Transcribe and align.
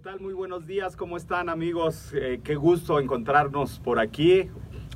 ¿Qué 0.00 0.04
tal? 0.08 0.20
Muy 0.20 0.32
buenos 0.32 0.66
días, 0.66 0.96
¿cómo 0.96 1.18
están 1.18 1.50
amigos? 1.50 2.14
Eh, 2.14 2.40
qué 2.42 2.54
gusto 2.54 2.98
encontrarnos 3.00 3.80
por 3.80 3.98
aquí. 3.98 4.48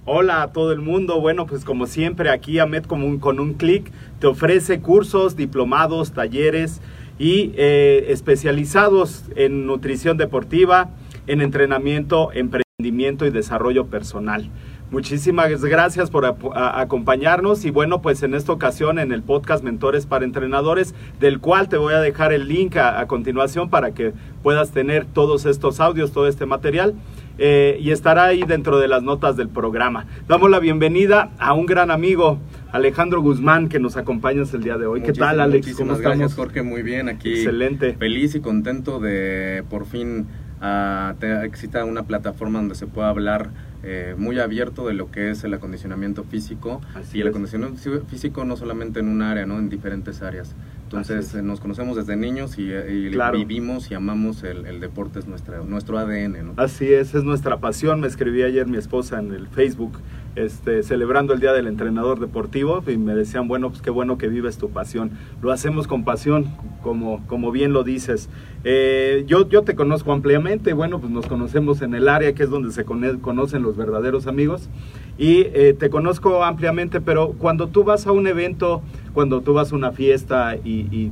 Hola 0.06 0.41
a 0.41 0.52
todo 0.52 0.72
el 0.72 0.80
mundo. 0.80 1.20
Bueno, 1.20 1.44
pues 1.44 1.62
como 1.62 1.84
siempre 1.84 2.30
aquí 2.30 2.58
AMED 2.58 2.84
con 2.84 3.02
un, 3.02 3.19
con 3.19 3.38
un 3.38 3.52
clic 3.52 3.92
te 4.19 4.28
ofrece 4.28 4.80
cursos, 4.80 5.36
diplomados, 5.36 6.14
talleres 6.14 6.80
y 7.19 7.52
eh, 7.55 8.06
especializados 8.08 9.25
en 9.37 9.66
nutrición 9.66 10.16
deportiva, 10.16 10.88
en 11.26 11.42
entrenamiento, 11.42 12.32
emprendimiento 12.32 13.26
y 13.26 13.31
desarrollo 13.31 13.88
personal. 13.88 14.48
Muchísimas 14.94 15.60
gracias 15.65 16.09
por 16.09 16.25
acompañarnos 16.25 17.65
y 17.65 17.71
bueno, 17.71 18.00
pues 18.00 18.22
en 18.22 18.32
esta 18.32 18.53
ocasión 18.53 19.00
en 19.00 19.10
el 19.10 19.25
podcast 19.25 19.65
Mentores 19.65 20.06
para 20.06 20.25
Entrenadores, 20.25 20.94
del 21.19 21.41
cual 21.41 21.69
te 21.69 21.77
voy 21.77 21.94
a 21.94 21.99
dejar 21.99 22.32
el 22.32 22.47
link 22.47 22.77
a, 22.77 23.04
continuación 23.09 23.71
para 23.71 23.91
que 23.91 24.12
puedas 24.44 24.71
tener 24.71 25.04
todos 25.04 25.47
estos 25.47 25.81
audios, 25.81 26.12
todo 26.12 26.28
este 26.28 26.47
material. 26.47 26.94
Eh, 27.38 27.77
y 27.81 27.91
estará 27.91 28.27
ahí 28.27 28.44
dentro 28.44 28.78
de 28.78 28.87
las 28.87 29.03
notas 29.03 29.37
del 29.37 29.49
programa. 29.49 30.06
Damos 30.28 30.49
la 30.49 30.60
bienvenida 30.60 31.33
a 31.41 31.54
un 31.54 31.66
gran 31.66 31.91
amigo, 31.91 32.38
Alejandro 32.71 33.21
Guzmán, 33.21 33.69
que 33.69 33.81
nos 33.81 33.97
acompañas 33.97 34.54
el 34.54 34.62
día 34.62 34.78
de 34.78 34.87
hoy. 34.87 35.03
¿Qué 35.03 35.12
tal, 35.12 35.41
Alex? 35.41 35.75
¿Cómo 35.75 35.94
estamos? 35.94 36.00
Gracias, 36.03 36.34
Jorge, 36.34 36.62
muy 36.62 36.83
bien. 36.83 37.09
Aquí 37.09 37.33
Excelente. 37.33 37.94
Feliz 37.94 38.37
y 38.37 38.41
contento 38.41 39.00
de 39.00 39.65
por 39.69 39.87
fin 39.87 40.28
uh, 40.62 41.15
te, 41.19 41.44
exista 41.44 41.84
una 41.84 42.04
plataforma 42.04 42.60
donde 42.60 42.77
se 42.77 42.87
pueda 42.87 43.09
hablar 43.09 43.50
eh, 43.87 44.15
muy 44.17 44.39
abierto 44.39 44.87
de 44.87 44.95
lo 44.95 45.11
que 45.11 45.31
es 45.31 45.45
el 45.45 45.53
acondicionamiento 45.53 46.25
físico 46.25 46.81
y 47.12 47.21
el 47.21 47.28
acondicionamiento 47.28 48.03
físico 48.06 48.45
no 48.45 48.56
solamente 48.56 49.00
en 49.00 49.09
un 49.09 49.21
área, 49.21 49.45
¿no? 49.45 49.59
en 49.59 49.69
diferentes 49.69 50.22
áreas. 50.22 50.55
Entonces 50.99 51.34
eh, 51.34 51.43
nos 51.43 51.60
conocemos 51.60 51.97
desde 51.97 52.16
niños 52.16 52.59
y, 52.59 52.72
y 52.72 53.10
vivimos 53.32 53.91
y 53.91 53.94
amamos 53.94 54.44
el, 54.44 54.66
el, 54.66 54.81
deporte, 54.81 55.19
es 55.19 55.27
nuestra, 55.27 55.59
nuestro 55.65 55.99
ADN. 55.99 56.47
¿no? 56.47 56.53
Así 56.56 56.93
es, 56.93 57.15
es 57.15 57.25
nuestra 57.25 57.59
pasión. 57.59 58.00
Me 58.00 58.06
escribí 58.06 58.43
ayer 58.43 58.66
mi 58.66 58.78
esposa 58.78 59.19
en 59.19 59.33
el 59.33 59.49
Facebook 59.49 59.99
este, 60.37 60.83
celebrando 60.83 61.33
el 61.33 61.41
Día 61.41 61.53
del 61.53 61.66
Entrenador 61.66 62.19
Deportivo 62.19 62.83
y 62.87 62.97
me 62.97 63.15
decían, 63.15 63.47
bueno, 63.47 63.71
pues 63.71 63.83
qué 63.83 63.91
bueno 63.91 64.19
que 64.19 64.28
vives 64.28 64.59
tu 64.59 64.71
pasión. 64.71 65.12
Lo 65.41 65.53
hacemos 65.53 65.87
con 65.87 66.04
pasión, 66.04 66.47
como, 66.83 67.25
como 67.27 67.53
bien 67.53 67.72
lo 67.72 67.84
dices. 67.84 68.28
Eh, 68.65 69.25
yo, 69.27 69.49
yo 69.49 69.62
te 69.62 69.75
conozco 69.75 70.12
ampliamente, 70.12 70.72
bueno, 70.72 70.99
pues 71.00 71.12
nos 71.12 71.27
conocemos 71.27 71.83
en 71.83 71.94
el 71.94 72.09
área 72.09 72.34
que 72.34 72.43
es 72.43 72.50
donde 72.50 72.72
se 72.72 72.84
conocen 72.84 73.62
los 73.62 73.77
verdaderos 73.77 74.27
amigos 74.27 74.69
y 75.19 75.43
eh, 75.54 75.77
te 75.78 75.91
conozco 75.91 76.43
ampliamente, 76.43 77.00
pero 77.00 77.34
cuando 77.38 77.69
tú 77.69 77.84
vas 77.84 78.06
a 78.06 78.12
un 78.12 78.27
evento, 78.27 78.83
cuando 79.14 79.41
tú 79.41 79.54
vas 79.54 79.72
a 79.72 79.76
una 79.76 79.92
fiesta 79.92 80.56
y, 80.56 81.10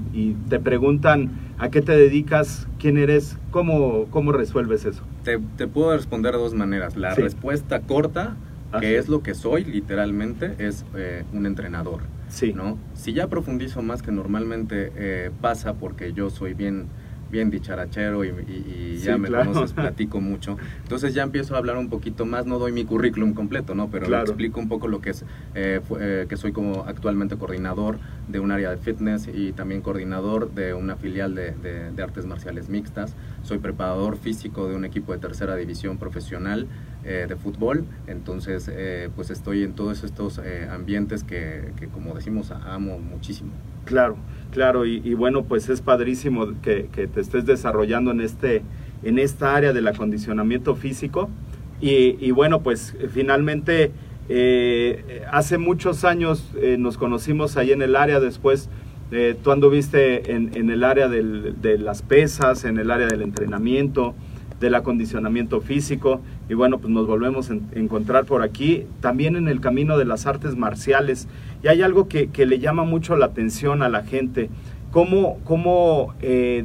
te 0.48 0.58
preguntan 0.58 1.30
a 1.58 1.70
qué 1.70 1.80
te 1.80 1.96
dedicas, 1.96 2.66
quién 2.78 2.98
eres, 2.98 3.38
¿cómo, 3.50 4.06
cómo 4.10 4.32
resuelves 4.32 4.84
eso? 4.84 5.02
Te, 5.22 5.38
puedo 5.68 5.96
responder 5.96 6.32
de 6.32 6.38
dos 6.38 6.54
maneras. 6.54 6.96
La 6.96 7.14
respuesta 7.14 7.80
corta 7.80 8.36
que 8.80 8.96
es 8.96 9.08
lo 9.08 9.22
que 9.22 9.34
soy 9.34 9.64
literalmente, 9.64 10.54
es 10.58 10.84
eh, 10.96 11.24
un 11.32 11.46
entrenador. 11.46 12.00
Sí. 12.28 12.52
¿no? 12.54 12.78
Si 12.94 13.12
ya 13.12 13.28
profundizo 13.28 13.82
más 13.82 14.02
que 14.02 14.10
normalmente 14.10 14.92
eh, 14.96 15.30
pasa 15.40 15.74
porque 15.74 16.14
yo 16.14 16.30
soy 16.30 16.54
bien 16.54 16.86
bien 17.32 17.50
dicharachero 17.50 18.24
y, 18.24 18.98
ya 18.98 19.18
me 19.18 19.28
conoces, 19.28 19.72
platico 19.74 20.20
mucho. 20.20 20.56
Entonces 20.82 21.14
ya 21.14 21.24
empiezo 21.24 21.54
a 21.54 21.58
hablar 21.58 21.78
un 21.78 21.88
poquito 21.88 22.26
más, 22.26 22.46
no 22.46 22.58
doy 22.58 22.70
mi 22.70 22.84
currículum 22.84 23.32
completo, 23.32 23.74
¿no? 23.74 23.90
Pero 23.90 24.06
explico 24.20 24.60
un 24.60 24.68
poco 24.68 24.86
lo 24.86 25.00
que 25.00 25.10
es, 25.10 25.24
eh, 25.54 25.80
eh, 25.98 26.26
que 26.28 26.36
soy 26.36 26.52
como 26.52 26.84
actualmente 26.84 27.36
coordinador 27.36 27.98
de 28.28 28.38
un 28.38 28.52
área 28.52 28.70
de 28.70 28.76
fitness 28.76 29.28
y 29.32 29.52
también 29.52 29.80
coordinador 29.80 30.52
de 30.52 30.74
una 30.74 30.94
filial 30.94 31.34
de, 31.34 31.52
de, 31.52 32.02
artes 32.02 32.26
marciales 32.26 32.68
mixtas. 32.68 33.16
Soy 33.42 33.58
preparador 33.58 34.18
físico 34.18 34.68
de 34.68 34.76
un 34.76 34.84
equipo 34.84 35.12
de 35.12 35.18
tercera 35.18 35.56
división 35.56 35.96
profesional 35.96 36.66
eh, 37.04 37.26
de 37.28 37.36
fútbol. 37.36 37.86
Entonces, 38.06 38.70
pues 39.16 39.30
estoy 39.30 39.62
en 39.62 39.72
todos 39.72 40.04
estos 40.04 40.40
ambientes 40.70 41.24
que, 41.24 41.72
que, 41.78 41.88
como 41.88 42.14
decimos, 42.14 42.50
amo 42.50 42.98
muchísimo. 42.98 43.52
Claro. 43.84 44.16
Claro, 44.52 44.84
y, 44.84 45.14
bueno, 45.14 45.44
pues 45.44 45.70
es 45.70 45.80
padrísimo 45.80 46.60
que, 46.60 46.86
te 46.92 47.20
estés 47.20 47.46
desarrollando 47.46 48.10
en, 48.10 48.20
este, 48.20 48.62
en 49.02 49.18
esta 49.18 49.56
área 49.56 49.72
del 49.72 49.88
acondicionamiento 49.88 50.76
físico. 50.76 51.30
Y, 51.80 52.30
bueno, 52.32 52.62
pues 52.62 52.94
finalmente 53.12 53.92
eh, 54.28 55.24
hace 55.32 55.56
muchos 55.56 56.04
años 56.04 56.52
eh, 56.60 56.76
nos 56.78 56.98
conocimos 56.98 57.56
ahí 57.56 57.72
en 57.72 57.80
el 57.80 57.96
área, 57.96 58.20
después 58.20 58.68
eh, 59.10 59.36
tú 59.42 59.52
anduviste 59.52 60.32
en, 60.32 60.54
en 60.54 60.70
el 60.70 60.84
área 60.84 61.08
de 61.08 61.78
las 61.78 62.02
pesas, 62.02 62.64
en 62.64 62.78
el 62.78 62.90
área 62.90 63.06
del 63.06 63.22
entrenamiento, 63.22 64.14
del 64.62 64.74
acondicionamiento 64.76 65.60
físico 65.60 66.22
y 66.48 66.54
bueno, 66.54 66.78
pues 66.78 66.90
nos 66.90 67.06
volvemos 67.06 67.50
a 67.50 67.56
encontrar 67.74 68.24
por 68.24 68.42
aquí, 68.42 68.86
también 69.00 69.36
en 69.36 69.48
el 69.48 69.60
camino 69.60 69.98
de 69.98 70.06
las 70.06 70.26
artes 70.26 70.56
marciales. 70.56 71.28
Y 71.62 71.68
hay 71.68 71.82
algo 71.82 72.08
que, 72.08 72.30
le 72.46 72.58
llama 72.58 72.84
mucho 72.84 73.16
la 73.16 73.26
atención 73.26 73.82
a 73.82 73.90
la 73.90 74.04
gente, 74.04 74.48
cómo, 74.90 75.38
cómo 75.44 76.14
eh, 76.22 76.64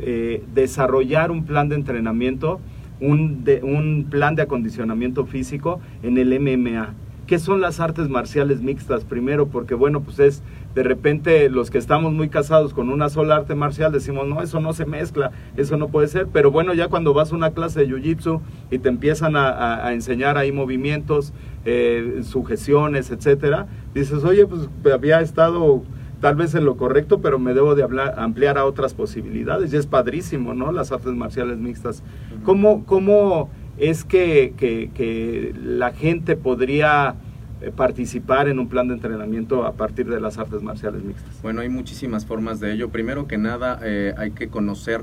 eh, 0.00 0.42
desarrollar 0.54 1.30
un 1.30 1.44
plan 1.44 1.68
de 1.68 1.76
entrenamiento, 1.76 2.60
un, 3.00 3.44
de, 3.44 3.62
un 3.62 4.06
plan 4.10 4.34
de 4.34 4.42
acondicionamiento 4.42 5.26
físico 5.26 5.80
en 6.02 6.18
el 6.18 6.40
MMA. 6.40 6.94
¿Qué 7.26 7.38
son 7.38 7.60
las 7.60 7.80
artes 7.80 8.08
marciales 8.08 8.60
mixtas? 8.60 9.04
Primero, 9.04 9.46
porque 9.46 9.74
bueno, 9.74 10.00
pues 10.02 10.18
es 10.18 10.42
de 10.74 10.82
repente 10.82 11.48
los 11.48 11.70
que 11.70 11.78
estamos 11.78 12.12
muy 12.12 12.28
casados 12.28 12.74
con 12.74 12.90
una 12.90 13.08
sola 13.08 13.36
arte 13.36 13.54
marcial 13.54 13.92
decimos, 13.92 14.26
no, 14.26 14.42
eso 14.42 14.60
no 14.60 14.72
se 14.72 14.84
mezcla, 14.84 15.30
eso 15.56 15.76
no 15.78 15.88
puede 15.88 16.08
ser, 16.08 16.26
pero 16.32 16.50
bueno, 16.50 16.74
ya 16.74 16.88
cuando 16.88 17.14
vas 17.14 17.32
a 17.32 17.36
una 17.36 17.52
clase 17.52 17.80
de 17.80 17.88
Jiu-Jitsu 17.88 18.40
y 18.70 18.78
te 18.78 18.88
empiezan 18.88 19.36
a, 19.36 19.92
enseñar 19.92 20.36
ahí 20.36 20.52
movimientos, 20.52 21.32
eh, 21.64 22.20
sujeciones, 22.24 23.10
etcétera, 23.10 23.68
dices, 23.94 24.22
oye, 24.24 24.46
pues 24.46 24.68
había 24.92 25.20
estado 25.20 25.82
tal 26.20 26.36
vez 26.36 26.54
en 26.54 26.64
lo 26.64 26.76
correcto, 26.76 27.20
pero 27.20 27.38
me 27.38 27.54
debo 27.54 27.74
de 27.74 27.82
hablar, 27.82 28.14
ampliar 28.18 28.58
a 28.58 28.64
otras 28.64 28.94
posibilidades. 28.94 29.72
Y 29.72 29.76
es 29.76 29.86
padrísimo, 29.86 30.54
¿no? 30.54 30.72
Las 30.72 30.90
artes 30.90 31.12
marciales 31.12 31.58
mixtas. 31.58 32.02
¿Cómo, 32.44 32.86
cómo 32.86 33.50
es 33.78 34.04
que, 34.04 34.54
que, 34.56 35.54
la 35.62 35.92
gente 35.92 36.36
podría 36.36 37.14
eh, 37.60 37.72
participar 37.74 38.48
en 38.48 38.58
un 38.58 38.68
plan 38.68 38.88
de 38.88 38.94
entrenamiento 38.94 39.64
a 39.64 39.72
partir 39.72 40.08
de 40.08 40.20
las 40.20 40.38
artes 40.38 40.62
marciales 40.62 41.02
mixtas? 41.02 41.42
Bueno, 41.42 41.60
hay 41.60 41.68
muchísimas 41.68 42.26
formas 42.26 42.60
de 42.60 42.72
ello. 42.72 42.90
Primero 42.90 43.26
que 43.26 43.38
nada, 43.38 43.80
eh, 43.82 44.14
hay 44.16 44.30
que 44.30 44.48
conocer 44.48 45.02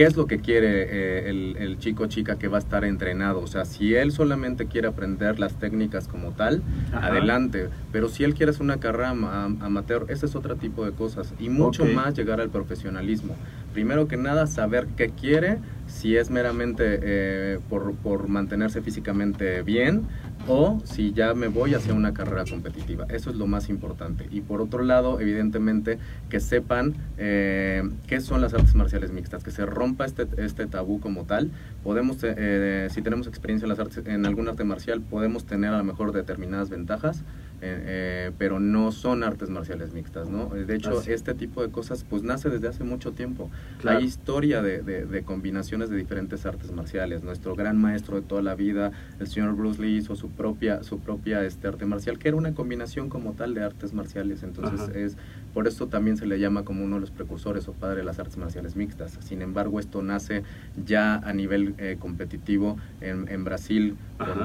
qué 0.00 0.06
es 0.06 0.16
lo 0.16 0.26
que 0.26 0.38
quiere 0.38 0.86
eh, 0.88 1.28
el, 1.28 1.76
chico 1.78 2.06
chica 2.06 2.38
que 2.38 2.48
va 2.48 2.56
a 2.56 2.60
estar 2.60 2.86
entrenado. 2.86 3.40
O 3.40 3.46
sea, 3.46 3.66
si 3.66 3.94
él 3.94 4.12
solamente 4.12 4.64
quiere 4.64 4.88
aprender 4.88 5.38
las 5.38 5.56
técnicas 5.56 6.08
como 6.08 6.30
tal, 6.30 6.62
adelante. 6.94 7.68
Pero 7.92 8.08
si 8.08 8.24
él 8.24 8.32
quiere 8.32 8.48
hacer 8.48 8.62
una 8.62 8.80
carrera 8.80 9.10
amateur, 9.10 10.06
ese 10.08 10.24
es 10.24 10.34
otro 10.34 10.56
tipo 10.56 10.86
de 10.86 10.92
cosas. 10.92 11.34
Y 11.38 11.50
mucho 11.50 11.84
más 11.84 12.14
llegar 12.14 12.40
al 12.40 12.48
profesionalismo. 12.48 13.36
Primero 13.74 14.08
que 14.08 14.16
nada, 14.16 14.46
saber 14.46 14.86
qué 14.96 15.10
quiere, 15.10 15.58
si 15.86 16.16
es 16.16 16.30
meramente 16.30 16.98
eh, 17.02 17.58
por, 17.68 17.94
por 17.96 18.26
mantenerse 18.26 18.80
físicamente 18.80 19.60
bien 19.60 20.04
o 20.48 20.80
si 20.84 21.12
ya 21.12 21.34
me 21.34 21.48
voy 21.48 21.74
hacia 21.74 21.94
una 21.94 22.14
carrera 22.14 22.44
competitiva. 22.44 23.06
Eso 23.08 23.30
es 23.30 23.36
lo 23.36 23.46
más 23.46 23.68
importante. 23.68 24.26
Y 24.30 24.40
por 24.40 24.60
otro 24.60 24.82
lado, 24.82 25.20
evidentemente, 25.20 25.98
que 26.28 26.40
sepan 26.40 26.94
eh, 27.18 27.82
qué 28.06 28.20
son 28.20 28.40
las 28.40 28.54
artes 28.54 28.74
marciales 28.74 29.12
mixtas, 29.12 29.44
que 29.44 29.50
se 29.50 29.66
rompa 29.66 30.04
este, 30.04 30.26
este 30.38 30.66
tabú 30.66 31.00
como 31.00 31.24
tal. 31.24 31.50
Podemos, 31.82 32.18
eh, 32.22 32.88
si 32.90 33.02
tenemos 33.02 33.26
experiencia 33.26 33.66
en, 33.66 33.70
las 33.70 33.78
artes, 33.78 34.06
en 34.06 34.26
algún 34.26 34.48
arte 34.48 34.64
marcial, 34.64 35.00
podemos 35.00 35.44
tener 35.44 35.72
a 35.72 35.78
lo 35.78 35.84
mejor 35.84 36.12
determinadas 36.12 36.70
ventajas 36.70 37.22
eh, 37.62 37.82
eh, 37.86 38.32
pero 38.38 38.58
no 38.58 38.90
son 38.90 39.22
artes 39.22 39.50
marciales 39.50 39.92
mixtas, 39.92 40.30
¿no? 40.30 40.46
De 40.48 40.74
hecho, 40.74 41.02
este 41.06 41.34
tipo 41.34 41.62
de 41.62 41.70
cosas 41.70 42.04
pues 42.08 42.22
nace 42.22 42.48
desde 42.48 42.68
hace 42.68 42.84
mucho 42.84 43.12
tiempo. 43.12 43.50
Hay 43.84 44.04
historia 44.04 44.62
de, 44.62 44.82
de, 44.82 45.22
combinaciones 45.22 45.90
de 45.90 45.96
diferentes 45.96 46.46
artes 46.46 46.72
marciales. 46.72 47.22
Nuestro 47.22 47.54
gran 47.54 47.76
maestro 47.76 48.16
de 48.16 48.22
toda 48.22 48.40
la 48.40 48.54
vida, 48.54 48.92
el 49.18 49.26
señor 49.26 49.54
Bruce 49.54 49.80
Lee, 49.80 49.96
hizo 49.96 50.16
su 50.16 50.30
propia, 50.30 50.82
su 50.82 51.00
propia 51.00 51.44
este, 51.44 51.68
arte 51.68 51.84
marcial, 51.84 52.18
que 52.18 52.28
era 52.28 52.36
una 52.36 52.54
combinación 52.54 53.10
como 53.10 53.32
tal 53.32 53.52
de 53.52 53.62
artes 53.62 53.92
marciales. 53.92 54.42
Entonces, 54.42 54.88
es 54.96 55.16
por 55.52 55.66
esto 55.66 55.88
también 55.88 56.16
se 56.16 56.26
le 56.26 56.38
llama 56.38 56.64
como 56.64 56.84
uno 56.84 56.96
de 56.96 57.00
los 57.00 57.10
precursores 57.10 57.68
o 57.68 57.72
padre 57.72 57.98
de 57.98 58.04
las 58.04 58.18
artes 58.18 58.36
marciales 58.36 58.76
mixtas. 58.76 59.18
Sin 59.20 59.42
embargo, 59.42 59.80
esto 59.80 60.02
nace 60.02 60.42
ya 60.84 61.16
a 61.16 61.32
nivel 61.32 61.74
eh, 61.78 61.96
competitivo 61.98 62.76
en, 63.00 63.28
en 63.28 63.44
Brasil, 63.44 63.96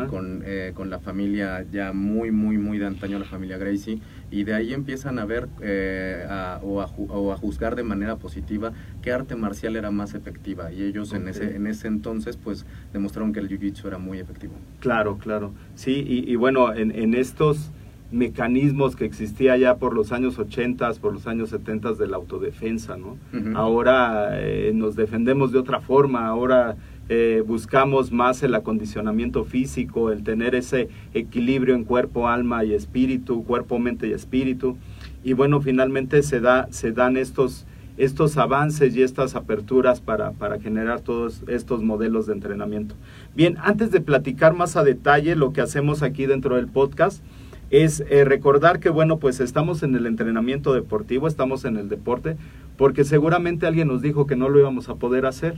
con, 0.09 0.43
con, 0.73 0.89
la 0.89 0.99
familia 0.99 1.65
ya 1.69 1.91
muy, 1.91 2.31
muy, 2.31 2.57
muy 2.57 2.77
de 2.77 3.19
la 3.19 3.25
familia 3.25 3.57
Gracie, 3.57 3.99
y 4.31 4.43
de 4.43 4.53
ahí 4.53 4.73
empiezan 4.73 5.19
a 5.19 5.25
ver 5.25 5.47
eh, 5.61 6.25
o, 6.61 6.81
a, 6.81 7.37
juzgar 7.37 7.75
de 7.75 7.83
manera 7.83 8.15
positiva 8.15 8.71
qué 9.01 9.11
arte 9.11 9.35
marcial 9.35 9.75
era 9.75 9.91
más 9.91 10.13
efectiva. 10.13 10.71
Y 10.71 10.83
ellos 10.83 11.13
en, 11.13 11.27
ese, 11.27 11.55
en 11.55 11.67
ese 11.67 11.87
entonces 11.87 12.37
pues 12.37 12.65
demostraron 12.93 13.33
que 13.33 13.39
el 13.39 13.49
Jiu-Jitsu 13.49 13.87
era 13.87 13.97
muy 13.97 14.19
efectivo. 14.19 14.53
Claro, 14.79 15.17
claro. 15.17 15.53
Sí, 15.75 16.03
y, 16.07 16.35
bueno, 16.35 16.73
en, 16.73 17.13
estos 17.13 17.71
mecanismos 18.11 18.95
que 18.95 19.05
existía 19.05 19.57
ya 19.57 19.77
por 19.77 19.93
los 19.93 20.11
años 20.11 20.37
80, 20.37 20.91
por 21.01 21.13
los 21.13 21.27
años 21.27 21.49
70 21.49 21.93
de 21.93 22.07
la 22.07 22.17
autodefensa, 22.17 22.97
¿no? 22.97 23.17
Ahora 23.55 24.39
eh, 24.39 24.71
nos 24.73 24.95
defendemos 24.95 25.51
de 25.51 25.59
otra 25.59 25.81
forma, 25.81 26.27
ahora 26.27 26.77
eh, 27.07 27.43
buscamos 27.45 28.11
más 28.11 28.41
el 28.41 28.55
acondicionamiento 28.55 29.43
físico, 29.43 30.11
el 30.11 30.23
tener 30.23 30.55
ese 30.55 30.89
equilibrio 31.13 31.75
en 31.75 31.83
cuerpo, 31.83 32.27
alma 32.27 32.63
y 32.63 32.73
espíritu, 32.73 33.43
cuerpo, 33.43 33.77
mente 33.77 34.07
y 34.07 34.13
espíritu. 34.13 34.77
Y 35.23 35.33
bueno, 35.33 35.61
finalmente 35.61 36.23
se, 36.23 36.39
da, 36.39 36.67
se 36.71 36.91
dan 36.91 37.17
estos, 37.17 37.67
estos 37.97 38.37
avances 38.37 38.95
y 38.95 39.03
estas 39.03 39.35
aperturas 39.35 40.01
para, 40.01 40.31
para 40.31 40.59
generar 40.59 41.01
todos 41.01 41.43
estos 41.47 41.83
modelos 41.83 42.25
de 42.25 42.33
entrenamiento. 42.33 42.95
Bien, 43.35 43.57
antes 43.61 43.91
de 43.91 44.01
platicar 44.01 44.55
más 44.55 44.75
a 44.75 44.83
detalle 44.83 45.35
lo 45.35 45.53
que 45.53 45.61
hacemos 45.61 46.01
aquí 46.01 46.25
dentro 46.25 46.55
del 46.55 46.67
podcast, 46.67 47.23
es 47.71 48.03
eh, 48.09 48.25
recordar 48.25 48.79
que, 48.79 48.89
bueno, 48.89 49.17
pues 49.17 49.39
estamos 49.39 49.83
en 49.83 49.95
el 49.95 50.05
entrenamiento 50.05 50.73
deportivo, 50.73 51.27
estamos 51.27 51.65
en 51.65 51.77
el 51.77 51.89
deporte, 51.89 52.37
porque 52.77 53.03
seguramente 53.03 53.65
alguien 53.65 53.87
nos 53.87 54.01
dijo 54.01 54.27
que 54.27 54.35
no 54.35 54.49
lo 54.49 54.59
íbamos 54.59 54.89
a 54.89 54.95
poder 54.95 55.25
hacer. 55.25 55.55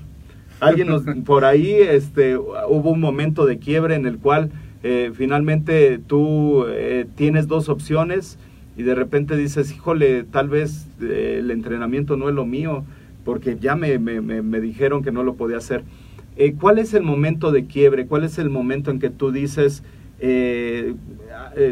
Alguien 0.60 0.88
nos, 0.88 1.04
por 1.26 1.46
ahí 1.46 1.72
este, 1.74 2.38
hubo 2.38 2.92
un 2.92 3.02
momento 3.02 3.46
de 3.46 3.58
quiebre 3.60 3.96
en 3.96 4.06
el 4.06 4.18
cual 4.18 4.52
eh, 4.84 5.12
finalmente 5.14 6.00
tú 6.00 6.66
eh, 6.68 7.06
tienes 7.16 7.48
dos 7.48 7.68
opciones 7.68 8.40
y 8.78 8.84
de 8.84 8.96
repente 8.96 9.36
dices, 9.36 9.72
híjole, 9.72 10.24
tal 10.24 10.50
vez 10.50 10.88
el 11.02 11.50
entrenamiento 11.52 12.16
no 12.16 12.30
es 12.30 12.36
lo 12.36 12.46
mío, 12.46 12.86
porque 13.26 13.58
ya 13.60 13.76
me, 13.76 13.98
me, 14.00 14.22
me, 14.22 14.62
dijeron 14.62 15.04
que 15.04 15.12
no 15.12 15.24
lo 15.24 15.34
podía 15.34 15.58
hacer. 15.58 15.84
¿Cuál 16.60 16.78
es 16.78 16.94
el 16.94 17.02
momento 17.02 17.52
de 17.52 17.66
quiebre? 17.66 18.06
¿Cuál 18.06 18.24
es 18.24 18.38
el 18.38 18.52
momento 18.52 18.92
en 18.92 19.00
que 19.00 19.10
tú 19.10 19.32
dices 19.32 19.84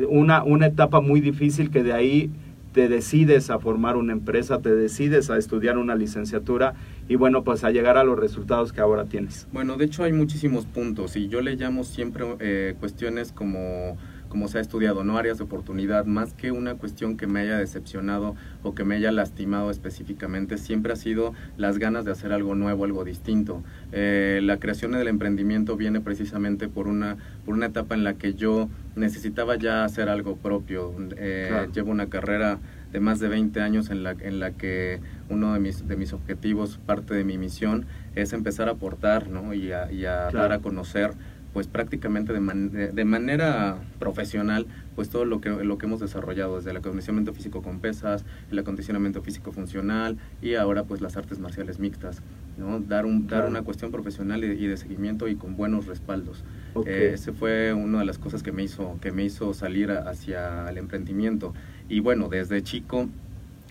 una, 0.10 0.44
una 0.44 0.68
etapa 0.68 1.02
muy 1.02 1.22
difícil 1.22 1.72
que 1.72 1.84
de 1.84 1.94
ahí 1.94 2.32
te 2.76 2.90
decides 2.90 3.50
a 3.50 3.58
formar 3.58 3.96
una 3.96 4.12
empresa, 4.12 4.60
te 4.60 4.76
decides 4.76 5.30
a 5.30 5.38
estudiar 5.38 5.78
una 5.78 5.96
licenciatura 5.96 6.74
y 7.08 7.16
bueno, 7.16 7.46
pues 7.46 7.64
a 7.64 7.72
llegar 7.72 7.98
a 7.98 8.04
los 8.04 8.20
resultados 8.20 8.74
que 8.74 8.82
ahora 8.82 9.06
tienes. 9.06 9.48
Bueno, 9.54 9.78
de 9.78 9.86
hecho 9.86 10.04
hay 10.04 10.12
muchísimos 10.12 10.66
puntos 10.66 11.16
y 11.16 11.30
yo 11.30 11.40
le 11.40 11.56
llamo 11.56 11.86
siempre 11.86 12.26
eh, 12.40 12.76
cuestiones 12.78 13.32
como 13.32 13.96
como 14.30 14.48
se 14.48 14.58
ha 14.58 14.62
estudiado, 14.62 15.04
no 15.04 15.18
áreas 15.18 15.38
de 15.38 15.44
oportunidad, 15.44 16.06
más 16.06 16.34
que 16.34 16.52
una 16.52 16.76
cuestión 16.76 17.18
que 17.18 17.28
me 17.28 17.42
haya 17.42 17.58
decepcionado 17.58 18.36
o 18.64 18.76
que 18.76 18.84
me 18.84 18.96
haya 18.96 19.12
lastimado 19.12 19.72
específicamente, 19.72 20.58
siempre 20.58 20.94
ha 20.94 20.96
sido 20.96 21.34
las 21.58 21.78
ganas 21.78 22.06
de 22.06 22.12
hacer 22.12 22.34
algo 22.34 22.56
nuevo, 22.56 22.86
algo 22.86 23.04
distinto. 23.04 23.64
Eh, 23.92 24.40
la 24.44 24.58
creación 24.58 24.92
del 24.92 25.08
emprendimiento 25.08 25.78
viene 25.78 26.02
precisamente 26.02 26.68
por 26.68 26.88
una, 26.88 27.18
por 27.46 27.56
una 27.56 27.68
etapa 27.68 27.96
en 27.96 28.04
la 28.04 28.16
que 28.16 28.34
yo 28.34 28.70
necesitaba 28.96 29.56
ya 29.56 29.84
hacer 29.84 30.10
algo 30.10 30.38
propio. 30.38 30.94
Eh, 31.18 31.68
llevo 31.74 31.92
una 31.92 32.08
carrera 32.08 32.60
de 32.92 33.00
más 33.02 33.20
de 33.20 33.28
20 33.28 33.60
años 33.60 33.90
en 33.90 34.04
la, 34.04 34.12
en 34.12 34.40
la 34.40 34.52
que 34.52 35.02
uno 35.30 35.54
de 35.54 35.60
mis, 35.60 35.86
de 35.86 35.98
mis 35.98 36.14
objetivos, 36.14 36.80
parte 36.86 37.14
de 37.14 37.26
mi 37.26 37.38
misión, 37.38 37.86
es 38.16 38.32
empezar 38.32 38.70
a 38.70 38.72
aportar 38.72 39.28
¿no? 39.28 39.54
y 39.54 39.74
a, 39.74 39.88
dar 40.32 40.54
a 40.54 40.60
conocer 40.60 41.12
pues 41.56 41.68
prácticamente 41.68 42.34
de, 42.34 42.92
de, 42.92 43.06
manera 43.06 43.78
profesional 43.98 44.68
pues 44.94 45.08
todo 45.08 45.24
lo 45.24 45.40
que, 45.40 45.52
lo 45.52 45.78
que 45.78 45.86
hemos 45.86 46.02
desarrollado 46.02 46.58
desde 46.58 46.72
el 46.72 46.76
acondicionamiento 46.76 47.34
físico 47.34 47.62
con 47.62 47.80
pesas, 47.80 48.26
el 48.52 48.60
acondicionamiento 48.60 49.22
físico 49.22 49.54
funcional 49.54 50.18
y 50.42 50.56
ahora 50.56 50.84
pues 50.84 51.00
las 51.00 51.16
artes 51.16 51.40
marciales 51.40 51.80
mixtas, 51.80 52.22
¿no? 52.58 52.82
Dar, 52.82 53.06
un, 53.06 53.28
dar 53.28 53.48
una 53.48 53.62
cuestión 53.62 53.90
profesional 53.90 54.44
y, 54.44 54.68
de 54.68 54.76
seguimiento 54.76 55.30
y 55.30 55.38
con 55.38 55.56
buenos 55.56 55.86
respaldos. 55.88 56.44
Eh, 56.86 57.12
ese 57.14 57.32
fue 57.32 57.72
una 57.72 58.00
de 58.00 58.06
las 58.06 58.18
cosas 58.18 58.44
que 58.44 58.52
me 58.52 58.62
hizo, 58.62 58.98
que 59.00 59.14
me 59.14 59.24
hizo 59.24 59.54
salir 59.54 59.92
hacia 59.92 60.70
el 60.70 60.78
emprendimiento. 60.78 61.54
Y 61.88 62.02
bueno, 62.02 62.28
desde 62.28 62.62
chico 62.64 63.08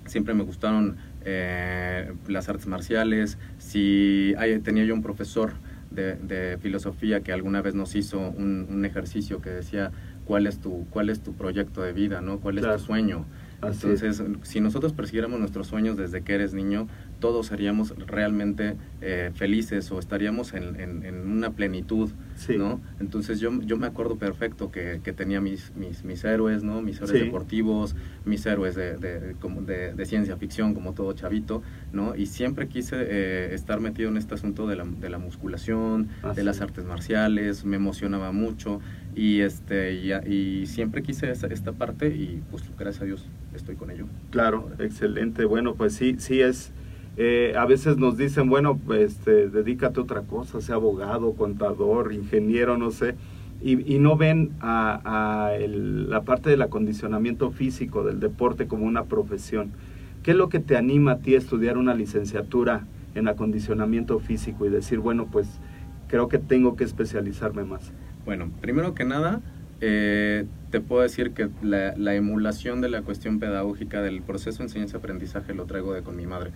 siempre 0.07 0.33
me 0.33 0.43
gustaron 0.43 0.97
eh, 1.27 2.15
las 2.29 2.49
artes 2.49 2.67
marciales. 2.67 3.37
Si 3.59 4.35
tenía 4.63 4.85
yo 4.87 4.95
un 4.95 5.03
profesor 5.03 5.53
de, 5.95 6.59
filosofía 6.61 7.21
que 7.21 7.33
alguna 7.33 7.63
vez 7.63 7.75
nos 7.75 7.95
hizo 7.95 8.19
un, 8.19 8.85
ejercicio 8.85 9.41
que 9.41 9.51
decía 9.51 9.93
cuál 10.25 10.47
es 10.47 10.59
tu 10.59 10.87
cuál 10.91 11.11
es 11.11 11.21
tu 11.21 11.35
proyecto 11.35 11.83
de 11.83 11.93
vida, 11.93 12.21
¿no? 12.21 12.41
¿Cuál 12.41 12.59
es 12.59 12.65
tu 12.65 12.79
sueño? 12.79 13.25
Entonces, 13.63 14.23
si 14.43 14.61
nosotros 14.61 14.93
persiguiéramos 14.93 15.41
nuestros 15.41 15.69
sueños 15.69 15.97
desde 15.97 16.23
que 16.23 16.35
eres 16.35 16.53
niño, 16.55 16.87
todos 17.19 17.47
seríamos 17.47 17.95
realmente 18.07 18.77
eh, 19.01 19.31
felices 19.35 19.91
o 19.91 19.99
estaríamos 19.99 20.53
en, 20.53 20.79
en, 20.79 21.17
una 21.27 21.51
plenitud, 21.51 22.11
¿no? 22.57 22.81
Entonces 23.01 23.41
yo, 23.41 23.51
yo 23.63 23.77
me 23.77 23.87
acuerdo 23.87 24.17
perfecto 24.17 24.71
que, 24.71 25.01
que 25.03 25.13
tenía 25.13 25.41
mis, 25.41 25.73
mis, 25.77 26.05
mis, 26.05 26.25
héroes, 26.25 26.63
¿no? 26.63 26.83
Mis 26.83 26.97
héroes 26.97 27.13
deportivos, 27.13 27.95
mis 28.25 28.45
héroes 28.47 28.75
de, 28.75 28.97
de, 28.97 29.35
como 29.41 29.63
de, 29.63 29.95
de, 29.95 30.05
ciencia 30.07 30.37
ficción, 30.37 30.75
como 30.75 30.93
todo 30.93 31.13
chavito, 31.13 31.63
¿no? 31.93 32.15
Y 32.15 32.27
siempre 32.27 32.69
quise 32.69 32.97
eh, 32.99 33.55
estar 33.55 33.81
metido 33.81 34.09
en 34.09 34.17
este 34.17 34.35
asunto 34.35 34.67
de 34.67 34.77
la, 34.77 34.85
de 34.85 35.11
la 35.11 35.19
musculación, 35.19 36.09
de 36.35 36.45
las 36.45 36.61
artes 36.61 36.85
marciales, 36.85 37.65
me 37.65 37.77
emocionaba 37.77 38.33
mucho 38.33 38.81
y, 39.15 39.41
este, 39.41 39.95
y, 39.95 40.13
y 40.13 40.67
siempre 40.67 41.03
quise 41.03 41.31
esta, 41.31 41.47
esta 41.47 41.73
parte 41.73 42.09
y 42.09 42.43
pues 42.51 42.63
gracias 42.79 43.03
a 43.03 43.05
Dios 43.07 43.27
estoy 43.55 43.77
con 43.77 43.91
ello. 43.91 44.07
Claro, 44.31 44.71
excelente. 44.79 45.45
Bueno, 45.45 45.75
pues 45.75 45.95
sí, 45.95 46.17
sí 46.19 46.41
es 46.41 46.73
eh, 47.17 47.55
a 47.57 47.65
veces 47.65 47.97
nos 47.97 48.17
dicen, 48.17 48.49
bueno, 48.49 48.79
este, 48.97 49.49
dedícate 49.49 50.01
a 50.01 50.03
otra 50.03 50.23
cosa, 50.23 50.61
sea 50.61 50.77
abogado, 50.77 51.35
contador, 51.35 52.13
ingeniero, 52.13 52.77
no 52.77 52.91
sé, 52.91 53.15
y, 53.63 53.99
no 53.99 54.17
ven 54.17 54.51
a, 54.61 55.57
la 55.59 56.23
parte 56.23 56.51
del 56.51 56.61
acondicionamiento 56.61 57.51
físico, 57.51 58.05
del 58.05 58.21
deporte 58.21 58.67
como 58.67 58.85
una 58.85 59.05
profesión. 59.05 59.71
¿Qué 60.23 60.33
es 60.33 60.37
lo 60.37 60.51
que 60.51 60.59
te 60.59 60.77
anima 60.77 61.13
a 61.13 61.19
ti 61.19 61.35
a 61.35 61.39
estudiar 61.39 61.79
una 61.79 61.95
licenciatura 61.95 62.85
en 63.15 63.27
acondicionamiento 63.27 64.19
físico 64.19 64.67
y 64.67 64.69
decir, 64.69 64.99
bueno, 64.99 65.29
pues 65.31 65.49
creo 66.09 66.29
que 66.29 66.39
tengo 66.39 66.77
que 66.77 66.85
especializarme 66.85 67.65
más? 67.65 67.93
Bueno, 68.27 68.51
primero 68.61 68.95
que 68.95 69.05
nada, 69.05 69.41
eh, 69.81 70.47
te 70.75 70.81
puedo 70.81 71.03
decir 71.03 71.35
que 71.35 71.51
la, 71.63 72.15
emulación 72.17 72.81
de 72.81 72.89
la 72.89 73.03
cuestión 73.03 73.39
pedagógica 73.39 74.03
del 74.03 74.23
proceso 74.23 74.59
de 74.59 74.65
enseñanza-aprendizaje 74.65 75.55
lo 75.55 75.67
traigo 75.67 75.93
de 75.93 76.03
con 76.03 76.17
mi 76.17 76.27
madre. 76.27 76.51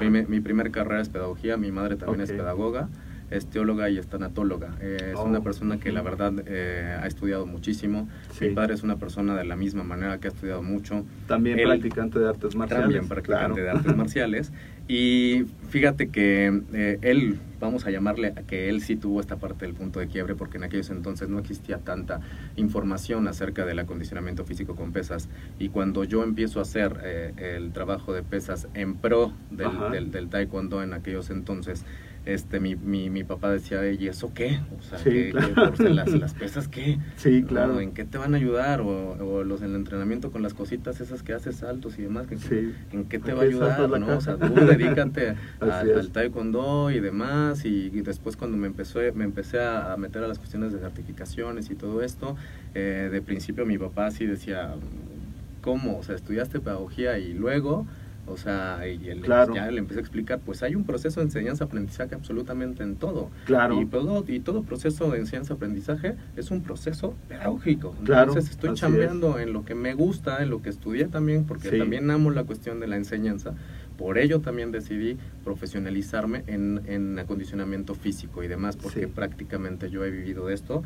Mi, 0.00 0.22
mi, 0.22 0.40
primer 0.40 0.70
carrera 0.70 1.02
es 1.02 1.10
pedagogía, 1.10 1.58
mi 1.58 1.70
madre 1.70 1.96
también 1.96 2.22
es 2.22 2.32
pedagoga 2.32 2.88
es 3.30 3.46
teóloga 3.46 3.90
y 3.90 3.98
es 3.98 4.06
tanatóloga. 4.06 4.74
Eh, 4.80 5.12
es 5.12 5.18
una 5.18 5.38
oh, 5.38 5.42
persona 5.42 5.78
que 5.78 5.92
la 5.92 6.02
verdad 6.02 6.32
eh, 6.46 6.98
ha 7.00 7.06
estudiado 7.06 7.46
muchísimo. 7.46 8.08
Mi 8.40 8.50
padre 8.50 8.74
es 8.74 8.82
una 8.82 8.96
persona 8.96 9.36
de 9.36 9.44
la 9.44 9.56
misma 9.56 9.84
manera 9.84 10.18
que 10.18 10.28
ha 10.28 10.30
estudiado 10.30 10.62
mucho. 10.62 11.04
También 11.26 11.58
practicante 11.62 12.18
de 12.18 12.28
artes 12.28 12.54
marciales. 12.54 12.84
También 12.84 13.08
practicante 13.08 13.60
de 13.60 13.70
artes 13.70 13.96
marciales. 13.96 14.52
Y 14.90 15.44
fíjate 15.68 16.08
que 16.08 16.62
eh, 16.72 16.98
él, 17.02 17.38
vamos 17.60 17.84
a 17.84 17.90
llamarle 17.90 18.28
a 18.28 18.42
que 18.44 18.70
él 18.70 18.80
sí 18.80 18.96
tuvo 18.96 19.20
esta 19.20 19.36
parte 19.36 19.66
del 19.66 19.74
punto 19.74 20.00
de 20.00 20.08
quiebre 20.08 20.34
porque 20.34 20.56
en 20.56 20.64
aquellos 20.64 20.88
entonces 20.88 21.28
no 21.28 21.38
existía 21.38 21.76
tanta 21.76 22.22
información 22.56 23.28
acerca 23.28 23.66
del 23.66 23.80
acondicionamiento 23.80 24.46
físico 24.46 24.76
con 24.76 24.92
pesas. 24.92 25.28
Y 25.58 25.68
cuando 25.68 26.04
yo 26.04 26.24
empiezo 26.24 26.58
a 26.58 26.62
hacer 26.62 27.34
el 27.36 27.70
trabajo 27.72 28.14
de 28.14 28.22
pesas 28.22 28.66
en 28.72 28.94
pro 28.94 29.34
del, 29.50 30.10
del 30.10 30.30
taekwondo 30.30 30.82
en 30.82 30.94
aquellos 30.94 31.28
entonces, 31.28 31.84
este 32.28 32.60
mi, 32.60 32.76
mi, 32.76 33.08
mi 33.08 33.24
papá 33.24 33.50
decía, 33.50 33.90
¿y 33.90 34.06
eso 34.06 34.32
qué? 34.34 34.60
O 34.78 34.82
sea, 34.82 34.98
¿qué, 35.02 35.32
las, 35.32 36.08
las, 36.08 36.34
pesas 36.38 36.68
qué? 36.68 36.98
Sí, 37.16 37.42
claro. 37.42 37.80
¿En 37.80 37.92
qué 37.92 38.04
te 38.04 38.18
van 38.18 38.34
a 38.34 38.36
ayudar? 38.36 38.82
O, 38.82 39.12
o 39.12 39.44
los 39.44 39.62
el 39.62 39.74
entrenamiento 39.74 40.30
con 40.30 40.42
las 40.42 40.54
cositas 40.54 41.00
esas 41.00 41.22
que 41.22 41.32
haces 41.32 41.56
saltos 41.56 41.98
y 41.98 42.02
demás, 42.02 42.26
¿en 42.92 43.04
qué 43.06 43.18
te 43.18 43.32
va 43.32 43.42
a 43.42 43.44
ayudar? 43.44 43.88
¿no? 43.98 44.16
O 44.16 44.20
sea, 44.20 44.36
tú 44.36 44.54
dedícate 44.54 45.36
al 45.60 46.10
taekwondo 46.10 46.90
y 46.90 47.00
demás. 47.00 47.64
Y, 47.64 47.88
después 48.02 48.36
cuando 48.36 48.56
me, 48.56 48.66
empezó, 48.66 49.00
me 49.14 49.24
empecé 49.24 49.60
a, 49.60 49.96
meter 49.96 50.22
a 50.22 50.28
las 50.28 50.38
cuestiones 50.38 50.72
de 50.72 50.78
certificaciones 50.78 51.70
y 51.70 51.74
todo 51.74 52.02
esto, 52.02 52.36
eh, 52.74 53.08
de 53.10 53.22
principio 53.22 53.64
mi 53.66 53.78
papá 53.78 54.10
sí 54.10 54.26
decía, 54.26 54.74
¿cómo? 55.62 55.98
O 55.98 56.02
sea, 56.02 56.14
estudiaste 56.14 56.60
pedagogía 56.60 57.18
y 57.18 57.32
luego 57.32 57.86
o 58.30 58.36
sea, 58.36 58.86
y 58.86 59.08
él 59.08 59.22
ya 59.26 59.70
le 59.70 59.78
empecé 59.78 60.00
a 60.00 60.02
explicar, 60.02 60.40
pues 60.44 60.62
hay 60.62 60.74
un 60.74 60.84
proceso 60.84 61.20
de 61.20 61.26
enseñanza-aprendizaje 61.26 62.14
absolutamente 62.14 62.82
en 62.82 62.96
todo. 62.96 63.30
Claro. 63.46 63.80
Y 63.80 63.86
todo, 63.86 64.24
y 64.26 64.40
todo 64.40 64.62
proceso 64.62 65.10
de 65.10 65.18
enseñanza-aprendizaje 65.18 66.16
es 66.36 66.50
un 66.50 66.62
proceso 66.62 67.14
pedagógico. 67.28 67.94
Claro. 68.04 68.32
Entonces 68.32 68.50
estoy 68.50 68.74
chambeando 68.74 69.38
en 69.38 69.52
lo 69.52 69.64
que 69.64 69.74
me 69.74 69.94
gusta, 69.94 70.42
en 70.42 70.50
lo 70.50 70.62
que 70.62 70.70
estudié 70.70 71.06
también, 71.06 71.44
porque 71.44 71.70
también 71.70 72.10
amo 72.10 72.30
la 72.30 72.44
cuestión 72.44 72.80
de 72.80 72.86
la 72.86 72.96
enseñanza. 72.96 73.54
Por 73.96 74.18
ello 74.18 74.40
también 74.40 74.70
decidí 74.70 75.18
profesionalizarme 75.42 76.44
en, 76.46 76.82
en 76.86 77.18
acondicionamiento 77.18 77.94
físico 77.94 78.44
y 78.44 78.48
demás, 78.48 78.76
porque 78.76 79.08
prácticamente 79.08 79.90
yo 79.90 80.04
he 80.04 80.10
vivido 80.10 80.46
de 80.46 80.54
esto 80.54 80.84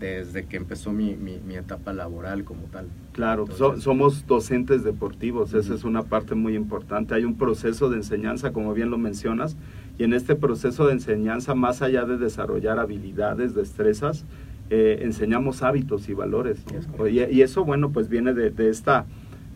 desde 0.00 0.46
que 0.46 0.56
empezó 0.56 0.92
mi, 0.92 1.14
mi, 1.14 1.54
etapa 1.54 1.92
laboral 1.92 2.44
como 2.44 2.62
tal. 2.62 2.86
Claro, 3.12 3.46
somos 3.78 4.26
docentes 4.26 4.82
deportivos, 4.82 5.52
esa 5.52 5.74
es 5.74 5.84
una 5.84 6.02
parte 6.02 6.34
muy 6.34 6.56
importante. 6.56 7.14
Hay 7.14 7.24
un 7.24 7.36
proceso 7.36 7.90
de 7.90 7.98
enseñanza, 7.98 8.52
como 8.52 8.72
bien 8.72 8.90
lo 8.90 8.96
mencionas, 8.96 9.56
y 9.98 10.04
en 10.04 10.14
este 10.14 10.36
proceso 10.36 10.86
de 10.86 10.94
enseñanza, 10.94 11.54
más 11.54 11.82
allá 11.82 12.06
de 12.06 12.16
desarrollar 12.16 12.78
habilidades, 12.78 13.54
destrezas, 13.54 14.24
eh, 14.70 15.00
enseñamos 15.02 15.62
hábitos 15.62 16.08
y 16.08 16.14
valores. 16.14 16.64
Y, 17.10 17.42
eso, 17.42 17.64
bueno, 17.64 17.90
pues 17.92 18.08
viene 18.08 18.32
de, 18.32 18.50
de, 18.50 18.70
esta 18.70 19.04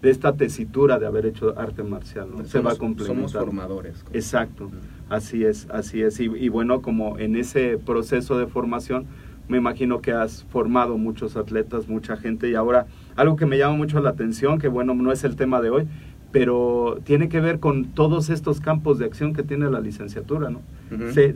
de 0.02 0.10
esta 0.10 0.34
tesitura 0.34 0.98
de 0.98 1.06
haber 1.06 1.24
hecho 1.24 1.58
arte 1.58 1.82
marcial, 1.82 2.28
¿no? 2.30 2.44
Se 2.44 2.58
va 2.58 2.76
complementando. 2.76 3.28
Somos 3.28 3.32
formadores. 3.32 4.04
Exacto, 4.12 4.70
así 5.08 5.44
es, 5.44 5.66
así 5.70 6.02
es. 6.02 6.20
Y, 6.20 6.24
y 6.24 6.50
bueno, 6.50 6.82
como 6.82 7.18
en 7.18 7.36
ese 7.36 7.78
proceso 7.78 8.36
de 8.36 8.46
formación, 8.46 9.06
me 9.48 9.58
imagino 9.58 10.00
que 10.00 10.12
has 10.12 10.44
formado 10.44 10.96
muchos 10.96 11.36
atletas, 11.36 11.88
mucha 11.88 12.16
gente 12.16 12.48
y 12.48 12.54
ahora 12.54 12.86
algo 13.16 13.36
que 13.36 13.46
me 13.46 13.58
llama 13.58 13.76
mucho 13.76 14.00
la 14.00 14.10
atención, 14.10 14.58
que 14.58 14.68
bueno, 14.68 14.94
no 14.94 15.12
es 15.12 15.24
el 15.24 15.36
tema 15.36 15.60
de 15.60 15.70
hoy, 15.70 15.86
pero 16.32 16.98
tiene 17.04 17.28
que 17.28 17.40
ver 17.40 17.60
con 17.60 17.84
todos 17.84 18.30
estos 18.30 18.60
campos 18.60 18.98
de 18.98 19.04
acción 19.04 19.34
que 19.34 19.42
tiene 19.42 19.70
la 19.70 19.80
licenciatura, 19.80 20.50
¿no? 20.50 20.60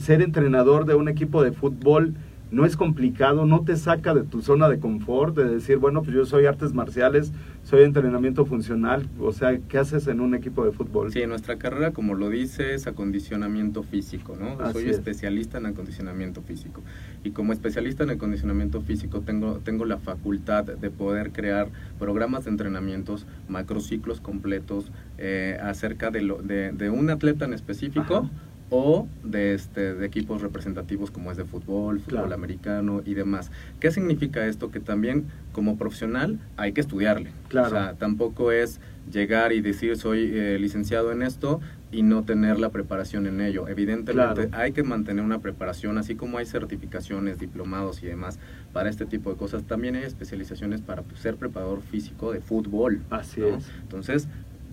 ser 0.00 0.22
entrenador 0.22 0.86
de 0.86 0.94
un 0.94 1.08
equipo 1.08 1.42
de 1.42 1.52
fútbol 1.52 2.14
no 2.50 2.64
es 2.64 2.76
complicado, 2.76 3.46
no 3.46 3.62
te 3.62 3.76
saca 3.76 4.14
de 4.14 4.22
tu 4.22 4.42
zona 4.42 4.68
de 4.68 4.78
confort, 4.78 5.36
de 5.36 5.48
decir, 5.48 5.76
bueno, 5.78 6.02
pues 6.02 6.14
yo 6.14 6.24
soy 6.24 6.46
artes 6.46 6.72
marciales, 6.72 7.32
soy 7.62 7.82
entrenamiento 7.82 8.46
funcional, 8.46 9.06
o 9.20 9.32
sea, 9.32 9.58
¿qué 9.68 9.78
haces 9.78 10.06
en 10.06 10.20
un 10.20 10.34
equipo 10.34 10.64
de 10.64 10.72
fútbol? 10.72 11.12
Sí, 11.12 11.26
nuestra 11.26 11.56
carrera, 11.56 11.92
como 11.92 12.14
lo 12.14 12.30
dice, 12.30 12.74
es 12.74 12.86
acondicionamiento 12.86 13.82
físico, 13.82 14.36
¿no? 14.38 14.72
soy 14.72 14.88
especialista 14.88 15.58
en 15.58 15.66
acondicionamiento 15.66 16.40
físico. 16.42 16.82
Y 17.24 17.32
como 17.32 17.52
especialista 17.52 18.04
en 18.04 18.10
acondicionamiento 18.10 18.80
físico 18.80 19.20
tengo, 19.20 19.58
tengo 19.58 19.84
la 19.84 19.98
facultad 19.98 20.64
de 20.64 20.90
poder 20.90 21.32
crear 21.32 21.68
programas 21.98 22.44
de 22.44 22.50
entrenamientos, 22.50 23.26
macrociclos 23.48 24.20
completos 24.20 24.90
eh, 25.18 25.58
acerca 25.62 26.10
de, 26.10 26.22
lo, 26.22 26.40
de, 26.40 26.72
de, 26.72 26.90
un 26.90 27.10
atleta 27.10 27.44
en 27.44 27.52
específico 27.52 28.30
o 28.70 29.08
de, 29.24 29.54
este, 29.54 29.94
de 29.94 30.06
equipos 30.06 30.42
representativos 30.42 31.10
como 31.10 31.30
es 31.30 31.36
de 31.36 31.44
fútbol, 31.44 32.00
fútbol 32.00 32.32
americano 32.32 33.02
y 33.04 33.14
demás. 33.14 33.50
¿Qué 33.80 33.90
significa 33.90 34.46
esto? 34.46 34.70
Que 34.70 34.80
también 34.80 35.24
como 35.52 35.76
profesional 35.76 36.38
hay 36.56 36.72
que 36.72 36.80
estudiarle. 36.80 37.32
Claro. 37.48 37.68
O 37.68 37.70
sea, 37.70 37.94
tampoco 37.94 38.52
es 38.52 38.80
llegar 39.10 39.52
y 39.52 39.60
decir 39.60 39.96
soy 39.96 40.30
eh, 40.34 40.58
licenciado 40.60 41.12
en 41.12 41.22
esto 41.22 41.60
y 41.90 42.02
no 42.02 42.24
tener 42.24 42.58
la 42.58 42.68
preparación 42.68 43.26
en 43.26 43.40
ello. 43.40 43.68
Evidentemente 43.68 44.50
hay 44.52 44.72
que 44.72 44.82
mantener 44.82 45.24
una 45.24 45.38
preparación, 45.38 45.96
así 45.96 46.14
como 46.14 46.38
hay 46.38 46.44
certificaciones, 46.44 47.38
diplomados 47.38 48.02
y 48.02 48.06
demás 48.06 48.38
para 48.72 48.90
este 48.90 49.06
tipo 49.06 49.30
de 49.30 49.36
cosas, 49.36 49.64
también 49.64 49.96
hay 49.96 50.04
especializaciones 50.04 50.82
para 50.82 51.02
ser 51.20 51.36
preparador 51.36 51.80
físico 51.80 52.32
de 52.32 52.40
fútbol. 52.40 53.00
Así 53.10 53.42
es. 53.42 53.70
Entonces, 53.82 54.28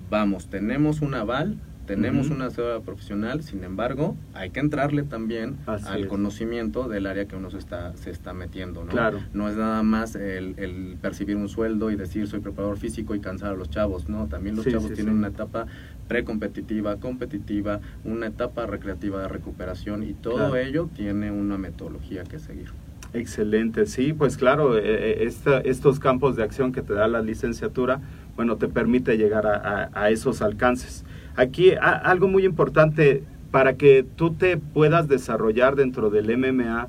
vamos, 0.09 0.47
tenemos 0.47 1.01
un 1.01 1.15
aval, 1.15 1.57
tenemos 1.85 2.29
una 2.29 2.49
cédula 2.49 2.79
profesional, 2.81 3.43
sin 3.43 3.63
embargo, 3.63 4.15
hay 4.33 4.49
que 4.49 4.59
entrarle 4.59 5.03
también 5.03 5.57
al 5.65 6.07
conocimiento 6.07 6.87
del 6.87 7.05
área 7.05 7.25
que 7.25 7.35
uno 7.35 7.51
se 7.51 7.57
está, 7.57 7.95
se 7.95 8.09
está 8.09 8.33
metiendo, 8.33 8.83
¿no? 8.83 8.91
Claro. 8.91 9.19
No 9.33 9.47
es 9.49 9.55
nada 9.55 9.83
más 9.83 10.15
el, 10.15 10.97
percibir 11.01 11.35
un 11.37 11.49
sueldo 11.49 11.91
y 11.91 11.95
decir 11.95 12.27
soy 12.27 12.39
preparador 12.39 12.77
físico 12.77 13.15
y 13.15 13.19
cansar 13.19 13.51
a 13.51 13.55
los 13.55 13.69
chavos, 13.69 14.09
¿no? 14.09 14.27
También 14.27 14.55
los 14.55 14.65
chavos 14.65 14.93
tienen 14.93 15.15
una 15.15 15.27
etapa 15.27 15.67
precompetitiva, 16.07 16.97
competitiva, 16.97 17.79
una 18.03 18.27
etapa 18.27 18.65
recreativa 18.65 19.21
de 19.21 19.27
recuperación 19.27 20.03
y 20.03 20.13
todo 20.13 20.55
ello 20.55 20.89
tiene 20.95 21.31
una 21.31 21.57
metodología 21.57 22.23
que 22.23 22.39
seguir. 22.39 22.71
Excelente, 23.13 23.85
sí, 23.85 24.11
pues 24.11 24.35
claro, 24.35 24.77
eh, 24.77 24.81
eh, 24.83 25.61
estos 25.63 25.99
campos 25.99 26.35
de 26.35 26.43
acción 26.43 26.73
que 26.73 26.81
te 26.81 26.93
da 26.93 27.07
la 27.07 27.21
licenciatura, 27.21 28.01
bueno, 28.35 28.57
te 28.57 28.67
permite 28.67 29.17
llegar 29.17 29.45
a 29.47 30.09
esos 30.09 30.41
alcances. 30.41 31.05
Aquí 31.35 31.73
algo 31.81 32.27
muy 32.27 32.45
importante 32.45 33.23
para 33.51 33.75
que 33.75 34.05
tú 34.15 34.33
te 34.33 34.57
puedas 34.57 35.07
desarrollar 35.07 35.75
dentro 35.75 36.09
del 36.09 36.37
MMA, 36.37 36.87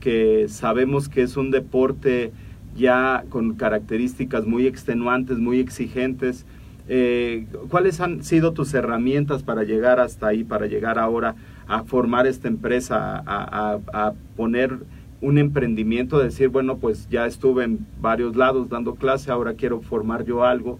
que 0.00 0.46
sabemos 0.48 1.08
que 1.08 1.22
es 1.22 1.36
un 1.36 1.50
deporte 1.50 2.32
ya 2.76 3.24
con 3.28 3.54
características 3.54 4.46
muy 4.46 4.66
extenuantes, 4.66 5.38
muy 5.38 5.60
exigentes. 5.60 6.44
Eh, 6.88 7.46
¿Cuáles 7.70 8.00
han 8.00 8.22
sido 8.24 8.52
tus 8.52 8.74
herramientas 8.74 9.42
para 9.42 9.62
llegar 9.62 10.00
hasta 10.00 10.28
ahí, 10.28 10.44
para 10.44 10.66
llegar 10.66 10.98
ahora 10.98 11.36
a 11.66 11.84
formar 11.84 12.26
esta 12.26 12.48
empresa, 12.48 13.22
a, 13.26 14.12
poner 14.36 14.78
un 15.20 15.38
emprendimiento, 15.38 16.18
decir, 16.18 16.48
bueno, 16.48 16.76
pues 16.76 17.08
ya 17.08 17.26
estuve 17.26 17.64
en 17.64 17.86
varios 18.00 18.36
lados 18.36 18.68
dando 18.68 18.96
clase, 18.96 19.30
ahora 19.30 19.54
quiero 19.54 19.80
formar 19.80 20.24
yo 20.24 20.44
algo, 20.44 20.78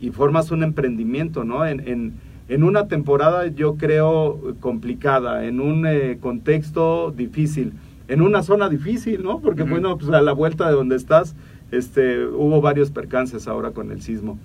y 0.00 0.10
formas 0.10 0.50
un 0.50 0.62
emprendimiento, 0.62 1.44
¿no? 1.44 1.64
En, 1.64 1.88
en, 1.88 2.27
en 2.48 2.62
una 2.64 2.88
temporada 2.88 3.46
yo 3.46 3.76
creo 3.76 4.56
complicada, 4.60 5.44
en 5.44 5.60
un 5.60 5.86
eh, 5.86 6.18
contexto 6.20 7.10
difícil, 7.10 7.74
en 8.08 8.22
una 8.22 8.42
zona 8.42 8.68
difícil, 8.68 9.22
¿no? 9.22 9.40
Porque 9.40 9.62
bueno, 9.62 9.96
pues 9.98 10.10
a 10.10 10.22
la 10.22 10.32
vuelta 10.32 10.66
de 10.66 10.74
donde 10.74 10.96
estás, 10.96 11.36
este, 11.70 12.24
hubo 12.24 12.60
varios 12.62 12.90
percances 12.90 13.46
ahora 13.46 13.72
con 13.72 13.90
el 13.90 14.00
sismo. 14.00 14.38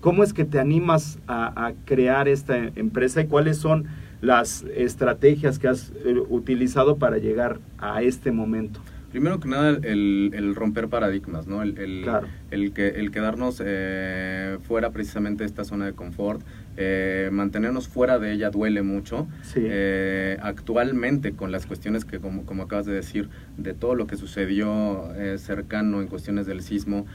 ¿Cómo 0.00 0.24
es 0.24 0.32
que 0.32 0.46
te 0.46 0.58
animas 0.58 1.18
a, 1.28 1.72
crear 1.84 2.26
esta 2.26 2.56
empresa 2.56 3.20
y 3.20 3.26
cuáles 3.26 3.58
son 3.58 3.84
las 4.22 4.64
estrategias 4.74 5.58
que 5.58 5.68
has 5.68 5.92
eh, 6.06 6.14
utilizado 6.30 6.96
para 6.96 7.18
llegar 7.18 7.58
a 7.76 8.02
este 8.02 8.32
momento? 8.32 8.80
Primero 9.10 9.40
que 9.40 9.48
nada, 9.48 9.70
el, 9.70 10.54
romper 10.54 10.88
paradigmas, 10.88 11.46
¿no? 11.46 11.62
El, 11.62 11.76
el, 11.78 12.08
el, 12.50 12.72
que, 12.72 12.88
el 12.88 13.10
quedarnos 13.10 13.60
eh, 13.62 14.56
fuera 14.62 14.90
precisamente 14.90 15.42
de 15.42 15.48
esta 15.48 15.64
zona 15.64 15.84
de 15.84 15.92
confort, 15.92 16.40
eh, 16.76 17.28
mantenernos 17.32 17.88
fuera 17.88 18.18
de 18.18 18.32
ella 18.32 18.50
duele 18.50 18.82
mucho. 18.82 19.26
Sí. 19.42 19.60
Eh, 19.62 20.38
actualmente, 20.42 21.32
con 21.32 21.52
las 21.52 21.66
cuestiones 21.66 22.04
que, 22.04 22.18
como, 22.18 22.44
como, 22.44 22.64
acabas 22.64 22.86
de 22.86 22.92
decir, 22.92 23.28
de 23.56 23.74
todo 23.74 23.94
lo 23.94 24.06
que 24.06 24.16
sucedió 24.16 25.14
eh, 25.16 25.38
cercano 25.38 26.00
en 26.00 26.08
cuestiones 26.08 26.46
del 26.46 26.62
sismo, 26.62 27.06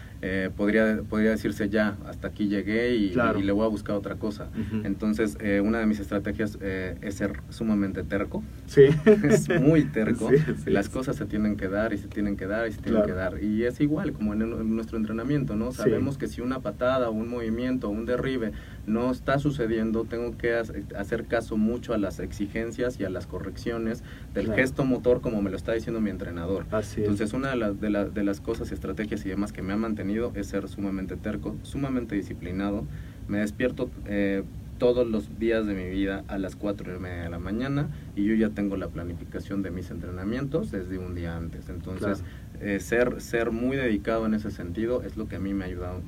podría, 0.55 1.01
podría 1.09 1.31
decirse 1.31 1.69
ya, 1.69 1.97
hasta 2.05 2.29
aquí 2.29 2.47
llegué 2.47 2.95
y, 2.95 3.13
le 3.13 3.51
voy 3.51 3.65
a 3.65 3.69
buscar 3.69 3.95
otra 3.95 4.15
cosa. 4.15 4.49
Entonces, 4.83 5.37
una 5.63 5.79
de 5.79 5.85
mis 5.85 5.99
estrategias 5.99 6.57
es 6.61 7.15
ser 7.15 7.41
sumamente 7.49 8.03
terco. 8.03 8.43
Sí. 8.67 8.83
es 9.23 9.49
muy 9.61 9.85
terco. 9.85 10.29
las 10.65 10.89
cosas 10.89 11.15
se 11.15 11.25
tienen 11.25 11.55
que 11.55 11.67
dar 11.67 11.93
y 11.93 11.97
se 11.97 12.07
tienen 12.07 12.37
que 12.37 12.47
dar 12.47 12.67
y 12.67 12.71
se 12.71 12.81
tienen 12.81 13.03
que 13.03 13.13
dar. 13.13 13.43
Y 13.43 13.63
es 13.63 13.79
igual 13.79 14.13
como 14.13 14.33
en, 14.33 14.75
nuestro 14.75 14.97
entrenamiento, 14.97 15.55
¿no? 15.55 15.71
Sabemos 15.71 16.17
que 16.17 16.27
si 16.27 16.41
una 16.41 16.59
patada, 16.59 17.09
un 17.09 17.27
movimiento, 17.29 17.89
un 17.89 18.05
derribe 18.05 18.51
no 18.85 19.11
está 19.11 19.39
sucediendo, 19.39 20.05
tengo 20.05 20.37
que 20.37 20.53
hacer 20.53 21.25
caso 21.25 21.57
mucho 21.57 21.93
a 21.93 21.97
las 21.97 22.19
exigencias 22.19 22.99
y 22.99 23.03
a 23.03 23.09
las 23.09 23.27
correcciones 23.27 24.03
del 24.33 24.53
gesto 24.53 24.85
motor 24.85 25.21
como 25.21 25.41
me 25.41 25.49
lo 25.49 25.57
está 25.57 25.73
diciendo 25.73 26.01
mi 26.01 26.09
entrenador. 26.09 26.65
Entonces, 26.97 27.33
una 27.33 27.51
de, 27.51 27.55
las 27.55 27.79
de, 27.79 28.09
de 28.13 28.23
las 28.23 28.41
cosas, 28.41 28.71
estrategias 28.71 29.25
y 29.25 29.29
demás 29.29 29.51
que 29.51 29.61
me 29.61 29.73
ha 29.73 29.77
mantenido 29.77 30.14
es 30.35 30.47
ser 30.47 30.67
sumamente 30.67 31.15
terco, 31.15 31.55
sumamente 31.63 32.15
disciplinado. 32.15 32.85
Me 33.27 33.39
despierto 33.39 33.89
eh, 34.05 34.43
todos 34.77 35.07
los 35.07 35.39
días 35.39 35.65
de 35.65 35.73
mi 35.73 35.89
vida 35.89 36.23
a 36.27 36.37
las 36.37 36.55
4 36.55 36.95
y 36.95 36.99
media 36.99 37.23
de 37.23 37.29
la 37.29 37.39
mañana 37.39 37.89
y 38.15 38.25
yo 38.25 38.35
ya 38.35 38.49
tengo 38.49 38.75
la 38.75 38.87
planificación 38.89 39.61
de 39.61 39.71
mis 39.71 39.89
entrenamientos 39.89 40.71
desde 40.71 40.97
un 40.97 41.15
día 41.15 41.35
antes. 41.35 41.69
Entonces, 41.69 42.23
eh, 42.61 42.79
ser, 42.79 43.21
ser 43.21 43.51
muy 43.51 43.77
dedicado 43.77 44.25
en 44.25 44.33
ese 44.33 44.51
sentido 44.51 45.01
es 45.03 45.17
lo 45.17 45.27
que 45.27 45.37
a 45.37 45.39
mí 45.39 45.53
me 45.53 45.65
ha 45.65 45.67
ayudado 45.67 46.01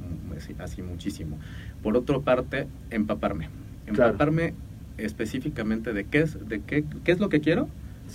así 0.60 0.82
muchísimo. 0.82 1.40
Por 1.82 1.96
otra 1.96 2.20
parte, 2.20 2.68
empaparme. 2.90 3.50
Empaparme 3.86 4.54
específicamente 4.98 5.94
de 5.94 6.06
qué 6.06 6.20
es, 6.22 6.48
de 6.48 6.62
qué, 6.62 6.84
qué 7.04 7.12
es 7.12 7.20
lo 7.20 7.30
que 7.30 7.40
quiero 7.40 7.70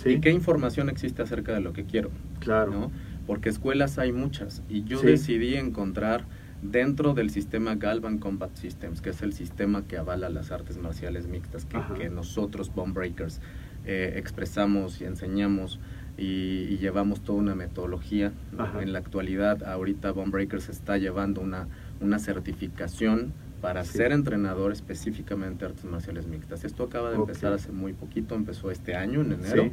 y 0.05 0.19
qué 0.19 0.31
información 0.31 0.89
existe 0.89 1.21
acerca 1.21 1.53
de 1.53 1.61
lo 1.61 1.73
que 1.73 1.85
quiero. 1.85 2.09
Claro. 2.39 2.91
Porque 3.27 3.49
escuelas 3.49 3.97
hay 3.99 4.11
muchas 4.11 4.61
y 4.69 4.83
yo 4.83 5.01
decidí 5.01 5.55
encontrar 5.55 6.25
dentro 6.61 7.13
del 7.13 7.29
sistema 7.29 7.75
Galvan 7.75 8.17
Combat 8.17 8.55
Systems, 8.55 9.01
que 9.01 9.09
es 9.11 9.21
el 9.21 9.33
sistema 9.33 9.83
que 9.85 9.97
avala 9.97 10.29
las 10.29 10.51
artes 10.51 10.77
marciales 10.77 11.27
mixtas 11.27 11.65
que, 11.65 12.09
nosotros, 12.09 12.73
Bomb 12.73 12.93
Breakers, 12.93 13.41
eh, 13.85 14.13
expresamos 14.15 15.01
y 15.01 15.05
enseñamos 15.05 15.79
y, 16.17 16.77
llevamos 16.77 17.21
toda 17.21 17.39
una 17.39 17.55
metodología. 17.55 18.31
En 18.79 18.93
la 18.93 18.99
actualidad, 18.99 19.63
ahorita 19.63 20.11
Bomb 20.11 20.31
Breakers 20.31 20.69
está 20.69 20.97
llevando 20.97 21.41
una, 21.41 21.67
una 22.01 22.19
certificación 22.19 23.33
para 23.61 23.85
ser 23.85 24.11
entrenador 24.11 24.73
específicamente 24.73 25.63
de 25.63 25.71
artes 25.71 25.85
marciales 25.85 26.27
mixtas. 26.27 26.65
Esto 26.65 26.83
acaba 26.83 27.11
de 27.11 27.15
empezar 27.15 27.53
hace 27.53 27.71
muy 27.71 27.93
poquito, 27.93 28.35
empezó 28.35 28.71
este 28.71 28.95
año, 28.95 29.21
en 29.21 29.31
enero. 29.31 29.71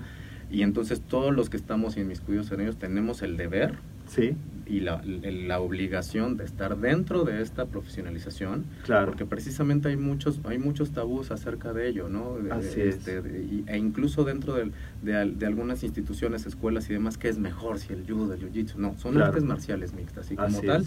Y 0.51 0.63
entonces 0.63 1.01
todos 1.01 1.35
los 1.35 1.49
que 1.49 1.57
estamos 1.57 1.97
inmiscuidos 1.97 2.51
en 2.53 2.61
ellos 2.61 2.77
tenemos 2.77 3.23
el 3.23 3.37
deber 3.37 3.75
sí. 4.09 4.35
y 4.67 4.81
la, 4.81 5.03
la, 5.05 5.61
obligación 5.61 6.37
de 6.37 6.45
estar 6.45 6.77
dentro 6.79 7.25
de 7.25 7.41
esta 7.41 7.67
profesionalización. 7.67 8.65
Claro. 8.85 9.07
Porque 9.07 9.27
precisamente 9.27 9.89
hay 9.89 9.97
muchos, 9.97 10.41
hay 10.45 10.59
muchos 10.59 10.91
tabús 10.91 11.31
acerca 11.31 11.73
de 11.73 11.89
ello, 11.89 12.09
¿no? 12.09 12.37
Así 12.51 12.81
este, 12.81 13.23
e 13.67 13.79
incluso 13.79 14.25
dentro 14.25 14.55
de, 14.55 14.73
de, 15.03 15.47
algunas 15.47 15.85
instituciones, 15.85 16.47
escuelas 16.47 16.91
y 16.91 16.95
demás, 16.95 17.17
¿qué 17.17 17.29
es 17.29 17.39
mejor 17.39 17.79
si 17.79 17.93
el 17.93 18.05
judo, 18.05 18.35
el 18.35 18.41
jiu-jitsu? 18.41 18.77
No, 18.77 18.99
son 18.99 19.21
artes 19.23 19.45
marciales 19.45 19.93
mixtas 19.93 20.31
y 20.33 20.37
como 20.37 20.61
tal 20.63 20.85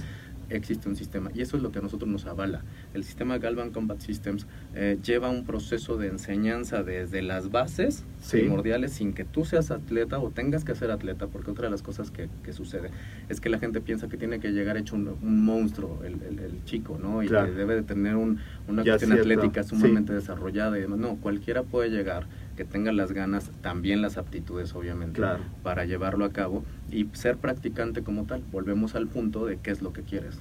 existe 0.50 0.90
un 0.90 0.96
sistema 0.96 1.32
y 1.34 1.42
eso 1.42 1.58
es 1.58 1.64
lo 1.64 1.72
que 1.72 1.80
a 1.80 1.82
nosotros 1.82 2.10
nos 2.10 2.26
avala. 2.26 2.64
El 2.94 3.04
sistema 3.04 3.38
Galvan 3.38 3.72
Combat 3.72 4.00
Systems 4.00 4.46
eh, 4.76 4.98
lleva 5.04 5.30
un 5.30 5.46
proceso 5.46 5.98
de 5.98 6.08
enseñanza 6.08 6.84
desde 6.84 7.22
las 7.22 7.52
bases 7.52 8.06
primordiales 8.30 8.94
sin 8.94 9.14
que 9.14 9.26
tú 9.26 9.46
seas 9.46 9.72
atleta 9.72 10.20
o 10.20 10.30
tengas 10.30 10.64
que 10.64 10.76
ser 10.76 10.92
atleta, 10.92 11.28
porque 11.28 11.52
otra 11.52 11.66
de 11.66 11.72
las 11.72 11.82
cosas 11.82 12.12
que, 12.12 12.30
sucede 12.54 12.92
es 13.30 13.42
que 13.42 13.50
la 13.50 13.58
gente 13.58 13.82
piensa 13.82 14.08
que 14.08 14.18
tiene 14.18 14.40
que 14.40 14.52
llegar 14.52 14.78
hecho 14.78 14.96
un, 14.96 15.18
monstruo, 15.22 16.02
el, 16.04 16.64
chico, 16.66 17.00
¿no? 17.02 17.24
Y 17.24 17.28
que 17.28 17.34
debe 17.34 17.76
de 17.76 17.84
tener 17.84 18.16
un, 18.16 18.40
una 18.68 18.84
cuestión 18.84 19.14
atlética 19.14 19.64
sumamente 19.64 20.14
desarrollada 20.14 20.78
y 20.78 20.82
demás. 20.82 21.00
No, 21.00 21.16
cualquiera 21.18 21.64
puede 21.64 21.90
llegar 21.90 22.28
que 22.55 22.65
tenga 22.65 22.91
las 22.91 23.12
ganas, 23.12 23.51
también 23.62 24.01
las 24.01 24.17
aptitudes 24.17 24.75
obviamente, 24.75 25.22
para 25.63 25.86
llevarlo 25.86 26.25
a 26.25 26.31
cabo 26.31 26.63
y 26.91 27.07
ser 27.13 27.38
practicante 27.38 28.03
como 28.03 28.25
tal. 28.25 28.43
Volvemos 28.51 28.95
al 28.95 29.07
punto 29.07 29.45
de 29.45 29.57
qué 29.57 29.72
es 29.72 29.81
lo 29.81 29.93
que 29.93 30.03
quieres. 30.03 30.39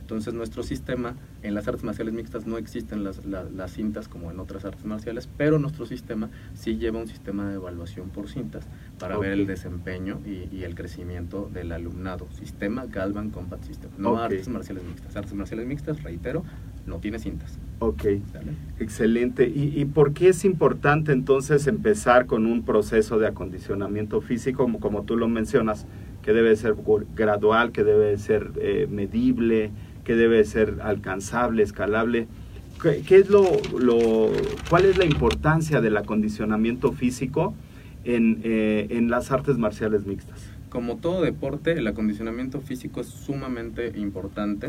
Entonces 0.00 0.34
nuestro 0.34 0.62
sistema, 0.62 1.14
en 1.42 1.54
las 1.54 1.66
artes 1.66 1.82
marciales 1.82 2.14
mixtas 2.14 2.46
no 2.46 2.58
existen 2.58 3.02
las, 3.02 3.24
las, 3.24 3.72
cintas 3.72 4.08
como 4.08 4.30
en 4.30 4.38
otras 4.38 4.64
artes 4.64 4.84
marciales, 4.84 5.28
pero 5.36 5.58
nuestro 5.58 5.86
sistema 5.86 6.30
sí 6.54 6.76
lleva 6.76 7.00
un 7.00 7.08
sistema 7.08 7.48
de 7.48 7.54
evaluación 7.54 8.10
por 8.10 8.28
cintas 8.28 8.66
para 8.98 9.16
ver 9.18 9.32
el 9.32 9.46
desempeño 9.46 10.20
y, 10.24 10.62
el 10.62 10.74
crecimiento 10.74 11.50
del 11.52 11.72
alumnado. 11.72 12.28
Sistema 12.32 12.86
Galvan 12.86 13.30
Combat 13.30 13.62
System, 13.64 13.90
no 13.98 14.18
artes 14.18 14.48
marciales 14.48 14.84
mixtas. 14.84 15.16
Artes 15.16 15.34
marciales 15.34 15.66
mixtas, 15.66 16.02
reitero, 16.02 16.44
no 16.86 16.98
tiene 16.98 17.18
cintas. 17.18 17.58
Ok, 17.78 18.04
excelente. 18.78 19.48
¿Y, 19.48 19.72
¿Y, 19.80 19.84
por 19.86 20.12
qué 20.12 20.28
es 20.28 20.44
importante 20.44 21.10
entonces 21.12 21.66
empezar 21.66 22.26
con 22.26 22.46
un 22.46 22.64
proceso 22.64 23.18
de 23.18 23.26
acondicionamiento 23.26 24.20
físico, 24.20 24.62
como, 24.62 24.78
como 24.78 25.02
tú 25.02 25.16
lo 25.16 25.28
mencionas, 25.28 25.86
que 26.22 26.32
debe 26.32 26.54
ser 26.54 26.76
gradual, 27.16 27.72
que 27.72 27.82
debe 27.82 28.16
ser 28.18 28.52
eh, 28.60 28.86
medible, 28.88 29.72
que 30.04 30.14
debe 30.14 30.44
ser 30.44 30.78
alcanzable, 30.82 31.64
escalable? 31.64 32.28
¿Qué, 32.80 33.16
es 33.16 33.30
lo, 33.30 33.44
lo, 33.78 34.30
¿Cuál 34.68 34.84
es 34.84 34.96
la 34.98 35.04
importancia 35.04 35.80
del 35.80 35.96
acondicionamiento 35.96 36.92
físico 36.92 37.54
en, 38.04 38.40
eh, 38.44 38.88
en 38.90 39.08
las 39.08 39.30
artes 39.30 39.58
marciales 39.58 40.06
mixtas? 40.06 40.40
Como 40.68 40.96
todo 40.96 41.22
deporte, 41.22 41.72
el 41.72 41.86
acondicionamiento 41.86 42.60
físico 42.60 43.00
es 43.00 43.06
sumamente 43.06 43.92
importante 43.98 44.68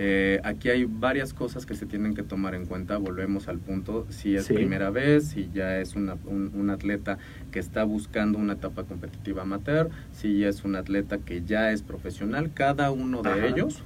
eh, 0.00 0.40
aquí 0.44 0.70
hay 0.70 0.84
varias 0.84 1.34
cosas 1.34 1.66
que 1.66 1.74
se 1.74 1.84
tienen 1.84 2.14
que 2.14 2.22
tomar 2.22 2.54
en 2.54 2.66
cuenta. 2.66 2.98
Volvemos 2.98 3.48
al 3.48 3.58
punto, 3.58 4.06
si 4.10 4.36
es 4.36 4.46
primera 4.46 4.90
vez, 4.90 5.30
si 5.30 5.50
ya 5.52 5.78
es 5.80 5.96
un, 5.96 6.70
atleta 6.70 7.18
que 7.50 7.58
está 7.58 7.82
buscando 7.82 8.38
una 8.38 8.52
etapa 8.52 8.84
competitiva 8.84 9.42
amateur, 9.42 9.90
si 10.12 10.38
ya 10.38 10.48
es 10.48 10.64
un 10.64 10.76
atleta 10.76 11.18
que 11.18 11.42
ya 11.44 11.72
es 11.72 11.82
profesional, 11.82 12.52
cada 12.54 12.92
uno 12.92 13.22
de 13.22 13.48
ellos 13.48 13.82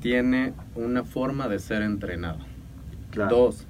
tiene 0.00 0.52
una 0.74 1.04
forma 1.04 1.48
de 1.48 1.58
ser 1.58 1.80
entrenado. 1.80 2.40
Dos, 3.30 3.66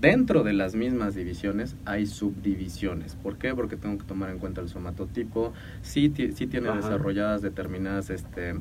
dentro 0.00 0.42
de 0.42 0.54
las 0.54 0.74
mismas 0.74 1.14
divisiones 1.14 1.76
hay 1.84 2.06
subdivisiones. 2.06 3.14
¿Por 3.14 3.36
qué? 3.36 3.54
Porque 3.54 3.76
tengo 3.76 3.98
que 3.98 4.04
tomar 4.04 4.30
en 4.30 4.38
cuenta 4.38 4.62
el 4.62 4.70
somatotipo, 4.70 5.52
si, 5.82 6.10
si 6.34 6.46
tiene 6.46 6.74
desarrolladas 6.74 7.42
determinadas... 7.42 8.08
este 8.08 8.54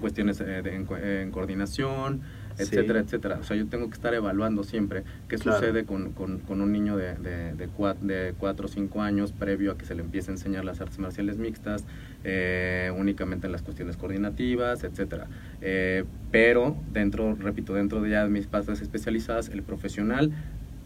cuestiones 0.00 0.40
eh, 0.40 0.62
en, 0.64 1.30
coordinación, 1.30 2.22
etcétera, 2.58 3.00
etcétera. 3.00 3.38
O 3.40 3.44
sea, 3.44 3.56
yo 3.56 3.66
tengo 3.66 3.88
que 3.88 3.94
estar 3.94 4.12
evaluando 4.14 4.64
siempre 4.64 5.04
qué 5.28 5.38
sucede 5.38 5.84
con, 5.84 6.12
con, 6.12 6.60
un 6.60 6.72
niño 6.72 6.96
de, 6.96 7.14
de, 7.14 7.54
de, 7.54 7.68
cuatro, 7.68 8.66
o 8.66 8.68
cinco 8.68 9.02
años 9.02 9.32
previo 9.32 9.72
a 9.72 9.78
que 9.78 9.84
se 9.84 9.94
le 9.94 10.02
empiece 10.02 10.30
a 10.30 10.34
enseñar 10.34 10.64
las 10.64 10.80
artes 10.80 10.98
marciales 10.98 11.38
mixtas, 11.38 11.84
eh, 12.24 12.92
únicamente 12.96 13.46
en 13.46 13.52
las 13.52 13.62
cuestiones 13.62 13.96
coordinativas, 13.96 14.84
etcétera. 14.84 15.26
Eh, 15.60 16.04
pero 16.30 16.76
dentro, 16.92 17.34
repito, 17.36 17.74
dentro 17.74 18.00
de 18.02 18.10
ya 18.10 18.26
mis 18.26 18.46
patas 18.46 18.80
especializadas, 18.80 19.48
el 19.48 19.62
profesional, 19.62 20.32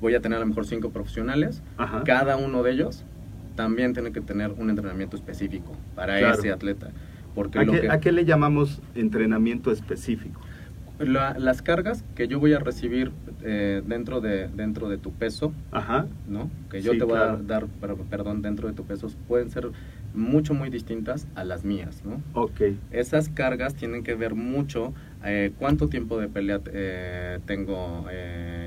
voy 0.00 0.14
a 0.14 0.20
tener 0.20 0.37
a 0.37 0.40
lo 0.40 0.46
mejor 0.46 0.66
cinco 0.66 0.90
profesionales, 0.90 1.62
cada 2.05 2.37
uno 2.37 2.62
de 2.62 2.72
ellos 2.72 3.05
también 3.55 3.92
tiene 3.92 4.12
que 4.12 4.20
tener 4.20 4.50
un 4.50 4.70
entrenamiento 4.70 5.16
específico 5.16 5.72
para 5.94 6.33
ese 6.33 6.50
atleta. 6.50 6.90
¿A, 7.90 8.01
qué, 8.01 8.12
le 8.12 8.25
llamamos 8.25 8.81
entrenamiento 8.94 9.70
específico? 9.73 10.40
las 11.01 11.61
cargas 11.61 12.05
que 12.14 12.29
yo 12.29 12.38
voy 12.38 12.53
a 12.53 12.61
recibir 12.61 13.11
eh, 13.42 13.83
dentro 13.85 14.20
de 14.20 14.47
dentro 14.47 14.88
de 14.88 14.97
tu 14.97 15.11
peso, 15.12 15.53
Ajá. 15.73 16.07
¿no? 16.29 16.53
Que 16.70 16.83
yo 16.83 16.92
te 16.92 17.03
voy 17.03 17.18
a 17.18 17.37
dar, 17.37 17.66
perdón, 18.09 18.42
dentro 18.42 18.68
de 18.68 18.75
tu 18.75 18.85
peso, 18.85 19.09
pueden 19.27 19.51
ser 19.51 19.70
mucho, 20.14 20.55
muy 20.55 20.70
distintas 20.70 21.27
a 21.35 21.42
las 21.42 21.64
mías, 21.64 22.03
¿no? 22.05 22.23
Ok. 22.40 22.61
Esas 22.92 23.29
cargas 23.29 23.75
tienen 23.75 24.05
que 24.05 24.14
ver 24.14 24.37
mucho 24.37 24.94
eh, 25.25 25.51
cuánto 25.59 25.88
tiempo 25.88 26.20
de 26.20 26.29
pelea 26.29 26.61
eh, 26.73 27.40
tengo 27.44 28.07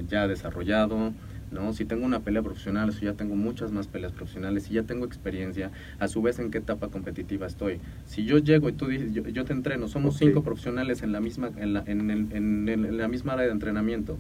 ya 0.10 0.28
desarrollado, 0.28 1.14
¿no? 1.52 1.74
Si 1.74 1.86
tengo 1.86 2.06
una 2.06 2.20
pelea 2.20 2.42
profesional, 2.42 2.94
si 2.94 3.06
ya 3.06 3.14
tengo 3.14 3.36
muchas 3.36 3.72
más 3.72 3.88
peleas 3.88 4.12
profesionales, 4.12 4.64
si 4.64 4.74
ya 4.74 4.84
tengo 4.84 5.06
experiencia, 5.06 5.72
a 6.00 6.08
su 6.08 6.22
vez 6.22 6.40
en 6.40 6.52
qué 6.52 6.58
etapa 6.60 6.90
competitiva 6.90 7.48
estoy. 7.48 7.80
Si 8.06 8.26
yo 8.26 8.38
llego 8.38 8.70
y 8.70 8.74
tú 8.74 8.88
dices, 8.88 9.14
yo, 9.14 9.46
te 9.46 9.54
entreno, 9.54 9.88
somos 9.88 10.18
cinco 10.18 10.44
profesionales 10.44 11.04
en 11.04 11.12
la 11.12 11.20
misma 11.20 11.52
en 11.58 11.74
la, 11.74 11.84
en, 11.86 12.10
en, 12.10 12.98
la 12.98 13.08
misma 13.08 13.34
área 13.34 13.46
de 13.46 13.52
entrenamiento, 13.52 14.18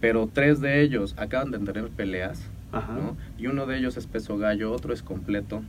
pero 0.00 0.28
tres 0.32 0.60
de 0.60 0.82
ellos 0.82 1.14
acaban 1.16 1.50
de 1.50 1.58
tener 1.58 1.88
peleas, 1.90 2.42
¿no? 2.72 3.16
Y 3.38 3.46
uno 3.46 3.66
de 3.66 3.78
ellos 3.78 3.96
es 3.96 4.06
peso 4.06 4.36
gallo, 4.36 4.72
otro 4.72 4.92
es 4.92 5.02
completo. 5.02 5.62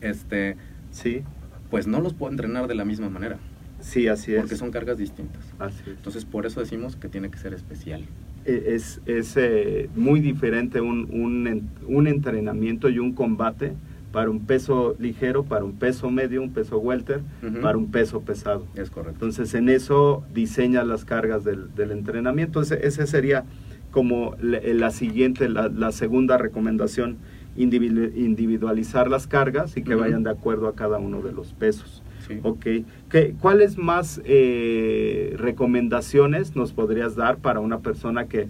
Este, 0.00 0.56
sí. 0.90 1.22
Pues 1.70 1.86
no 1.86 2.00
los 2.00 2.12
puedo 2.12 2.30
entrenar 2.30 2.68
de 2.68 2.74
la 2.74 2.84
misma 2.84 3.08
manera. 3.08 3.38
Sí, 3.80 4.06
así 4.06 4.34
es. 4.34 4.40
Porque 4.40 4.56
son 4.56 4.70
cargas 4.70 4.98
distintas. 4.98 5.42
Así 5.58 5.82
es. 5.82 5.96
Entonces, 5.96 6.24
por 6.26 6.44
eso 6.44 6.60
decimos 6.60 6.96
que 6.96 7.08
tiene 7.08 7.30
que 7.30 7.38
ser 7.38 7.54
especial. 7.54 8.04
E, 8.44 8.74
es, 8.74 9.00
es 9.06 9.36
eh, 9.36 9.88
muy 9.94 10.20
diferente 10.20 10.80
un, 10.80 11.08
un, 11.10 11.70
un, 11.86 12.06
entrenamiento 12.06 12.88
y 12.88 12.98
un 12.98 13.12
combate 13.12 13.74
para 14.12 14.30
un 14.30 14.40
peso 14.40 14.94
ligero, 14.98 15.44
para 15.44 15.64
un 15.64 15.72
peso 15.72 16.10
medio, 16.10 16.42
un 16.42 16.52
peso 16.52 16.78
welter, 16.78 17.22
para 17.62 17.78
un 17.78 17.90
peso 17.90 18.20
pesado. 18.20 18.66
Es 18.74 18.90
correcto. 18.90 19.24
Entonces 19.24 19.54
en 19.54 19.68
eso 19.68 20.22
diseña 20.34 20.84
las 20.84 21.04
cargas 21.04 21.44
del, 21.44 21.74
del 21.74 21.92
entrenamiento. 21.92 22.60
Ese, 22.60 22.86
ese, 22.86 23.06
sería 23.06 23.44
como 23.90 24.36
la, 24.40 24.90
siguiente, 24.90 25.48
la, 25.48 25.68
la, 25.68 25.92
segunda 25.92 26.36
recomendación, 26.36 27.16
individualizar 27.56 29.08
las 29.08 29.26
cargas 29.26 29.76
y 29.76 29.82
que 29.82 29.94
vayan 29.94 30.22
de 30.22 30.30
acuerdo 30.30 30.68
a 30.68 30.74
cada 30.74 30.98
uno 30.98 31.22
de 31.22 31.32
los 31.32 31.52
pesos. 31.54 32.02
Sí. 32.26 32.38
Ok. 32.42 32.66
¿Qué, 33.12 33.34
¿Cuáles 33.38 33.76
más 33.76 34.22
eh, 34.24 35.34
recomendaciones 35.36 36.56
nos 36.56 36.72
podrías 36.72 37.14
dar 37.14 37.36
para 37.36 37.60
una 37.60 37.80
persona 37.80 38.26
que 38.26 38.48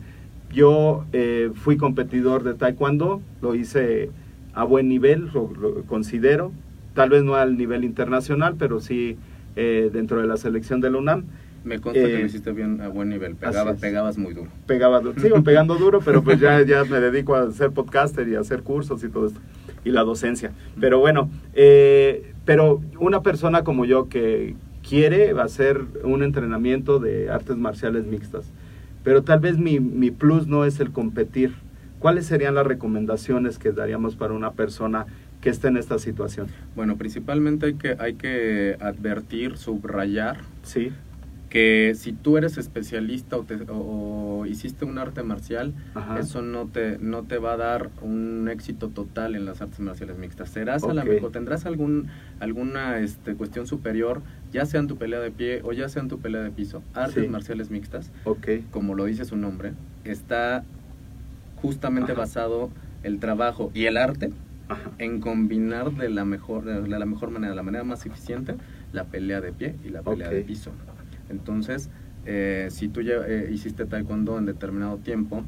yo 0.52 1.04
eh, 1.12 1.50
fui 1.52 1.76
competidor 1.76 2.44
de 2.44 2.54
taekwondo, 2.54 3.20
lo 3.40 3.56
hice 3.56 4.10
a 4.54 4.62
buen 4.62 4.88
nivel, 4.88 5.30
lo, 5.34 5.82
considero, 5.88 6.52
tal 6.94 7.10
vez 7.10 7.24
no 7.24 7.34
al 7.34 7.56
nivel 7.56 7.82
internacional, 7.82 8.54
pero 8.56 8.78
sí 8.78 9.16
eh, 9.56 9.90
dentro 9.92 10.20
de 10.20 10.28
la 10.28 10.36
selección 10.36 10.80
de 10.80 10.90
la 10.90 10.98
UNAM. 10.98 11.24
Me 11.64 11.80
consta 11.80 12.00
que 12.00 12.18
lo 12.18 12.26
hiciste 12.26 12.52
bien 12.52 12.80
a 12.82 12.88
buen 12.88 13.08
nivel, 13.08 13.34
pegabas 13.34 14.16
muy 14.16 14.32
duro. 14.32 14.50
Pegaba, 14.66 15.00
sigo 15.16 15.42
pegando 15.44 15.74
duro, 15.74 16.00
pero 16.04 16.22
pues 16.22 16.38
ya, 16.38 16.62
ya 16.62 16.84
me 16.84 17.00
dedico 17.00 17.34
a 17.34 17.50
ser 17.50 17.72
podcaster 17.72 18.28
y 18.28 18.36
a 18.36 18.40
hacer 18.40 18.62
cursos 18.62 19.02
y 19.02 19.08
todo 19.08 19.26
esto, 19.26 19.40
y 19.84 19.90
la 19.90 20.02
docencia. 20.02 20.52
Pero 20.80 21.00
bueno, 21.00 21.30
eh, 21.54 22.31
pero 22.44 22.80
una 22.98 23.22
persona 23.22 23.64
como 23.64 23.84
yo 23.84 24.08
que 24.08 24.56
quiere 24.86 25.30
hacer 25.40 25.80
un 26.04 26.22
entrenamiento 26.22 26.98
de 26.98 27.30
artes 27.30 27.56
marciales 27.56 28.06
mixtas, 28.06 28.44
pero 29.04 29.22
tal 29.22 29.40
vez 29.40 29.58
mi, 29.58 29.80
mi 29.80 30.10
plus 30.10 30.46
no 30.46 30.64
es 30.64 30.80
el 30.80 30.90
competir. 30.92 31.54
¿Cuáles 31.98 32.26
serían 32.26 32.56
las 32.56 32.66
recomendaciones 32.66 33.58
que 33.58 33.70
daríamos 33.70 34.16
para 34.16 34.32
una 34.32 34.52
persona 34.52 35.06
que 35.40 35.50
esté 35.50 35.68
en 35.68 35.76
esta 35.76 35.98
situación? 35.98 36.48
Bueno, 36.74 36.96
principalmente 36.96 37.66
hay 37.66 37.74
que, 37.74 37.96
hay 37.98 38.14
que 38.14 38.76
advertir, 38.80 39.56
subrayar 39.56 40.38
sí 40.62 40.92
que 41.52 41.92
si 41.94 42.14
tú 42.14 42.38
eres 42.38 42.56
especialista 42.56 43.36
o, 43.36 44.46
hiciste 44.46 44.86
un 44.86 44.96
arte 44.96 45.22
marcial, 45.22 45.74
eso 46.18 46.40
no 46.40 46.64
te, 46.66 46.96
no 46.96 47.24
te 47.24 47.36
va 47.36 47.52
a 47.52 47.56
dar 47.58 47.90
un 48.00 48.48
éxito 48.50 48.88
total 48.88 49.34
en 49.34 49.44
las 49.44 49.60
artes 49.60 49.78
marciales 49.80 50.16
mixtas. 50.16 50.48
Serás 50.48 50.82
a 50.82 50.94
la 50.94 51.04
mejor, 51.04 51.30
tendrás 51.30 51.66
algún, 51.66 52.08
alguna 52.40 53.00
este, 53.00 53.34
cuestión 53.34 53.66
superior, 53.66 54.22
ya 54.50 54.64
sea 54.64 54.80
en 54.80 54.86
tu 54.86 54.96
pelea 54.96 55.20
de 55.20 55.30
pie 55.30 55.60
o 55.62 55.74
ya 55.74 55.90
sea 55.90 56.00
en 56.00 56.08
tu 56.08 56.20
pelea 56.20 56.40
de 56.40 56.50
piso. 56.50 56.82
Artes 56.94 57.28
marciales 57.28 57.70
mixtas, 57.70 58.10
como 58.70 58.94
lo 58.94 59.04
dice 59.04 59.26
su 59.26 59.36
nombre, 59.36 59.74
está 60.04 60.64
justamente 61.56 62.14
basado 62.14 62.70
el 63.02 63.18
trabajo 63.18 63.70
y 63.74 63.84
el 63.84 63.98
arte 63.98 64.30
en 64.96 65.20
combinar 65.20 65.92
de 65.92 66.08
la 66.08 66.24
mejor 66.24 66.64
de 66.64 66.88
la 66.88 67.04
mejor 67.04 67.30
manera, 67.30 67.50
de 67.50 67.56
la 67.56 67.62
manera 67.62 67.84
más 67.84 68.06
eficiente, 68.06 68.54
la 68.94 69.04
pelea 69.04 69.42
de 69.42 69.52
pie 69.52 69.74
y 69.84 69.90
la 69.90 70.00
pelea 70.00 70.30
de 70.30 70.40
piso. 70.40 70.70
Entonces, 71.32 71.90
eh, 72.24 72.68
si 72.70 72.88
tú 72.88 73.00
ya 73.00 73.14
eh, 73.26 73.50
hiciste 73.52 73.84
taekwondo 73.84 74.38
en 74.38 74.46
determinado 74.46 74.98
tiempo, 74.98 75.42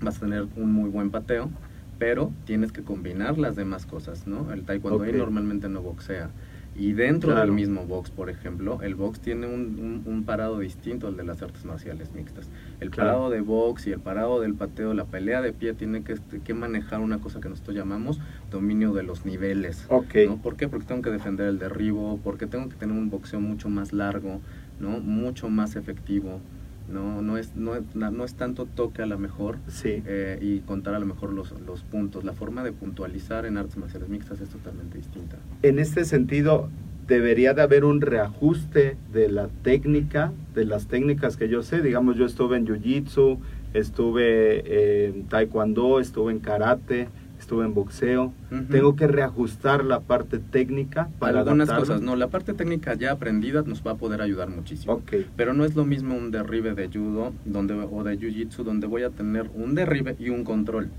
vas 0.00 0.16
a 0.16 0.20
tener 0.20 0.46
un 0.56 0.72
muy 0.72 0.88
buen 0.88 1.10
pateo, 1.10 1.50
pero 1.98 2.32
tienes 2.46 2.72
que 2.72 2.82
combinar 2.82 3.36
las 3.38 3.56
demás 3.56 3.84
cosas, 3.84 4.26
¿no? 4.26 4.52
El 4.52 4.62
taekwondo 4.62 5.04
normalmente 5.12 5.68
no 5.68 5.82
boxea. 5.82 6.30
Y 6.78 6.92
dentro 6.92 7.34
del 7.34 7.52
mismo 7.52 7.86
box, 7.86 8.10
por 8.10 8.28
ejemplo, 8.28 8.80
el 8.82 8.94
box 8.94 9.20
tiene 9.20 9.46
un, 9.46 10.24
parado 10.26 10.58
distinto 10.58 11.06
al 11.06 11.16
de 11.16 11.24
las 11.24 11.40
artes 11.40 11.64
marciales 11.64 12.12
mixtas. 12.12 12.48
El 12.80 12.90
parado 12.90 13.30
de 13.30 13.40
box 13.40 13.86
y 13.86 13.92
el 13.92 14.00
parado 14.00 14.40
del 14.40 14.54
pateo, 14.54 14.92
la 14.92 15.04
pelea 15.04 15.40
de 15.40 15.52
pie, 15.52 15.72
tiene 15.72 16.02
que, 16.02 16.12
este, 16.14 16.40
que 16.40 16.52
manejar 16.52 17.00
una 17.00 17.18
cosa 17.18 17.40
que 17.40 17.48
nosotros 17.48 17.76
llamamos 17.76 18.20
dominio 18.50 18.92
de 18.92 19.04
los 19.04 19.24
niveles. 19.24 19.86
¿no? 20.26 20.36
¿Por 20.36 20.56
qué? 20.56 20.68
Porque 20.68 20.86
tengo 20.86 21.00
que 21.00 21.10
defender 21.10 21.46
el 21.46 21.58
derribo, 21.58 22.20
porque 22.22 22.46
tengo 22.46 22.68
que 22.68 22.76
tener 22.76 22.96
un 22.96 23.08
boxeo 23.08 23.40
mucho 23.40 23.70
más 23.70 23.92
largo, 23.94 24.40
¿no? 24.80 25.00
Mucho 25.00 25.48
más 25.48 25.76
efectivo. 25.76 26.40
No, 26.88 27.20
no, 27.20 27.36
es, 27.36 27.56
no, 27.56 27.72
no 27.94 28.24
es 28.24 28.34
tanto 28.34 28.64
toque 28.64 29.02
a 29.02 29.06
lo 29.06 29.18
mejor 29.18 29.58
sí. 29.66 30.04
Eh, 30.06 30.38
y 30.40 30.60
contar 30.60 30.94
a 30.94 31.00
lo 31.00 31.06
mejor 31.06 31.32
los, 31.32 31.52
los 31.66 31.82
puntos. 31.82 32.22
La 32.22 32.32
forma 32.32 32.62
de 32.62 32.70
puntualizar 32.72 33.44
en 33.44 33.56
artes 33.56 33.76
marciales 33.76 34.08
mixtas 34.08 34.40
es 34.40 34.50
totalmente 34.50 34.98
distinta. 34.98 35.36
En 35.62 35.80
este 35.80 36.04
sentido, 36.04 36.68
debería 37.06 37.54
de 37.54 37.62
haber 37.62 37.84
un 37.84 38.00
reajuste 38.00 38.96
de 39.12 39.28
la 39.28 39.48
técnica, 39.62 40.32
de 40.54 40.64
las 40.64 40.86
técnicas 40.86 41.36
que 41.36 41.48
yo 41.48 41.62
sé. 41.62 41.82
Digamos, 41.82 42.16
yo 42.16 42.24
estuve 42.24 42.56
en 42.56 42.66
Jiu-Jitsu, 42.66 43.38
estuve 43.74 45.06
en 45.06 45.24
Taekwondo, 45.24 46.00
estuve 46.00 46.32
en 46.32 46.40
Karate, 46.40 47.08
estuve 47.46 47.64
en 47.64 47.74
boxeo, 47.74 48.32
tengo 48.72 48.96
que 48.96 49.06
reajustar 49.06 49.84
la 49.84 50.00
parte 50.00 50.40
técnica 50.40 51.08
para 51.20 51.40
algunas 51.40 51.70
cosas, 51.70 52.00
no, 52.00 52.16
la 52.16 52.26
parte 52.26 52.54
técnica 52.54 52.94
ya 52.94 53.12
aprendida 53.12 53.62
nos 53.62 53.86
va 53.86 53.92
a 53.92 53.94
poder 53.94 54.20
ayudar 54.20 54.48
muchísimo. 54.48 55.00
Pero 55.36 55.54
no 55.54 55.64
es 55.64 55.76
lo 55.76 55.84
mismo 55.84 56.16
un 56.16 56.32
derribe 56.32 56.74
de 56.74 56.88
judo 56.88 57.32
donde 57.44 57.74
o 57.74 58.02
de 58.02 58.18
jiu-jitsu 58.18 58.64
donde 58.64 58.88
voy 58.88 59.04
a 59.04 59.10
tener 59.10 59.48
un 59.54 59.76
derribe 59.76 60.16
y 60.18 60.30
un 60.30 60.42
control. 60.42 60.90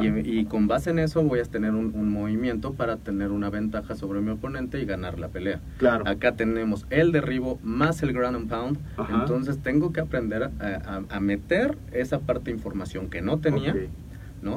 Y, 0.00 0.46
con 0.46 0.66
base 0.66 0.90
en 0.90 0.98
eso 0.98 1.22
voy 1.22 1.40
a 1.40 1.44
tener 1.44 1.72
un, 1.72 2.08
movimiento 2.08 2.72
para 2.72 2.96
tener 2.96 3.30
una 3.30 3.50
ventaja 3.50 3.94
sobre 3.94 4.20
mi 4.20 4.30
oponente 4.30 4.80
y 4.80 4.86
ganar 4.86 5.18
la 5.18 5.28
pelea. 5.28 5.60
Claro. 5.78 6.08
Acá 6.08 6.32
tenemos 6.36 6.86
el 6.90 7.12
derribo 7.12 7.58
más 7.62 8.02
el 8.02 8.12
ground 8.12 8.36
and 8.36 8.48
pound. 8.48 8.78
Entonces 9.10 9.58
tengo 9.58 9.92
que 9.92 10.00
aprender 10.00 10.50
a, 10.58 11.20
meter 11.20 11.76
esa 11.92 12.18
parte 12.18 12.50
de 12.50 12.56
información 12.56 13.08
que 13.08 13.22
no 13.22 13.38
tenía 13.38 13.74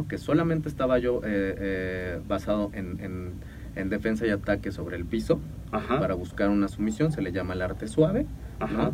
que 0.08 0.18
solamente 0.18 0.70
estaba 0.70 1.00
yo 1.00 1.22
eh, 1.24 1.56
eh, 1.60 2.22
basado 2.28 2.72
en, 2.74 3.34
defensa 3.90 4.26
y 4.26 4.32
ataque 4.32 4.72
sobre 4.72 4.98
el 4.98 5.06
piso 5.06 5.40
para 5.72 6.16
buscar 6.16 6.50
una 6.50 6.68
sumisión, 6.68 7.12
se 7.12 7.22
le 7.22 7.32
llama 7.32 7.54
el 7.54 7.62
arte 7.62 7.88
suave, 7.88 8.26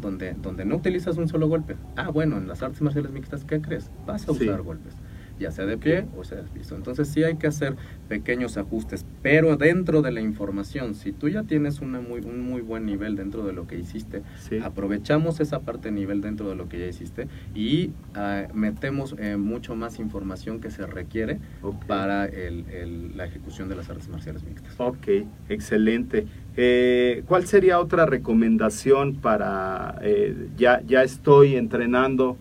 Donde, 0.02 0.34
donde 0.34 0.66
no 0.66 0.76
utilizas 0.76 1.18
un 1.18 1.30
solo 1.30 1.48
golpe. 1.48 1.78
Ah, 1.96 2.10
bueno, 2.10 2.38
en 2.38 2.48
las 2.48 2.62
artes 2.64 2.82
marciales 2.82 3.12
mixtas, 3.12 3.46
¿qué 3.46 3.62
crees? 3.62 3.90
Vas 4.06 4.28
a 4.28 4.32
usar 4.34 4.62
golpes 4.62 4.96
ya 5.44 5.52
sea 5.52 5.66
de 5.66 5.78
pie 5.78 6.06
o 6.18 6.24
sea 6.24 6.40
de 6.40 6.50
piso. 6.50 6.76
Entonces 6.76 7.08
sí 7.08 7.24
hay 7.24 7.36
que 7.36 7.48
hacer 7.48 7.76
pequeños 8.08 8.58
ajustes, 8.58 9.06
pero 9.22 9.56
dentro 9.56 10.02
de 10.02 10.12
la 10.12 10.22
información, 10.22 10.96
si 10.96 11.12
tú 11.12 11.30
ya 11.30 11.44
tienes 11.44 11.80
una 11.80 12.02
muy, 12.02 12.22
un 12.22 12.42
muy 12.42 12.62
buen 12.62 12.86
nivel 12.86 13.16
dentro 13.16 13.46
de 13.46 13.54
lo 13.54 13.68
que 13.68 13.78
hiciste, 13.78 14.24
aprovechamos 14.64 15.40
esa 15.40 15.60
parte 15.60 15.90
de 15.90 15.96
nivel 15.96 16.22
dentro 16.22 16.50
de 16.50 16.56
lo 16.56 16.68
que 16.70 16.80
ya 16.80 16.88
hiciste 16.88 17.28
y 17.54 17.92
ah, 18.16 18.48
metemos 18.54 19.16
eh, 19.20 19.38
mucho 19.38 19.76
más 19.76 20.00
información 20.00 20.60
que 20.60 20.72
se 20.72 20.86
requiere 20.86 21.40
para 21.88 22.26
el, 22.26 23.16
la 23.16 23.26
ejecución 23.26 23.70
de 23.70 23.76
las 23.76 23.90
artes 23.90 24.10
marciales 24.10 24.44
mixtas. 24.44 24.74
Ok, 24.78 25.08
excelente. 25.50 26.26
Eh, 26.56 27.24
¿Cuál 27.28 27.46
sería 27.46 27.80
otra 27.80 28.06
recomendación 28.06 29.16
para, 29.16 30.00
eh, 30.02 30.50
ya, 30.56 30.82
ya 30.86 31.04
estoy 31.04 31.56
entrenando, 31.56 32.38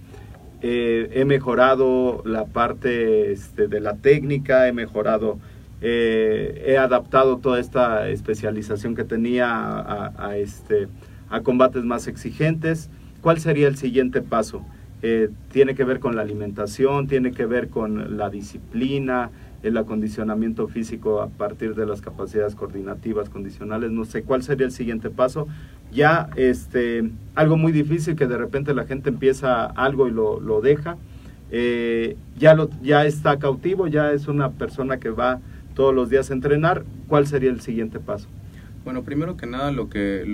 eh, 0.62 1.11
he 1.12 1.25
mejorado 1.25 2.22
la 2.25 2.44
parte 2.44 3.33
este, 3.33 3.66
de 3.66 3.81
la 3.81 3.96
técnica, 3.96 4.68
he 4.68 4.72
mejorado, 4.72 5.40
eh, 5.81 6.62
he 6.64 6.79
adaptado 6.79 7.38
toda 7.38 7.59
esta 7.59 8.09
especialización 8.09 8.94
que 8.94 9.03
tenía 9.03 9.48
a, 10.16 10.37
este, 10.37 10.87
a 11.31 11.40
combates 11.40 11.83
más 11.83 12.07
exigentes. 12.07 12.90
¿Cuál 13.22 13.40
sería 13.40 13.66
el 13.66 13.77
siguiente 13.77 14.22
paso? 14.22 14.64
Eh, 15.03 15.31
tiene 15.51 15.75
que 15.75 15.83
ver 15.83 15.98
con 15.98 16.14
la 16.14 16.22
alimentación, 16.22 17.09
tiene 17.09 17.33
que 17.33 17.44
ver 17.44 17.68
con 17.68 18.16
la 18.16 18.31
disciplina, 18.31 19.31
el 19.62 19.77
acondicionamiento 19.77 20.68
físico 20.68 21.20
a 21.20 21.29
partir 21.29 21.75
de 21.75 21.87
las 21.87 22.01
capacidades 22.01 22.55
coordinativas 22.55 23.29
condicionales. 23.29 23.90
No 23.90 24.05
sé 24.05 24.22
cuál 24.22 24.42
sería 24.42 24.66
el 24.66 24.72
siguiente 24.72 25.11
paso, 25.11 25.46
ya 25.92 26.31
este, 26.37 27.11
algo 27.35 27.57
muy 27.57 27.72
difícil 27.72 28.16
que 28.16 28.27
de 28.27 28.38
repente 28.38 28.75
la 28.75 28.85
gente 28.85 29.11
empieza 29.11 29.66
algo 29.66 30.09
y 30.09 30.11
lo, 30.11 30.40
lo 30.40 30.61
deja, 30.61 30.96
eh, 31.51 32.16
ya, 32.38 32.55
lo, 32.55 32.70
ya 32.83 33.05
está 33.05 33.38
cautivo, 33.38 33.87
ya 33.87 34.12
es 34.12 34.27
una 34.27 34.51
persona 34.53 34.98
que 34.98 35.11
va 35.11 35.40
todos 35.75 35.94
los 35.94 36.11
días 36.11 36.31
a 36.31 36.35
entrenar, 36.35 36.85
¿cuál 37.09 37.27
sería 37.27 37.51
el 37.51 37.61
siguiente 37.61 38.01
paso? 38.01 38.29
Bueno, 38.85 39.05
primero 39.05 39.37
que 39.37 39.46
nada, 39.46 39.70
lo 39.70 39.88
que 39.88 40.25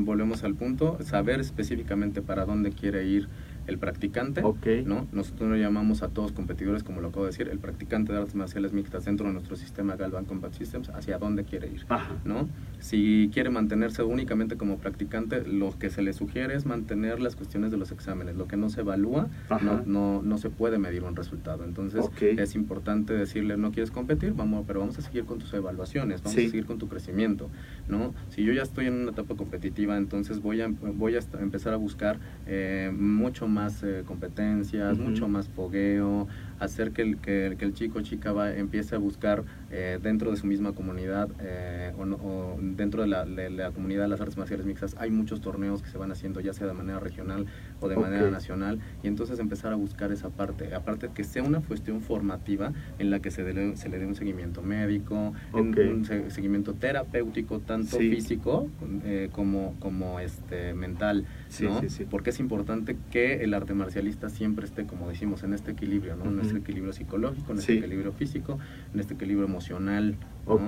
volvemos 0.00 0.42
al 0.42 0.54
punto, 0.54 0.96
saber 1.02 1.38
específicamente 1.38 2.22
para 2.22 2.46
dónde 2.46 2.70
quiere 2.70 3.04
ir 3.04 3.28
el 3.70 3.78
practicante, 3.78 4.42
¿no? 4.84 5.06
Nosotros 5.12 5.48
lo 5.48 5.56
llamamos 5.56 6.02
a 6.02 6.08
todos 6.08 6.32
competidores, 6.32 6.82
como 6.82 7.00
lo 7.00 7.08
acabo 7.08 7.24
de 7.24 7.30
decir, 7.30 7.48
el 7.48 7.58
practicante 7.58 8.12
de 8.12 8.18
artes 8.18 8.34
marciales 8.34 8.72
mixtas 8.72 9.04
dentro 9.04 9.26
de 9.26 9.32
nuestro 9.32 9.56
sistema 9.56 9.96
Galvan 9.96 10.24
Combat 10.26 10.52
Systems, 10.52 10.90
hacia 10.90 11.18
dónde 11.18 11.44
quiere 11.44 11.68
ir, 11.68 11.86
¿no? 12.24 12.48
Si 12.80 13.30
quiere 13.32 13.50
mantenerse 13.50 14.02
únicamente 14.02 14.56
como 14.56 14.78
practicante, 14.78 15.44
lo 15.44 15.78
que 15.78 15.90
se 15.90 16.02
le 16.02 16.12
sugiere 16.12 16.54
es 16.54 16.66
mantener 16.66 17.20
las 17.20 17.36
cuestiones 17.36 17.70
de 17.70 17.76
los 17.76 17.92
exámenes. 17.92 18.36
Lo 18.36 18.48
que 18.48 18.56
no 18.56 18.70
se 18.70 18.80
evalúa, 18.80 19.28
no, 19.62 19.82
no, 19.84 20.22
no, 20.22 20.38
se 20.38 20.50
puede 20.50 20.78
medir 20.78 21.04
un 21.04 21.14
resultado. 21.14 21.64
Entonces, 21.64 22.04
es 22.20 22.54
importante 22.54 23.12
decirle, 23.12 23.56
no 23.56 23.70
quieres 23.70 23.90
competir, 23.90 24.32
vamos, 24.32 24.64
pero 24.66 24.80
vamos 24.80 24.98
a 24.98 25.02
seguir 25.02 25.24
con 25.24 25.38
tus 25.38 25.52
evaluaciones, 25.54 26.22
vamos 26.22 26.38
a 26.38 26.40
seguir 26.40 26.66
con 26.66 26.78
tu 26.78 26.88
crecimiento, 26.88 27.50
¿no? 27.88 28.14
Si 28.30 28.42
yo 28.42 28.52
ya 28.52 28.62
estoy 28.62 28.86
en 28.86 28.94
una 28.94 29.10
etapa 29.10 29.34
competitiva, 29.36 29.96
entonces 29.96 30.40
voy 30.40 30.60
a, 30.60 30.68
voy 30.68 31.16
a 31.16 31.20
empezar 31.40 31.74
a 31.74 31.76
buscar 31.76 32.18
eh, 32.46 32.90
mucho 32.96 33.46
más 33.46 33.59
más 33.60 33.82
eh, 33.82 34.02
competencias, 34.06 34.98
mucho 34.98 35.28
más 35.28 35.48
fogueo, 35.48 36.26
hacer 36.60 36.92
que 36.92 37.02
el, 37.02 37.16
que, 37.18 37.46
el 37.58 37.74
chico 37.74 37.98
o 37.98 38.02
chica 38.02 38.32
va, 38.32 38.54
empiece 38.54 38.94
a 38.94 38.98
buscar 38.98 39.44
eh, 39.70 39.98
dentro 40.00 40.30
de 40.30 40.36
su 40.36 40.46
misma 40.46 40.72
comunidad 40.72 41.28
eh, 41.40 41.92
o, 41.98 42.56
dentro 42.60 43.02
de 43.02 43.08
la, 43.08 43.24
la, 43.24 43.70
comunidad 43.72 44.02
de 44.02 44.08
las 44.08 44.20
artes 44.20 44.36
marciales 44.36 44.66
mixtas 44.66 44.94
hay 44.98 45.10
muchos 45.10 45.40
torneos 45.40 45.82
que 45.82 45.88
se 45.88 45.98
van 45.98 46.12
haciendo 46.12 46.40
ya 46.40 46.52
sea 46.52 46.66
de 46.66 46.74
manera 46.74 47.00
regional 47.00 47.46
o 47.80 47.88
de 47.88 47.96
manera 47.96 48.30
nacional 48.30 48.78
y 49.02 49.08
entonces 49.08 49.38
empezar 49.38 49.72
a 49.72 49.76
buscar 49.76 50.12
esa 50.12 50.28
parte, 50.28 50.74
aparte 50.74 51.08
que 51.14 51.24
sea 51.24 51.42
una 51.42 51.60
cuestión 51.60 52.02
formativa 52.02 52.72
en 52.98 53.10
la 53.10 53.20
que 53.20 53.30
se, 53.30 53.42
se 53.76 53.88
le 53.88 53.98
dé 53.98 54.06
un 54.06 54.14
seguimiento 54.14 54.62
médico, 54.62 55.32
un 55.52 56.04
seguimiento 56.28 56.74
terapéutico, 56.74 57.60
tanto 57.60 57.98
físico 57.98 58.68
eh, 59.04 59.30
como, 59.32 59.74
como 59.80 60.20
este, 60.20 60.74
mental, 60.74 61.24
¿no? 61.60 61.80
porque 62.10 62.30
es 62.30 62.40
importante 62.40 62.96
que 63.10 63.42
el 63.42 63.54
arte 63.54 63.74
marcialista 63.74 64.28
siempre 64.28 64.66
esté, 64.66 64.86
como 64.86 65.08
decimos, 65.08 65.42
en 65.42 65.54
este 65.54 65.72
equilibrio, 65.72 66.16
¿no? 66.16 66.24
Este 66.50 66.60
equilibrio 66.60 66.92
psicológico, 66.92 67.52
en 67.52 67.58
este 67.58 67.78
equilibrio 67.78 68.12
físico, 68.12 68.58
este 68.94 69.14
equilibrio 69.14 69.46
emocional. 69.46 70.16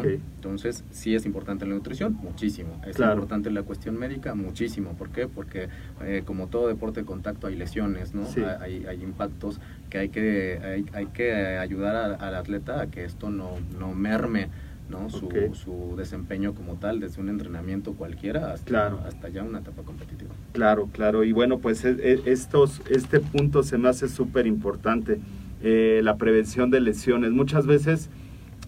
Entonces, 0.05 0.85
sí 0.90 1.14
es 1.14 1.27
importante 1.27 1.66
la 1.66 1.75
nutrición, 1.75 2.14
muchísimo. 2.23 2.81
Es 2.87 2.99
importante 2.99 3.51
la 3.51 3.62
cuestión 3.62 3.99
médica, 3.99 4.35
muchísimo. 4.35 4.92
¿Por 4.92 5.11
qué? 5.11 5.27
Porque 5.27 5.68
eh, 6.03 6.23
como 6.25 6.47
todo 6.47 6.68
deporte 6.68 7.01
de 7.01 7.07
contacto 7.07 7.47
hay 7.47 7.57
lesiones, 7.57 8.14
¿no? 8.14 8.23
Hay, 8.61 8.85
hay, 8.87 9.03
impactos 9.03 9.61
que 9.90 9.99
hay 9.99 10.09
que, 10.11 10.61
hay, 10.62 10.87
hay 10.92 11.07
que 11.07 11.33
ayudar 11.59 12.16
al 12.21 12.35
atleta 12.35 12.83
a 12.83 12.87
que 12.87 13.05
esto 13.05 13.31
no, 13.31 13.57
no 13.79 13.92
merme. 13.92 14.49
¿no? 14.88 15.09
Su, 15.11 15.31
su, 15.55 15.95
desempeño 15.97 16.55
como 16.55 16.75
tal, 16.75 17.01
desde 17.01 17.21
un 17.21 17.29
entrenamiento 17.29 17.95
cualquiera 17.95 18.53
hasta, 18.53 18.88
hasta 19.07 19.29
ya 19.31 19.42
una 19.42 19.61
etapa 19.61 19.83
competitiva. 19.83 20.31
Claro, 20.53 20.88
claro. 20.92 21.25
Y 21.25 21.33
bueno, 21.33 21.59
pues 21.59 21.85
e, 21.85 21.97
e, 21.99 22.23
estos, 22.27 22.83
este 22.90 23.21
punto 23.21 23.62
se 23.62 23.79
me 23.79 23.88
hace 23.88 24.09
súper 24.09 24.47
importante. 24.47 25.18
Eh, 25.64 26.01
la 26.03 26.16
prevención 26.16 26.70
de 26.70 26.81
lesiones. 26.81 27.31
Muchas 27.31 27.66
veces 27.66 28.11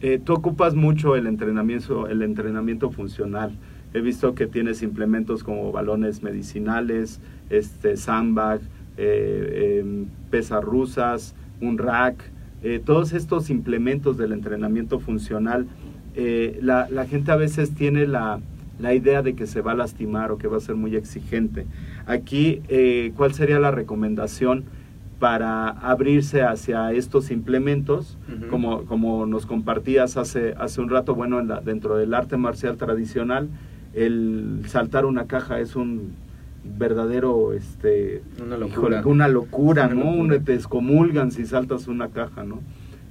eh, 0.01 0.21
tú 0.25 0.33
ocupas 0.33 0.77
mucho 0.77 1.17
el 1.17 1.27
entrenamiento, 1.27 2.07
el 2.07 2.23
entrenamiento 2.23 2.91
funcional. 2.91 3.57
He 3.95 4.01
visto 4.01 4.37
que 4.37 4.47
tienes 4.47 4.81
implementos 4.83 5.43
como 5.43 5.73
balones 5.73 6.23
medicinales, 6.23 7.21
este, 7.51 7.97
sandbag, 7.97 8.61
eh, 8.97 9.81
em, 9.81 10.07
pesas 10.31 10.63
rusas, 10.63 11.35
un 11.61 11.79
rack, 11.79 12.33
todos 12.87 13.13
estos 13.13 13.51
implementos 13.51 14.17
del 14.17 14.33
entrenamiento 14.33 14.99
funcional. 14.99 15.67
La, 16.63 17.07
gente 17.07 17.31
a 17.31 17.37
veces 17.37 17.75
tiene 17.75 18.07
la, 18.07 18.41
la, 18.79 18.95
idea 18.95 19.21
de 19.21 19.35
que 19.35 19.47
se 19.47 19.61
va 19.61 19.73
a 19.73 19.75
lastimar 19.75 20.33
o 20.33 20.39
que 20.39 20.49
va 20.49 20.57
a 20.57 20.61
ser 20.61 20.75
muy 20.75 20.97
exigente. 20.97 21.67
Aquí, 22.07 22.63
¿cuál 23.17 23.35
sería 23.35 23.61
la 23.61 23.71
recomendación? 23.71 24.65
Para 25.19 25.69
abrirse 25.69 26.43
hacia 26.43 26.93
estos 26.93 27.31
implementos, 27.31 28.19
como, 28.51 28.85
como 28.85 29.27
nos 29.27 29.47
compartías 29.47 30.17
hace, 30.17 30.55
hace 30.59 30.81
un 30.81 30.91
rato, 30.91 31.15
bueno, 31.15 31.43
dentro 31.63 31.97
del 31.97 32.15
arte 32.15 32.37
marcial 32.37 32.77
tradicional, 32.77 33.49
el 33.95 34.63
saltar 34.67 35.05
una 35.07 35.27
caja 35.27 35.61
es 35.61 35.77
un 35.77 36.15
verdadero, 36.65 37.53
este, 37.53 38.23
una 38.43 38.57
locura, 38.57 39.03
una 39.05 39.29
locura 39.29 39.89
¿no? 39.89 40.27
te 40.41 40.55
excomulgan 40.55 41.31
si 41.31 41.45
saltas 41.45 41.87
una 41.89 42.09
caja, 42.09 42.43
¿no? 42.43 42.61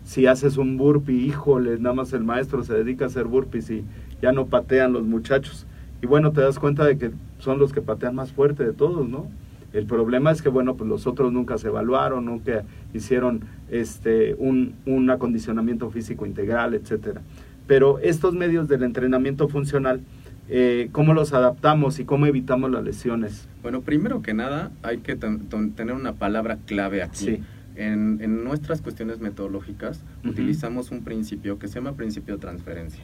Si 0.03 0.25
haces 0.25 0.57
un 0.57 0.77
burpee, 0.77 1.13
híjole, 1.13 1.77
nada 1.79 1.95
más 1.95 2.11
el 2.11 2.23
maestro 2.23 2.63
se 2.63 2.73
dedica 2.73 3.05
a 3.05 3.07
hacer 3.07 3.25
burpees 3.25 3.69
y 3.69 3.85
ya 4.21 4.33
no 4.33 4.47
patean 4.47 4.91
los 4.91 5.03
muchachos. 5.03 5.65
Y 6.01 6.07
bueno, 6.07 6.31
te 6.31 6.41
das 6.41 6.59
cuenta 6.59 6.83
de 6.83 6.97
que 6.97 7.11
son 7.39 7.59
los 7.59 7.71
que 7.71 7.81
patean 7.81 8.15
más 8.15 8.33
fuerte 8.33 8.65
de 8.65 8.73
todos, 8.73 9.07
¿no? 9.07 9.27
El 9.73 9.85
problema 9.85 10.31
es 10.31 10.41
que, 10.41 10.49
bueno, 10.49 10.75
pues 10.75 10.87
los 10.87 11.07
otros 11.07 11.33
nunca 11.33 11.57
se 11.57 11.67
evaluaron, 11.67 12.25
nunca 12.25 12.63
hicieron 12.93 13.41
este, 13.69 14.35
un, 14.35 14.75
un 14.85 15.09
acondicionamiento 15.09 15.89
físico 15.89 16.25
integral, 16.25 16.75
etcétera. 16.75 17.21
Pero 17.67 17.99
estos 17.99 18.33
medios 18.35 18.67
del 18.67 18.83
entrenamiento 18.83 19.47
funcional, 19.47 20.01
eh, 20.49 20.89
¿cómo 20.91 21.13
los 21.13 21.33
adaptamos 21.33 21.99
y 21.99 22.05
cómo 22.05 22.25
evitamos 22.25 22.69
las 22.69 22.83
lesiones? 22.83 23.47
Bueno, 23.61 23.81
primero 23.81 24.21
que 24.21 24.33
nada 24.33 24.71
hay 24.83 24.99
que 24.99 25.15
tener 25.15 25.95
una 25.95 26.13
palabra 26.13 26.57
clave 26.65 27.01
aquí. 27.01 27.41
En, 27.75 28.19
en, 28.21 28.43
nuestras 28.43 28.83
cuestiones 28.83 29.19
metodológicas 29.19 30.03
utilizamos 30.23 30.91
un 30.91 31.03
principio 31.03 31.57
que 31.57 31.67
se 31.67 31.75
llama 31.75 31.93
principio 31.93 32.35
de 32.35 32.41
transferencia. 32.41 33.03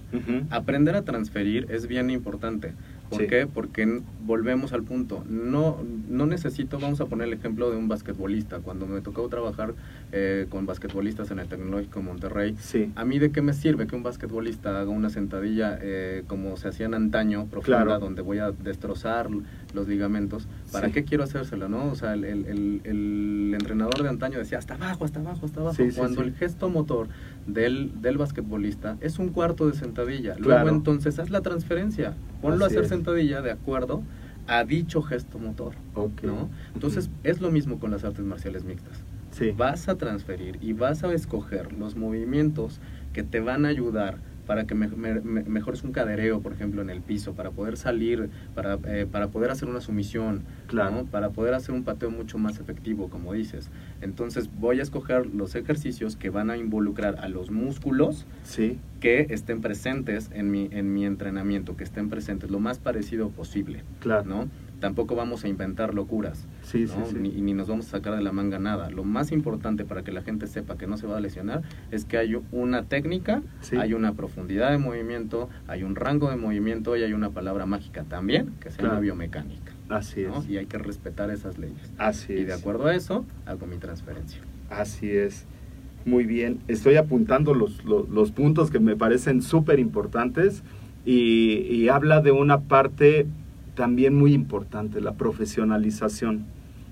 Aprender 0.52 0.96
a 0.96 1.02
transferir 1.02 1.66
es 1.70 1.88
bien 1.88 2.12
importante. 2.12 2.74
¿Por 3.10 3.28
qué? 3.28 3.48
Porque 3.48 4.02
volvemos 4.26 4.74
al 4.74 4.84
punto. 4.84 5.24
No, 5.28 5.78
no 6.08 6.26
necesito, 6.26 6.80
vamos 6.80 7.02
a 7.02 7.06
poner 7.06 7.28
el 7.28 7.34
ejemplo 7.34 7.72
de 7.72 7.78
un 7.78 7.88
basquetbolista. 7.88 8.60
Cuando 8.60 8.86
me 8.86 9.02
tocó 9.02 9.28
trabajar 9.30 9.74
eh, 10.12 10.46
con 10.50 10.66
basquetbolistas 10.66 11.32
en 11.32 11.40
el 11.40 11.48
Tecnológico 11.48 12.02
Monterrey, 12.02 12.56
¿a 12.96 13.06
mí 13.06 13.20
de 13.20 13.32
qué 13.32 13.42
me 13.42 13.54
sirve 13.54 13.88
que 13.88 13.96
un 13.96 14.04
basquetbolista 14.04 14.80
haga 14.80 14.90
una 14.90 15.10
sentadilla 15.10 15.78
eh, 15.82 16.24
como 16.28 16.58
se 16.58 16.68
hacía 16.68 16.86
en 16.86 16.94
antaño, 16.94 17.48
profunda, 17.48 18.00
donde 18.00 18.22
voy 18.22 18.40
a 18.40 18.52
destrozar 18.52 19.30
los 19.74 19.88
ligamentos? 19.88 20.48
¿Para 20.72 20.92
qué 20.92 21.04
quiero 21.04 21.24
hacérselo, 21.24 21.70
no? 21.70 21.92
O 21.92 21.96
sea, 21.96 22.14
el, 22.14 22.24
el, 22.24 22.82
el, 22.84 23.54
entrenador 23.54 24.02
de 24.02 24.10
antaño 24.10 24.38
decía 24.38 24.58
hasta 24.58 24.76
abajo, 24.76 25.06
hasta 25.06 25.20
abajo, 25.20 25.46
hasta 25.46 25.62
abajo. 25.62 25.84
Cuando 25.96 26.22
el 26.22 26.34
gesto 26.34 26.70
motor 26.70 27.08
del, 27.48 28.02
del 28.02 28.18
basquetbolista 28.18 28.98
es 29.02 29.20
un 29.20 29.30
cuarto 29.30 29.68
de 29.68 29.74
sentadilla. 29.74 30.36
Luego 30.38 30.70
entonces 30.70 31.20
haz 31.20 31.30
la 31.30 31.42
transferencia. 31.42 32.14
Ponlo 32.42 32.66
a 32.66 32.68
hacer 32.68 32.88
sentadilla 32.88 33.42
de 33.42 33.52
acuerdo 33.52 34.04
a 34.48 34.64
dicho 34.64 35.02
gesto 35.02 35.40
motor. 35.40 35.74
¿no? 36.24 36.50
Entonces 36.74 37.10
es 37.24 37.40
lo 37.40 37.52
mismo 37.52 37.80
con 37.80 37.92
las 37.92 38.04
artes 38.04 38.26
marciales 38.26 38.64
mixtas. 38.64 39.04
Vas 39.56 39.88
a 39.88 39.96
transferir 39.96 40.58
y 40.60 40.74
vas 40.74 41.04
a 41.04 41.14
escoger 41.14 41.72
los 41.74 41.96
movimientos 41.96 42.82
que 43.14 43.24
te 43.24 43.40
van 43.40 43.66
a 43.66 43.70
ayudar 43.70 44.18
para 44.50 44.66
que 44.66 44.74
me, 44.74 44.88
mejores 44.88 45.84
un 45.84 45.92
cadereo, 45.92 46.42
por 46.42 46.54
ejemplo, 46.54 46.82
en 46.82 46.90
el 46.90 47.02
piso, 47.02 47.36
para 47.36 47.52
poder 47.52 47.78
salir, 47.78 48.32
para, 48.56 48.80
eh, 48.88 49.06
para 49.06 49.28
poder 49.28 49.52
hacer 49.52 49.70
una 49.70 49.80
sumisión, 49.80 50.42
claro. 50.66 51.06
para 51.12 51.30
poder 51.30 51.54
hacer 51.54 51.76
un 51.76 51.84
pateo 51.84 52.10
mucho 52.10 52.40
más 52.40 52.60
efectivo, 52.60 53.12
como 53.12 53.34
dices. 53.34 53.70
Entonces 54.02 54.50
voy 54.60 54.80
a 54.80 54.82
escoger 54.82 55.28
los 55.28 55.54
ejercicios 55.54 56.16
que 56.16 56.32
van 56.32 56.50
a 56.50 56.58
involucrar 56.58 57.20
a 57.20 57.30
los 57.30 57.52
músculos 57.52 58.26
sí. 58.42 58.80
que 59.00 59.28
estén 59.30 59.62
presentes 59.62 60.32
en 60.34 60.50
mi, 60.50 60.68
en 60.72 60.96
mi 60.96 61.06
entrenamiento, 61.06 61.78
que 61.78 61.84
estén 61.84 62.10
presentes 62.10 62.50
lo 62.50 62.60
más 62.60 62.80
parecido 62.80 63.30
posible. 63.30 63.84
Claro. 64.00 64.26
¿no? 64.26 64.48
Tampoco 64.80 65.16
vamos 65.16 65.44
a 65.44 65.48
inventar 65.48 65.94
locuras. 65.94 66.48
Sí, 66.64 66.86
Ni, 67.14 67.30
ni, 67.30 67.54
nos 67.54 67.68
vamos 67.68 67.88
a 67.88 67.92
sacar 67.92 68.16
de 68.16 68.22
la 68.22 68.32
manga 68.32 68.60
nada. 68.60 68.90
Lo 68.90 69.04
más 69.04 69.32
importante 69.32 69.86
para 69.86 70.04
que 70.04 70.12
la 70.12 70.22
gente 70.22 70.48
sepa 70.48 70.78
que 70.78 70.88
no 70.88 70.98
se 70.98 71.08
va 71.08 71.18
a 71.18 71.20
lesionar 71.20 71.62
es 71.92 72.06
que 72.06 72.18
hay 72.18 72.40
una 72.52 72.84
técnica, 72.84 73.42
hay 73.78 73.94
una 73.94 74.14
profundidad 74.14 74.72
de 74.72 74.78
movimiento, 74.78 75.50
hay 75.68 75.84
un 75.84 75.96
rango 75.96 76.30
de 76.30 76.38
movimiento 76.38 76.96
y 76.98 77.04
hay 77.04 77.14
una 77.14 77.30
palabra 77.30 77.66
mágica 77.66 78.04
también, 78.04 78.54
que 78.60 78.72
se 78.72 78.82
llama 78.82 79.00
biomecánica. 79.00 79.74
Así 79.90 80.22
es. 80.22 80.48
Y 80.48 80.58
hay 80.58 80.68
que 80.68 80.78
respetar 80.78 81.32
esas 81.32 81.58
leyes. 81.58 81.92
Así 81.98 82.34
es. 82.34 82.42
Y 82.42 82.44
de 82.46 82.54
acuerdo 82.54 82.88
a 82.88 82.96
eso, 82.96 83.26
hago 83.46 83.66
mi 83.66 83.78
transferencia. 83.78 84.40
Así 84.70 85.10
es. 85.10 85.46
Muy 86.06 86.26
bien. 86.26 86.60
Estoy 86.68 86.96
apuntando 86.96 87.54
los, 87.54 87.84
los, 87.84 88.32
puntos 88.32 88.72
que 88.72 88.80
me 88.80 88.96
parecen 88.96 89.42
súper 89.42 89.80
importantes 89.80 90.64
y, 91.06 91.62
y 91.70 91.90
habla 91.90 92.22
de 92.22 92.32
una 92.32 92.62
parte 92.62 93.26
también 93.76 94.16
muy 94.16 94.34
importante, 94.34 95.02
la 95.02 95.14
profesionalización. 95.14 96.46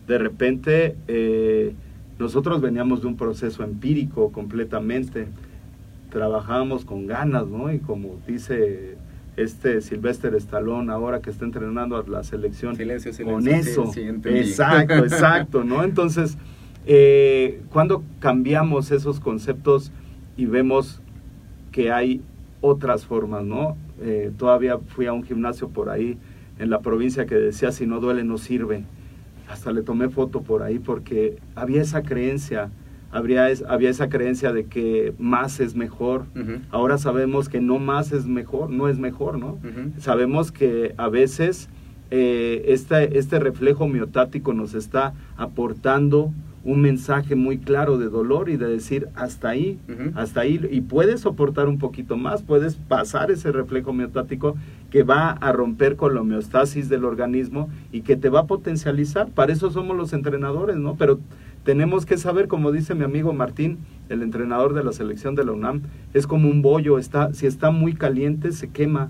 De 0.07 0.17
repente, 0.17 0.95
eh, 1.07 1.73
nosotros 2.19 2.61
veníamos 2.61 3.01
de 3.01 3.07
un 3.07 3.17
proceso 3.17 3.63
empírico 3.63 4.31
completamente, 4.31 5.27
trabajábamos 6.09 6.85
con 6.85 7.07
ganas, 7.07 7.47
¿no? 7.47 7.71
Y 7.71 7.79
como 7.79 8.15
dice 8.25 8.97
este 9.35 9.81
Sylvester 9.81 10.33
Stallone 10.35 10.91
ahora 10.91 11.21
que 11.21 11.29
está 11.29 11.45
entrenando 11.45 11.95
a 11.95 12.03
la 12.07 12.23
selección 12.23 12.75
con 13.23 13.47
eso. 13.47 13.91
exacto, 14.25 14.95
exacto, 15.05 15.63
¿no? 15.63 15.83
Entonces, 15.83 16.37
eh, 16.87 17.61
cuando 17.71 18.03
cambiamos 18.19 18.91
esos 18.91 19.19
conceptos 19.19 19.91
y 20.37 20.45
vemos 20.45 21.01
que 21.71 21.91
hay 21.91 22.21
otras 22.61 23.05
formas, 23.05 23.43
¿no? 23.43 23.77
Eh, 24.01 24.31
todavía 24.37 24.79
fui 24.79 25.05
a 25.05 25.13
un 25.13 25.23
gimnasio 25.23 25.69
por 25.69 25.89
ahí 25.89 26.17
en 26.59 26.69
la 26.69 26.79
provincia 26.81 27.25
que 27.25 27.35
decía 27.35 27.71
si 27.71 27.85
no 27.85 27.99
duele 27.99 28.23
no 28.23 28.37
sirve. 28.37 28.83
Hasta 29.49 29.71
le 29.71 29.81
tomé 29.81 30.09
foto 30.09 30.41
por 30.41 30.61
ahí 30.63 30.79
porque 30.79 31.37
había 31.55 31.81
esa 31.81 32.03
creencia, 32.03 32.69
habría 33.11 33.47
había 33.69 33.89
esa 33.89 34.09
creencia 34.09 34.51
de 34.51 34.65
que 34.65 35.13
más 35.17 35.59
es 35.59 35.75
mejor. 35.75 36.25
Ahora 36.69 36.97
sabemos 36.97 37.47
que 37.47 37.61
no 37.61 37.79
más 37.79 38.11
es 38.11 38.25
mejor, 38.25 38.69
no 38.69 38.89
es 38.89 38.99
mejor, 38.99 39.37
¿no? 39.37 39.57
Sabemos 39.99 40.51
que 40.51 40.93
a 40.97 41.07
veces 41.07 41.69
eh, 42.11 42.63
este, 42.67 43.17
este 43.17 43.39
reflejo 43.39 43.87
miotático 43.87 44.53
nos 44.53 44.73
está 44.73 45.13
aportando 45.37 46.33
un 46.67 46.81
mensaje 46.81 47.35
muy 47.35 47.59
claro 47.59 47.97
de 47.97 48.09
dolor 48.09 48.49
y 48.49 48.57
de 48.57 48.67
decir 48.67 49.07
hasta 49.15 49.47
ahí, 49.47 49.79
hasta 50.15 50.41
ahí, 50.41 50.59
y 50.69 50.81
puedes 50.81 51.21
soportar 51.21 51.69
un 51.69 51.77
poquito 51.79 52.17
más, 52.17 52.43
puedes 52.43 52.75
pasar 52.75 53.31
ese 53.31 53.53
reflejo 53.53 53.93
miotático 53.93 54.57
que 54.91 55.03
va 55.03 55.29
a 55.29 55.53
romper 55.53 55.95
con 55.95 56.13
la 56.13 56.19
homeostasis 56.19 56.89
del 56.89 57.05
organismo 57.05 57.69
y 57.93 58.01
que 58.01 58.17
te 58.17 58.27
va 58.27 58.41
a 58.41 58.47
potencializar. 58.47 59.29
Para 59.29 59.53
eso 59.53 59.71
somos 59.71 59.95
los 59.95 60.11
entrenadores, 60.11 60.75
¿no? 60.75 60.95
Pero 60.95 61.19
tenemos 61.63 62.05
que 62.05 62.17
saber, 62.17 62.49
como 62.49 62.73
dice 62.73 62.95
mi 62.95 63.05
amigo 63.05 63.31
Martín, 63.31 63.77
el 64.09 64.21
entrenador 64.21 64.73
de 64.73 64.83
la 64.83 64.91
selección 64.91 65.35
de 65.35 65.45
la 65.45 65.51
UNAM, 65.51 65.81
es 66.13 66.27
como 66.27 66.49
un 66.49 66.61
bollo, 66.61 66.97
está, 66.97 67.33
si 67.33 67.45
está 67.45 67.71
muy 67.71 67.93
caliente 67.93 68.51
se 68.51 68.69
quema, 68.69 69.09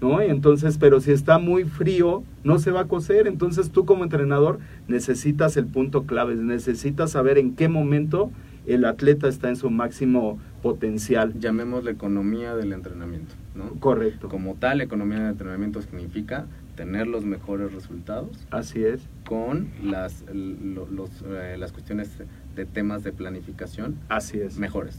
¿no? 0.00 0.20
entonces, 0.20 0.78
pero 0.78 1.00
si 1.00 1.12
está 1.12 1.38
muy 1.38 1.64
frío, 1.64 2.22
no 2.42 2.58
se 2.58 2.70
va 2.70 2.80
a 2.80 2.88
cocer. 2.88 3.26
Entonces 3.26 3.70
tú 3.70 3.84
como 3.84 4.04
entrenador 4.04 4.58
necesitas 4.88 5.56
el 5.56 5.66
punto 5.66 6.04
clave, 6.04 6.34
necesitas 6.36 7.12
saber 7.12 7.38
en 7.38 7.54
qué 7.54 7.68
momento 7.68 8.30
el 8.66 8.84
atleta 8.84 9.28
está 9.28 9.48
en 9.48 9.56
su 9.56 9.70
máximo 9.70 10.38
potencial. 10.62 11.38
Llamemos 11.38 11.84
la 11.84 11.90
economía 11.90 12.54
del 12.54 12.72
entrenamiento, 12.72 13.34
¿no? 13.54 13.78
Correcto. 13.80 14.28
Como 14.28 14.54
tal, 14.54 14.80
economía 14.80 15.18
del 15.18 15.30
entrenamiento 15.30 15.82
significa 15.82 16.46
tener 16.74 17.06
los 17.06 17.24
mejores 17.24 17.72
resultados. 17.72 18.30
Así 18.50 18.84
es. 18.84 19.08
Con 19.26 19.68
las, 19.82 20.24
los, 20.32 21.10
eh, 21.26 21.56
las 21.58 21.72
cuestiones 21.72 22.10
de 22.54 22.64
temas 22.64 23.04
de 23.04 23.12
planificación. 23.12 23.96
Así 24.08 24.38
es. 24.38 24.58
Mejores. 24.58 24.98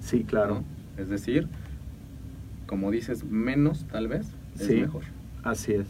Sí, 0.00 0.24
claro. 0.24 0.62
Es 0.96 1.08
decir, 1.08 1.48
como 2.66 2.90
dices, 2.90 3.24
menos 3.24 3.86
tal 3.90 4.08
vez 4.08 4.26
es 4.58 4.70
mejor. 4.70 5.04
Así 5.42 5.72
es. 5.72 5.86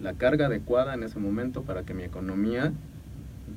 La 0.00 0.12
carga 0.14 0.46
adecuada 0.46 0.94
en 0.94 1.02
ese 1.02 1.18
momento 1.18 1.62
para 1.62 1.82
que 1.82 1.94
mi 1.94 2.04
economía 2.04 2.72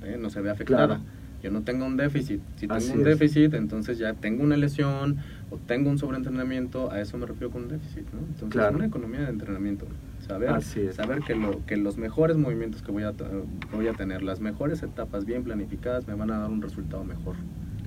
eh, 0.03 0.17
no 0.19 0.29
se 0.29 0.41
vea 0.41 0.53
afectada. 0.53 1.01
Yo 1.43 1.51
no 1.51 1.61
tengo 1.61 1.85
un 1.85 1.97
déficit. 1.97 2.41
Si 2.55 2.67
tengo 2.67 2.93
un 2.93 3.03
déficit, 3.03 3.53
entonces 3.53 3.97
ya 3.97 4.13
tengo 4.13 4.43
una 4.43 4.55
lesión 4.55 5.17
o 5.51 5.57
tengo 5.57 5.89
un 5.89 5.97
sobreentrenamiento, 5.97 6.89
a 6.89 7.01
eso 7.01 7.17
me 7.17 7.25
refiero 7.25 7.51
con 7.51 7.63
un 7.63 7.69
déficit. 7.69 8.05
¿no? 8.13 8.19
Entonces, 8.19 8.49
claro. 8.49 8.77
una 8.77 8.85
economía 8.85 9.21
de 9.21 9.29
entrenamiento. 9.29 9.85
Saber, 10.27 10.61
saber 10.93 11.19
que, 11.19 11.35
lo, 11.35 11.65
que 11.65 11.75
los 11.75 11.97
mejores 11.97 12.37
movimientos 12.37 12.81
que 12.81 12.91
voy 12.91 13.03
a, 13.03 13.13
voy 13.73 13.87
a 13.87 13.93
tener, 13.93 14.23
las 14.23 14.39
mejores 14.39 14.81
etapas 14.81 15.25
bien 15.25 15.43
planificadas, 15.43 16.07
me 16.07 16.15
van 16.15 16.31
a 16.31 16.39
dar 16.39 16.49
un 16.49 16.61
resultado 16.61 17.03
mejor. 17.03 17.35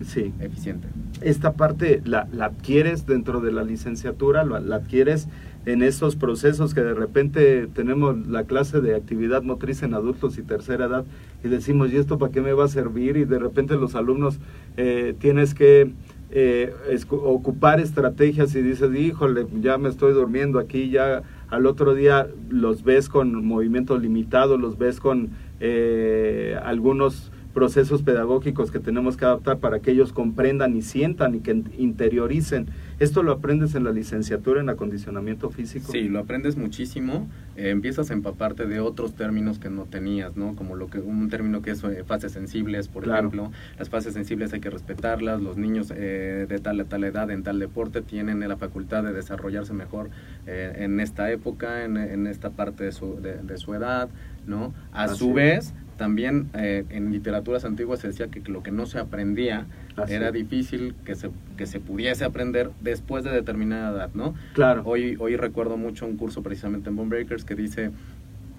Sí. 0.05 0.35
Eficiente. 0.40 0.87
Esta 1.22 1.55
parte 1.55 2.03
la, 2.05 2.29
la 2.31 2.46
adquieres 2.46 3.07
dentro 3.07 3.40
de 3.40 3.53
la 3.53 3.64
licenciatura, 3.64 4.44
la, 4.44 4.61
la 4.61 4.77
adquieres 4.77 5.29
en 5.64 5.83
estos 5.83 6.14
procesos 6.14 6.75
que 6.75 6.83
de 6.83 6.92
repente 6.92 7.66
tenemos 7.68 8.27
la 8.29 8.44
clase 8.44 8.81
de 8.83 8.94
actividad 8.94 9.42
motriz 9.42 9.83
en 9.83 9.94
adultos 9.94 10.37
y 10.37 10.42
tercera 10.42 10.85
edad 10.85 11.05
y 11.42 11.49
decimos, 11.49 11.92
¿y 11.92 11.96
esto 11.96 12.18
para 12.18 12.31
qué 12.31 12.42
me 12.42 12.53
va 12.53 12.66
a 12.66 12.68
servir? 12.68 13.16
Y 13.16 13.25
de 13.25 13.38
repente 13.38 13.75
los 13.77 13.94
alumnos 13.94 14.38
eh, 14.77 15.14
tienes 15.18 15.55
que 15.55 15.92
eh, 16.31 16.75
ocupar 17.11 17.81
estrategias 17.81 18.55
y 18.55 18.62
dices, 18.62 18.94
híjole, 18.94 19.46
ya 19.61 19.79
me 19.79 19.88
estoy 19.88 20.12
durmiendo 20.12 20.59
aquí, 20.59 20.90
ya 20.90 21.22
al 21.51 21.67
otro 21.67 21.95
día 21.95 22.29
los 22.49 22.83
ves 22.83 23.09
con 23.09 23.45
movimiento 23.45 23.99
limitado, 23.99 24.59
los 24.59 24.79
ves 24.79 25.01
con 25.01 25.31
eh, 25.61 26.59
algunos 26.65 27.31
procesos 27.55 28.03
pedagógicos 28.03 28.71
que 28.71 28.81
tenemos 28.81 29.17
que 29.17 29.25
adaptar 29.25 29.59
para 29.59 29.81
que 29.81 29.91
ellos 29.91 30.13
comprendan 30.13 30.77
y 30.77 30.83
sientan 30.83 31.35
y 31.35 31.41
que 31.41 31.63
interioricen. 31.79 32.67
¿Esto 32.99 33.23
lo 33.23 33.33
aprendes 33.33 33.75
en 33.75 33.85
la 33.85 33.93
licenciatura 33.93 34.63
en 34.63 34.71
acondicionamiento 34.71 35.51
físico? 35.51 35.93
Sí, 35.93 36.09
lo 36.09 36.19
aprendes 36.19 36.57
muchísimo. 36.57 37.29
Eh, 37.55 37.69
empiezas 37.69 38.11
a 38.11 38.15
empaparte 38.15 38.65
de 38.65 38.81
otros 38.81 39.15
términos 39.15 39.59
que 39.59 39.69
no 39.69 39.85
tenías, 39.85 40.35
¿no? 40.35 40.57
Como 40.57 40.77
lo 40.77 40.89
que 40.89 41.01
un 41.01 41.29
término 41.29 41.61
que 41.61 41.73
es 41.73 41.85
eh, 41.85 42.05
fases 42.07 42.33
sensibles, 42.33 42.89
por 42.89 43.07
ejemplo. 43.07 43.53
Las 43.79 43.91
fases 43.91 44.15
sensibles 44.15 44.55
hay 44.55 44.61
que 44.61 44.71
respetarlas. 44.71 45.43
Los 45.43 45.59
niños 45.59 45.93
eh, 45.95 46.47
de 46.49 46.59
tal 46.59 46.81
a 46.81 46.85
tal 46.85 47.05
edad 47.05 47.31
en 47.31 47.43
tal 47.43 47.59
deporte 47.59 48.01
tienen 48.01 48.41
la 48.49 48.57
facultad 48.57 49.05
de 49.05 49.13
desarrollarse 49.13 49.75
mejor 49.75 50.09
en 50.47 51.01
esta 51.01 51.31
época, 51.31 51.85
en, 51.85 52.27
esta 52.27 52.51
parte 52.51 52.85
de 52.85 52.93
su, 52.93 53.21
de, 53.21 53.59
su 53.59 53.75
edad, 53.75 54.09
¿no? 54.47 54.73
A 54.93 55.09
su 55.09 55.33
vez, 55.33 55.75
también 55.97 56.51
eh, 56.55 56.85
en 56.91 57.13
literaturas 57.13 57.65
antiguas 57.65 58.01
se 58.01 58.09
decía 58.09 58.29
que, 58.29 58.41
lo 58.51 58.63
que 58.63 58.71
no 58.71 58.87
se 58.87 58.99
aprendía 58.99 59.67
era 60.09 60.31
difícil 60.31 60.95
que 61.05 61.15
se, 61.15 61.31
que 61.57 61.67
se 61.67 61.81
pudiese 61.81 62.25
aprender 62.25 62.71
después 62.81 63.25
de 63.25 63.31
determinada 63.31 63.91
edad, 63.91 64.11
¿no? 64.15 64.35
Claro. 64.55 64.83
Hoy, 64.85 65.17
hoy 65.19 65.37
recuerdo 65.37 65.77
mucho 65.77 66.07
un 66.07 66.17
curso 66.17 66.43
precisamente 66.43 66.91
en 66.91 66.97
Bone 66.97 67.09
Breakers 67.09 67.45
que 67.45 67.55
dice, 67.55 67.91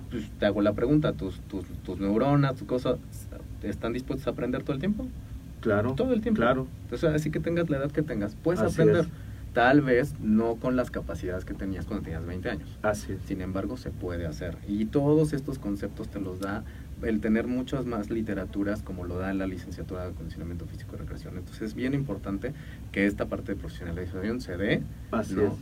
pues, 0.10 0.30
te 0.40 0.46
hago 0.46 0.62
la 0.62 0.74
pregunta, 0.74 1.14
¿tus, 1.14 1.40
tus, 1.42 1.66
tus 1.84 2.00
neuronas, 2.00 2.56
tus 2.56 2.68
cosas, 2.68 2.98
están 3.62 3.94
dispuestas 3.94 4.28
a 4.28 4.32
aprender 4.32 4.64
todo 4.64 4.74
el 4.74 4.80
tiempo? 4.80 5.08
Claro. 5.62 5.94
Todo 5.94 6.14
el 6.14 6.22
tiempo. 6.22 6.42
Claro. 6.42 6.68
Entonces, 6.84 7.10
así 7.14 7.30
que 7.32 7.40
tengas 7.40 7.70
la 7.70 7.78
edad 7.78 7.92
que 7.92 8.02
tengas, 8.02 8.36
puedes 8.36 8.62
aprender. 8.62 9.06
Tal 9.54 9.82
vez 9.82 10.14
no 10.20 10.58
con 10.58 10.76
las 10.76 10.92
capacidades 10.92 11.44
que 11.44 11.56
tenías 11.56 11.86
cuando 11.88 12.04
tenías 12.04 12.24
20 12.24 12.50
años. 12.50 12.70
Así 12.84 13.14
es. 13.14 13.20
Sin 13.26 13.42
embargo, 13.42 13.76
se 13.76 13.90
puede 13.90 14.28
hacer. 14.28 14.56
Y 14.68 14.86
todos 14.86 15.34
estos 15.34 15.58
conceptos 15.58 16.10
te 16.10 16.20
los 16.20 16.40
da 16.40 16.64
el 17.04 17.22
tener 17.22 17.48
muchas 17.48 17.86
más 17.86 18.10
literaturas 18.10 18.82
como 18.82 19.04
lo 19.04 19.18
da 19.18 19.34
la 19.34 19.46
licenciatura 19.46 20.04
de 20.04 20.10
acondicionamiento 20.12 20.66
físico 20.66 20.96
y 20.96 21.00
recreación. 21.00 21.38
Entonces 21.38 21.62
es 21.62 21.76
bien 21.76 21.94
importante 21.94 22.54
que 22.92 23.06
esta 23.06 23.26
parte 23.26 23.54
de 23.54 23.60
profesionalización 23.60 24.42
se 24.42 24.58
dé, 24.58 24.82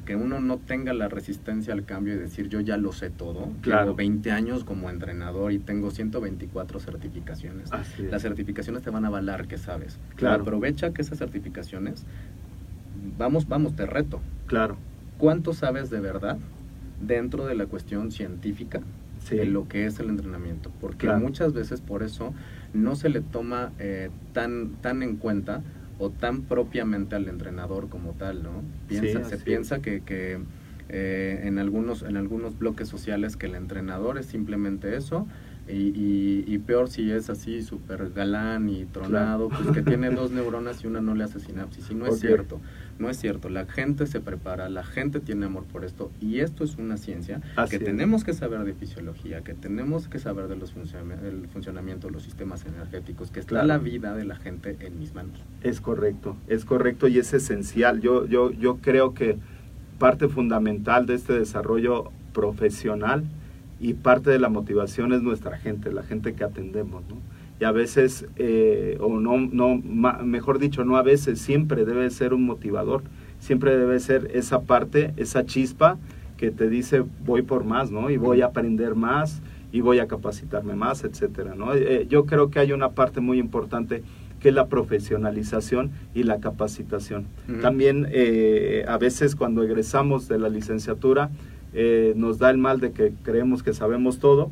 que 0.05 0.15
uno 0.15 0.39
no 0.39 0.57
tenga 0.57 0.93
la 0.93 1.07
resistencia 1.07 1.73
al 1.73 1.85
cambio 1.85 2.13
y 2.13 2.17
decir 2.17 2.47
yo 2.47 2.61
ya 2.61 2.77
lo 2.77 2.93
sé 2.93 3.09
todo. 3.09 3.49
Claro. 3.61 3.83
Llevo 3.83 3.95
20 3.95 4.31
años 4.31 4.63
como 4.63 4.89
entrenador 4.89 5.51
y 5.51 5.59
tengo 5.59 5.91
124 5.91 6.79
certificaciones. 6.79 7.69
Las 7.99 8.21
certificaciones 8.21 8.83
te 8.83 8.89
van 8.89 9.05
a 9.05 9.09
avalar 9.09 9.47
que 9.47 9.57
sabes. 9.57 9.99
Claro. 10.15 10.43
Aprovecha 10.43 10.91
que 10.91 11.01
esas 11.01 11.17
certificaciones, 11.17 12.05
vamos, 13.17 13.47
vamos, 13.47 13.75
te 13.75 13.85
reto. 13.85 14.21
Claro. 14.47 14.77
¿Cuánto 15.17 15.53
sabes 15.53 15.89
de 15.89 15.99
verdad 15.99 16.37
dentro 17.01 17.45
de 17.45 17.55
la 17.55 17.65
cuestión 17.65 18.11
científica 18.11 18.81
de 19.29 19.45
lo 19.45 19.67
que 19.67 19.85
es 19.85 19.99
el 19.99 20.09
entrenamiento, 20.09 20.71
porque 20.79 21.07
muchas 21.09 21.53
veces 21.53 21.81
por 21.81 22.03
eso 22.03 22.33
no 22.73 22.95
se 22.95 23.09
le 23.09 23.21
toma 23.21 23.71
eh, 23.79 24.09
tan, 24.33 24.75
tan 24.81 25.03
en 25.03 25.15
cuenta 25.15 25.61
o 25.97 26.09
tan 26.09 26.41
propiamente 26.41 27.15
al 27.15 27.27
entrenador 27.27 27.89
como 27.89 28.11
tal, 28.13 28.43
¿no? 28.43 28.61
Piensa, 28.87 29.23
se 29.23 29.37
piensa 29.37 29.81
que, 29.81 30.01
que 30.01 30.39
eh, 30.89 31.41
en, 31.43 31.57
algunos, 31.57 32.03
en 32.03 32.17
algunos 32.17 32.57
bloques 32.59 32.87
sociales 32.87 33.37
que 33.37 33.45
el 33.45 33.55
entrenador 33.55 34.17
es 34.17 34.25
simplemente 34.25 34.95
eso, 34.95 35.27
y, 35.67 36.43
y, 36.45 36.57
peor 36.59 36.89
si 36.89 37.11
es 37.11 37.27
así 37.31 37.63
súper 37.63 38.11
galán 38.11 38.69
y 38.69 38.85
tronado, 38.85 39.49
pues 39.49 39.71
que 39.71 39.81
tiene 39.81 40.09
dos 40.11 40.29
neuronas 40.29 40.83
y 40.83 40.87
una 40.87 41.01
no 41.01 41.15
le 41.15 41.23
hace 41.23 41.39
sinapsis. 41.39 41.89
Y 41.89 41.95
no 41.95 42.05
es 42.05 42.19
cierto, 42.19 42.61
no 42.97 43.09
es 43.09 43.17
cierto. 43.17 43.49
La 43.49 43.65
gente 43.65 44.07
se 44.07 44.21
prepara, 44.21 44.69
la 44.69 44.83
gente 44.83 45.19
tiene 45.19 45.45
amor 45.45 45.63
por 45.65 45.83
esto 45.83 46.11
y 46.21 46.39
esto 46.39 46.63
es 46.63 46.75
una 46.75 46.97
ciencia 46.97 47.41
que 47.69 47.79
tenemos 47.79 48.23
que 48.23 48.33
saber 48.33 48.63
de 48.63 48.73
fisiología, 48.73 49.41
que 49.41 49.53
tenemos 49.53 50.07
que 50.07 50.19
saber 50.19 50.47
de 50.47 50.55
los 50.55 50.73
el 50.75 51.47
funcionamiento 51.51 52.07
de 52.07 52.13
los 52.13 52.23
sistemas 52.23 52.65
energéticos, 52.65 53.31
que 53.31 53.39
está 53.39 53.63
la 53.63 53.77
vida 53.77 54.15
de 54.15 54.25
la 54.25 54.35
gente 54.35 54.77
en 54.79 54.99
mis 54.99 55.13
manos. 55.13 55.39
Es 55.61 55.81
correcto, 55.81 56.37
es 56.47 56.65
correcto 56.65 57.07
y 57.07 57.19
es 57.19 57.33
esencial. 57.33 58.01
Yo, 58.01 58.25
yo, 58.25 58.51
yo 58.51 58.77
creo 58.77 59.13
que 59.13 59.37
parte 59.99 60.27
fundamental 60.27 61.05
de 61.05 61.15
este 61.15 61.33
desarrollo 61.33 62.11
profesional 62.33 63.23
y 63.79 63.93
parte 63.93 64.29
de 64.29 64.39
la 64.39 64.49
motivación 64.49 65.13
es 65.13 65.21
nuestra 65.21 65.57
gente, 65.57 65.91
la 65.91 66.03
gente 66.03 66.33
que 66.33 66.43
atendemos, 66.43 67.03
¿no? 67.09 67.17
Y 67.59 67.63
a 67.63 67.71
veces, 67.71 68.25
eh, 68.35 68.97
o 68.99 69.19
no, 69.19 69.37
no, 69.37 69.77
mejor 70.23 70.59
dicho, 70.59 70.83
no 70.83 70.97
a 70.97 71.03
veces, 71.03 71.39
siempre 71.39 71.85
debe 71.85 72.09
ser 72.09 72.33
un 72.33 72.43
motivador, 72.43 73.03
siempre 73.39 73.77
debe 73.77 73.99
ser 73.99 74.31
esa 74.33 74.61
parte, 74.61 75.13
esa 75.17 75.45
chispa 75.45 75.97
que 76.37 76.51
te 76.51 76.69
dice 76.69 77.03
voy 77.25 77.41
por 77.41 77.63
más, 77.63 77.91
¿no? 77.91 78.09
Y 78.09 78.17
voy 78.17 78.41
a 78.41 78.47
aprender 78.47 78.95
más 78.95 79.41
y 79.71 79.81
voy 79.81 79.99
a 79.99 80.07
capacitarme 80.07 80.75
más, 80.75 81.03
etcétera, 81.03 81.55
¿no? 81.55 81.73
Eh, 81.73 82.07
yo 82.09 82.25
creo 82.25 82.49
que 82.49 82.59
hay 82.59 82.71
una 82.71 82.91
parte 82.91 83.21
muy 83.21 83.39
importante 83.39 84.03
que 84.39 84.49
es 84.49 84.55
la 84.55 84.67
profesionalización 84.67 85.91
y 86.13 86.23
la 86.23 86.39
capacitación. 86.39 87.25
También 87.61 88.07
eh, 88.11 88.85
a 88.87 88.97
veces 88.97 89.35
cuando 89.35 89.63
egresamos 89.63 90.27
de 90.27 90.37
la 90.37 90.49
licenciatura, 90.49 91.31
eh, 91.73 92.13
nos 92.15 92.37
da 92.37 92.51
el 92.51 92.57
mal 92.57 92.79
de 92.79 92.91
que 92.91 93.11
creemos 93.23 93.63
que 93.63 93.73
sabemos 93.73 94.19
todo 94.19 94.51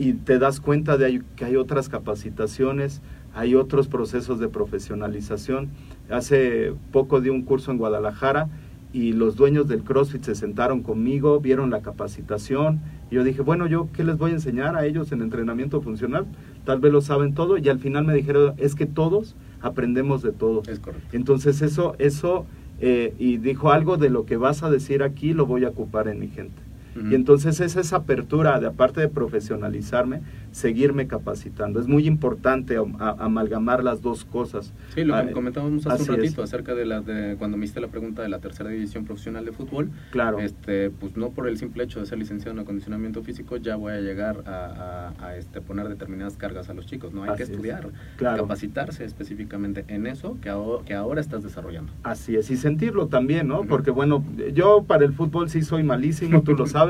y 0.00 0.14
te 0.14 0.38
das 0.38 0.60
cuenta 0.60 0.96
de 0.96 1.22
que 1.36 1.44
hay 1.44 1.56
otras 1.56 1.90
capacitaciones, 1.90 3.02
hay 3.34 3.54
otros 3.54 3.86
procesos 3.86 4.40
de 4.40 4.48
profesionalización. 4.48 5.68
Hace 6.08 6.72
poco 6.90 7.20
di 7.20 7.28
un 7.28 7.42
curso 7.42 7.70
en 7.70 7.76
Guadalajara 7.76 8.48
y 8.94 9.12
los 9.12 9.36
dueños 9.36 9.68
del 9.68 9.82
CrossFit 9.82 10.22
se 10.22 10.34
sentaron 10.34 10.82
conmigo, 10.82 11.38
vieron 11.38 11.68
la 11.68 11.82
capacitación. 11.82 12.80
Y 13.10 13.16
yo 13.16 13.24
dije, 13.24 13.42
bueno, 13.42 13.66
¿yo 13.66 13.88
qué 13.92 14.02
les 14.02 14.16
voy 14.16 14.30
a 14.30 14.34
enseñar 14.34 14.74
a 14.74 14.86
ellos 14.86 15.12
en 15.12 15.20
entrenamiento 15.20 15.82
funcional? 15.82 16.24
Tal 16.64 16.80
vez 16.80 16.92
lo 16.92 17.02
saben 17.02 17.34
todo. 17.34 17.58
Y 17.58 17.68
al 17.68 17.78
final 17.78 18.06
me 18.06 18.14
dijeron, 18.14 18.54
es 18.56 18.74
que 18.74 18.86
todos 18.86 19.36
aprendemos 19.60 20.22
de 20.22 20.32
todo. 20.32 20.62
Es 20.66 20.80
correcto. 20.80 21.14
Entonces 21.14 21.60
eso, 21.60 21.94
eso 21.98 22.46
eh, 22.80 23.12
y 23.18 23.36
dijo 23.36 23.70
algo 23.70 23.98
de 23.98 24.08
lo 24.08 24.24
que 24.24 24.38
vas 24.38 24.62
a 24.62 24.70
decir 24.70 25.02
aquí 25.02 25.34
lo 25.34 25.44
voy 25.44 25.66
a 25.66 25.68
ocupar 25.68 26.08
en 26.08 26.20
mi 26.20 26.28
gente. 26.28 26.69
Y 26.96 27.14
entonces 27.14 27.60
es 27.60 27.76
esa 27.76 27.96
apertura 27.96 28.58
de 28.58 28.66
aparte 28.66 29.00
de 29.00 29.08
profesionalizarme, 29.08 30.22
seguirme 30.50 31.06
capacitando. 31.06 31.80
Es 31.80 31.86
muy 31.86 32.06
importante 32.06 32.76
amalgamar 32.98 33.84
las 33.84 34.02
dos 34.02 34.24
cosas. 34.24 34.72
Sí, 34.94 35.04
lo 35.04 35.14
que 35.14 35.20
ah, 35.20 35.32
comentábamos 35.32 35.86
hace 35.86 36.10
un 36.10 36.16
ratito 36.16 36.42
acerca 36.42 36.74
de, 36.74 36.86
la, 36.86 37.00
de 37.00 37.36
cuando 37.36 37.56
me 37.56 37.64
hiciste 37.64 37.80
la 37.80 37.88
pregunta 37.88 38.22
de 38.22 38.28
la 38.28 38.40
tercera 38.40 38.70
división 38.70 39.04
profesional 39.04 39.44
de 39.44 39.52
fútbol. 39.52 39.90
Claro. 40.10 40.40
Este, 40.40 40.90
pues 40.90 41.16
no 41.16 41.30
por 41.30 41.48
el 41.48 41.58
simple 41.58 41.84
hecho 41.84 42.00
de 42.00 42.06
ser 42.06 42.18
licenciado 42.18 42.52
en 42.52 42.60
acondicionamiento 42.60 43.22
físico 43.22 43.56
ya 43.56 43.76
voy 43.76 43.92
a 43.92 44.00
llegar 44.00 44.42
a, 44.46 45.34
este, 45.36 45.60
poner 45.60 45.88
determinadas 45.88 46.36
cargas 46.36 46.68
a 46.70 46.74
los 46.74 46.86
chicos. 46.86 47.12
No 47.12 47.24
hay 47.24 47.36
que 47.36 47.44
estudiar, 47.44 47.88
capacitarse 48.16 49.04
específicamente 49.04 49.84
en 49.88 50.06
eso 50.06 50.38
que 50.40 50.48
ahora, 50.48 50.84
que 50.84 50.94
ahora 50.94 51.20
estás 51.20 51.42
desarrollando. 51.42 51.92
Así 52.02 52.36
es, 52.36 52.50
y 52.50 52.56
sentirlo 52.56 53.06
también, 53.06 53.48
¿no? 53.48 53.64
Porque 53.64 53.90
bueno, 53.90 54.24
yo 54.52 54.84
para 54.84 55.04
el 55.04 55.12
fútbol 55.12 55.48
sí 55.50 55.62
soy 55.62 55.82
malísimo, 55.82 56.42
tú 56.42 56.54
lo 56.54 56.66
sabes. 56.66 56.89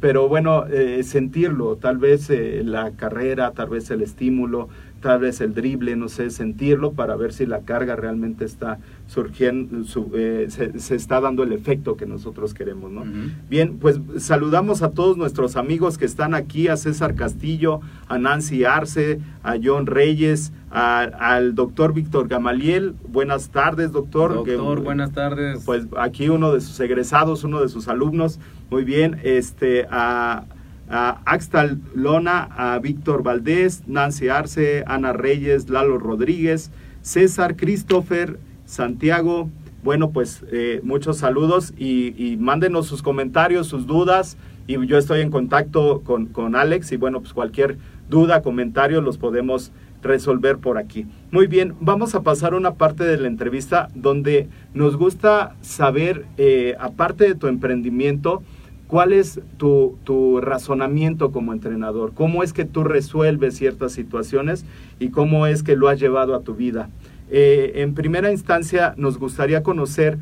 pero 0.00 0.28
bueno, 0.28 0.66
eh, 0.66 1.02
sentirlo, 1.02 1.76
tal 1.76 1.98
vez 1.98 2.28
eh, 2.28 2.62
la 2.64 2.90
carrera, 2.90 3.52
tal 3.52 3.70
vez 3.70 3.90
el 3.90 4.02
estímulo, 4.02 4.68
tal 5.00 5.20
vez 5.20 5.40
el 5.40 5.54
drible, 5.54 5.96
no 5.96 6.08
sé, 6.08 6.30
sentirlo 6.30 6.92
para 6.92 7.16
ver 7.16 7.32
si 7.32 7.46
la 7.46 7.60
carga 7.60 7.96
realmente 7.96 8.44
está 8.44 8.78
surgiendo, 9.06 9.84
eh, 10.14 10.46
se, 10.48 10.94
está 10.94 11.20
dando 11.20 11.42
el 11.42 11.52
efecto 11.52 11.96
que 11.96 12.06
nosotros 12.06 12.54
queremos, 12.54 12.90
¿no? 12.90 13.04
Bien, 13.48 13.78
pues 13.78 14.00
saludamos 14.18 14.82
a 14.82 14.90
todos 14.90 15.16
nuestros 15.16 15.56
amigos 15.56 15.98
que 15.98 16.04
están 16.04 16.34
aquí, 16.34 16.68
a 16.68 16.76
César 16.76 17.14
Castillo, 17.14 17.80
a 18.08 18.18
Nancy 18.18 18.64
Arce, 18.64 19.20
a 19.42 19.56
John 19.62 19.86
Reyes, 19.86 20.52
al 20.70 21.54
doctor 21.54 21.92
Víctor 21.92 22.28
Gamaliel. 22.28 22.94
Buenas 23.06 23.50
tardes, 23.50 23.92
doctor. 23.92 24.34
Doctor, 24.34 24.80
buenas 24.80 25.12
tardes. 25.12 25.62
Pues 25.64 25.86
aquí 25.98 26.28
uno 26.28 26.52
de 26.52 26.60
sus 26.60 26.80
egresados, 26.80 27.44
uno 27.44 27.60
de 27.60 27.68
sus 27.68 27.88
alumnos. 27.88 28.40
Muy 28.70 28.84
bien, 28.84 29.20
este, 29.22 29.86
a 29.90 30.44
a 30.88 31.20
Axtal 31.24 31.80
Lona, 31.94 32.48
a 32.56 32.78
Víctor 32.78 33.22
Valdés, 33.22 33.84
Nancy 33.86 34.28
Arce, 34.28 34.84
Ana 34.86 35.12
Reyes, 35.12 35.70
Lalo 35.70 35.98
Rodríguez, 35.98 36.70
César 37.02 37.56
Christopher, 37.56 38.38
Santiago. 38.64 39.48
Bueno, 39.82 40.10
pues 40.10 40.44
eh, 40.50 40.80
muchos 40.82 41.18
saludos 41.18 41.74
y, 41.76 42.36
mándenos 42.38 42.86
sus 42.86 43.02
comentarios, 43.02 43.66
sus 43.66 43.86
dudas. 43.86 44.36
Y 44.66 44.86
yo 44.86 44.96
estoy 44.96 45.20
en 45.20 45.30
contacto 45.30 46.00
con, 46.04 46.26
con 46.26 46.56
Alex 46.56 46.92
y 46.92 46.96
bueno, 46.96 47.20
pues 47.20 47.34
cualquier 47.34 47.76
duda, 48.08 48.40
comentario 48.40 49.02
los 49.02 49.18
podemos 49.18 49.72
resolver 50.02 50.58
por 50.58 50.78
aquí. 50.78 51.06
Muy 51.30 51.46
bien, 51.46 51.74
vamos 51.80 52.14
a 52.14 52.22
pasar 52.22 52.54
a 52.54 52.56
una 52.56 52.74
parte 52.74 53.04
de 53.04 53.18
la 53.18 53.26
entrevista 53.26 53.88
donde 53.94 54.48
nos 54.72 54.96
gusta 54.96 55.54
saber, 55.60 56.24
eh, 56.38 56.76
aparte 56.78 57.24
de 57.24 57.34
tu 57.34 57.46
emprendimiento, 57.46 58.42
¿Cuál 58.86 59.12
es 59.12 59.40
tu, 59.56 60.40
razonamiento 60.40 61.32
como 61.32 61.52
entrenador? 61.52 62.12
¿Cómo 62.14 62.42
es 62.42 62.52
que 62.52 62.64
tú 62.64 62.84
resuelves 62.84 63.56
ciertas 63.56 63.92
situaciones 63.92 64.66
y 65.00 65.08
cómo 65.08 65.46
es 65.46 65.62
que 65.62 65.74
lo 65.74 65.88
has 65.88 65.98
llevado 65.98 66.34
a 66.34 66.42
tu 66.42 66.54
vida? 66.54 66.90
Eh, 67.30 67.72
en 67.76 67.94
primera 67.94 68.30
instancia, 68.30 68.94
nos 68.96 69.18
gustaría 69.18 69.62
conocer 69.62 70.18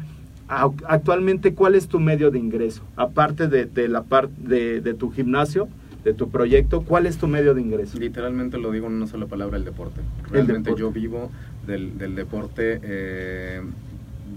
actualmente 0.49 1.55
cuál 1.55 1.75
es 1.75 1.89
tu 1.89 1.99
medio 1.99 2.31
de 2.31 2.39
ingreso, 2.39 2.83
aparte 2.97 3.49
de, 3.49 3.89
la 3.89 4.03
parte 4.03 4.35
de, 4.81 4.95
tu 4.95 5.11
gimnasio, 5.11 5.67
de 6.05 6.13
tu 6.13 6.29
proyecto, 6.29 6.83
¿cuál 6.83 7.07
es 7.07 7.17
tu 7.17 7.27
medio 7.27 7.55
de 7.55 7.63
ingreso? 7.63 7.99
Literalmente 7.99 8.59
lo 8.59 8.71
digo 8.71 8.87
en 8.87 8.95
una 8.95 9.07
sola 9.07 9.27
palabra, 9.27 9.57
el 9.57 9.65
deporte. 9.65 10.03
Realmente 10.31 10.75
yo 10.77 10.93
vivo 10.93 11.31
del, 11.67 11.97
deporte 12.15 12.81
eh, 12.83 13.63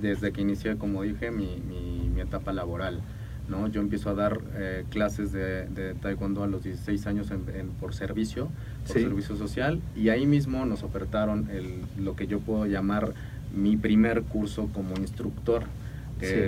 desde 0.01 0.31
que 0.31 0.41
inicié, 0.41 0.77
como 0.77 1.03
dije, 1.03 1.31
mi 1.31 2.21
etapa 2.21 2.53
laboral. 2.53 3.01
¿No? 3.47 3.67
Yo 3.67 3.81
empiezo 3.81 4.09
a 4.09 4.13
dar 4.13 4.39
eh, 4.55 4.85
clases 4.89 5.31
de, 5.31 5.95
taekwondo 6.01 6.43
a 6.43 6.47
los 6.47 6.63
16 6.63 7.07
años 7.07 7.31
por 7.79 7.93
servicio, 7.93 8.49
por 8.87 8.97
servicio 8.99 9.35
social, 9.35 9.81
y 9.95 10.09
ahí 10.09 10.25
mismo 10.25 10.65
nos 10.65 10.83
ofertaron 10.83 11.49
el, 11.51 11.81
lo 12.03 12.15
que 12.15 12.27
yo 12.27 12.39
puedo 12.39 12.65
llamar 12.65 13.13
mi 13.55 13.77
primer 13.77 14.23
curso 14.23 14.69
como 14.73 14.95
instructor. 14.97 15.63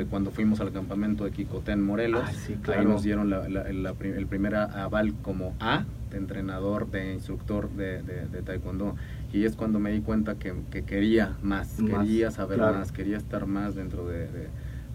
Cuando 0.10 0.32
fuimos 0.32 0.60
al 0.60 0.72
campamento 0.72 1.24
de 1.24 1.32
Kikotén 1.32 1.84
Morelos, 1.84 2.24
ah, 2.26 2.72
ahí 2.72 2.86
nos 2.86 3.04
dieron 3.04 3.32
el 3.32 4.28
primer 4.28 4.56
aval 4.56 5.14
como 5.22 5.54
A, 5.60 5.86
de 6.10 6.18
entrenador, 6.18 6.90
de 6.90 7.14
instructor 7.14 7.70
de, 7.70 8.42
taekwondo. 8.44 8.96
Y 9.32 9.44
es 9.44 9.56
cuando 9.56 9.80
me 9.80 9.92
di 9.92 10.00
cuenta 10.00 10.36
que, 10.36 10.56
quería 10.84 11.38
más, 11.44 11.78
quería 11.86 12.32
saber 12.32 12.60
más, 12.60 12.92
quería 12.92 13.18
estar 13.18 13.46
más 13.46 13.76
dentro 13.76 14.08
de, 14.08 14.28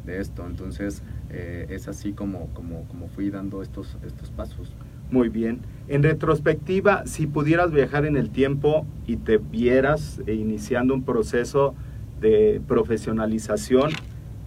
de 0.04 0.20
esto. 0.20 0.44
Entonces 0.46 1.02
eh, 1.32 1.66
es 1.70 1.88
así 1.88 2.12
como, 2.12 2.48
como, 2.54 2.84
como 2.88 3.08
fui 3.08 3.30
dando 3.30 3.62
estos, 3.62 3.96
estos 4.06 4.30
pasos. 4.30 4.72
Muy 5.10 5.28
bien. 5.28 5.60
En 5.88 6.02
retrospectiva, 6.02 7.06
si 7.06 7.26
pudieras 7.26 7.72
viajar 7.72 8.04
en 8.04 8.16
el 8.16 8.30
tiempo 8.30 8.86
y 9.06 9.16
te 9.16 9.38
vieras 9.38 10.20
eh, 10.26 10.34
iniciando 10.34 10.94
un 10.94 11.04
proceso 11.04 11.74
de 12.20 12.60
profesionalización, 12.66 13.90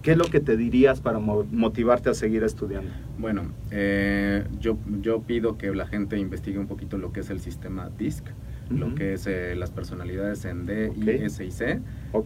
¿qué 0.02 0.12
es 0.12 0.16
lo 0.16 0.24
que 0.24 0.40
te 0.40 0.56
dirías 0.56 1.00
para 1.00 1.18
motivarte 1.18 2.10
a 2.10 2.14
seguir 2.14 2.42
estudiando? 2.42 2.90
Bueno, 3.18 3.42
eh, 3.70 4.44
yo, 4.60 4.78
yo 5.02 5.22
pido 5.22 5.58
que 5.58 5.74
la 5.74 5.86
gente 5.86 6.18
investigue 6.18 6.58
un 6.58 6.66
poquito 6.66 6.98
lo 6.98 7.12
que 7.12 7.20
es 7.20 7.30
el 7.30 7.40
sistema 7.40 7.90
DISC, 7.96 8.24
lo 8.70 8.96
que 8.96 9.12
es 9.12 9.28
las 9.56 9.70
personalidades 9.70 10.44
en 10.44 10.66
D, 10.66 10.92
I, 10.96 11.10
S 11.24 11.44
y 11.44 11.52
C, 11.52 11.80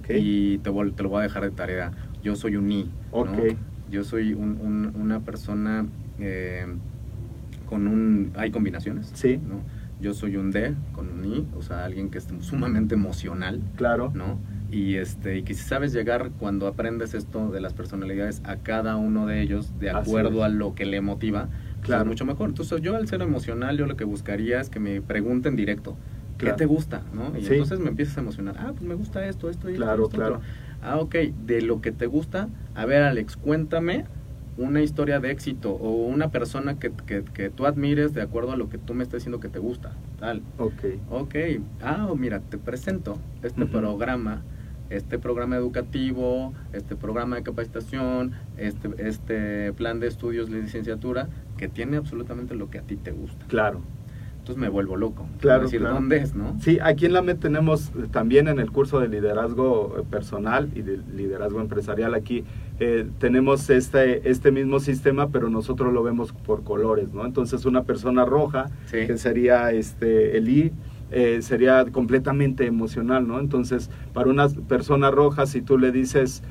y 0.08 0.56
te, 0.58 0.70
te, 0.70 1.02
lo 1.02 1.08
voy 1.10 1.20
a 1.20 1.22
dejar 1.22 1.42
de 1.42 1.50
tarea 1.50 1.92
yo 2.22 2.36
soy 2.36 2.56
un 2.56 2.70
I. 2.70 2.90
Yo 3.90 4.04
soy 4.04 4.34
una 4.34 5.20
persona 5.20 5.86
eh, 6.18 6.66
con 7.66 7.86
un... 7.86 8.32
Hay 8.36 8.50
combinaciones. 8.50 9.10
Sí. 9.14 9.36
¿no? 9.36 9.60
Yo 10.00 10.14
soy 10.14 10.36
un 10.36 10.50
D 10.50 10.74
con 10.92 11.10
un 11.10 11.24
I, 11.24 11.46
o 11.56 11.62
sea, 11.62 11.84
alguien 11.84 12.10
que 12.10 12.18
es 12.18 12.28
sumamente 12.40 12.94
emocional. 12.94 13.60
Claro. 13.76 14.12
¿no? 14.14 14.38
Y, 14.70 14.96
este, 14.96 15.38
y 15.38 15.42
que 15.42 15.54
si 15.54 15.64
sabes 15.64 15.92
llegar 15.92 16.30
cuando 16.38 16.68
aprendes 16.68 17.14
esto 17.14 17.50
de 17.50 17.60
las 17.60 17.74
personalidades 17.74 18.40
a 18.44 18.56
cada 18.56 18.96
uno 18.96 19.26
de 19.26 19.42
ellos 19.42 19.78
de 19.80 19.90
acuerdo 19.90 20.44
a 20.44 20.48
lo 20.48 20.74
que 20.74 20.84
le 20.84 21.00
motiva, 21.00 21.48
pues 21.78 21.86
claro. 21.86 22.02
es 22.02 22.08
mucho 22.08 22.24
mejor. 22.24 22.50
Entonces 22.50 22.80
yo 22.80 22.96
al 22.96 23.08
ser 23.08 23.22
emocional, 23.22 23.76
yo 23.76 23.86
lo 23.86 23.96
que 23.96 24.04
buscaría 24.04 24.60
es 24.60 24.70
que 24.70 24.78
me 24.78 25.00
pregunten 25.00 25.56
directo, 25.56 25.96
¿qué 26.38 26.52
te 26.52 26.66
gusta? 26.66 27.02
¿no? 27.12 27.36
Y 27.36 27.46
entonces 27.46 27.80
me 27.80 27.88
empiezas 27.88 28.16
a 28.18 28.20
emocionar, 28.20 28.56
ah, 28.58 28.70
pues 28.72 28.82
me 28.82 28.94
gusta 28.94 29.26
esto, 29.26 29.50
esto, 29.50 29.68
y 29.70 29.74
claro, 29.74 30.04
esto, 30.04 30.16
claro. 30.16 30.40
Ah, 30.82 30.98
ok, 30.98 31.14
de 31.46 31.62
lo 31.62 31.80
que 31.80 31.92
te 31.92 32.06
gusta, 32.06 32.48
a 32.74 32.86
ver 32.86 33.02
Alex, 33.02 33.36
cuéntame 33.36 34.04
una 34.56 34.82
historia 34.82 35.20
de 35.20 35.30
éxito 35.30 35.72
o 35.72 35.90
una 36.06 36.30
persona 36.30 36.78
que, 36.78 36.92
que, 36.92 37.50
tú 37.50 37.66
admires 37.66 38.12
de 38.12 38.22
acuerdo 38.22 38.52
a 38.52 38.56
lo 38.56 38.68
que 38.68 38.78
tú 38.78 38.94
me 38.94 39.02
estás 39.02 39.20
diciendo 39.20 39.40
que 39.40 39.48
te 39.48 39.58
gusta, 39.58 39.92
tal. 40.18 40.42
Ok. 40.58 40.84
Ok, 41.10 41.34
ah, 41.82 42.12
mira, 42.16 42.40
te 42.40 42.58
presento 42.58 43.18
este 43.42 43.66
programa, 43.66 44.42
este 44.90 45.18
programa 45.18 45.56
educativo, 45.56 46.52
este 46.72 46.96
programa 46.96 47.36
de 47.36 47.42
capacitación, 47.42 48.32
este, 48.58 48.90
este 48.98 49.72
plan 49.72 50.00
de 50.00 50.08
estudios 50.08 50.50
de 50.50 50.60
licenciatura, 50.60 51.28
que 51.56 51.68
tiene 51.68 51.96
absolutamente 51.96 52.54
lo 52.54 52.70
que 52.70 52.78
a 52.78 52.82
ti 52.82 52.96
te 52.96 53.12
gusta. 53.12 53.46
Claro 53.46 53.80
me 54.56 54.68
vuelvo 54.68 54.96
loco. 54.96 55.26
Claro, 55.40 55.64
decir, 55.64 55.82
¿dónde 55.82 56.18
es, 56.18 56.34
no? 56.34 56.56
Sí, 56.60 56.78
aquí 56.82 57.06
en 57.06 57.12
la 57.12 57.22
MED 57.22 57.36
tenemos 57.36 57.88
eh, 57.88 58.06
también 58.10 58.48
en 58.48 58.58
el 58.58 58.70
curso 58.70 59.00
de 59.00 59.08
liderazgo 59.08 59.96
eh, 59.98 60.02
personal 60.08 60.70
y 60.74 60.82
de 60.82 60.98
liderazgo 61.14 61.60
empresarial, 61.60 62.14
aquí 62.14 62.44
eh, 62.78 63.06
tenemos 63.18 63.68
este, 63.70 64.28
este 64.30 64.52
mismo 64.52 64.80
sistema, 64.80 65.28
pero 65.28 65.50
nosotros 65.50 65.92
lo 65.92 66.02
vemos 66.02 66.32
por 66.32 66.64
colores, 66.64 67.12
¿no? 67.12 67.26
Entonces 67.26 67.64
una 67.64 67.84
persona 67.84 68.24
roja, 68.24 68.70
que 68.90 69.16
sería 69.18 69.70
este, 69.72 70.36
el 70.36 70.48
I, 70.48 70.72
sería 71.40 71.84
completamente 71.86 72.66
emocional, 72.66 73.26
¿no? 73.26 73.40
Entonces, 73.40 73.90
para 74.12 74.30
una 74.30 74.48
persona 74.48 75.10
roja, 75.10 75.46
si 75.46 75.60
tú 75.60 75.76
le 75.76 75.90
dices, 75.90 76.44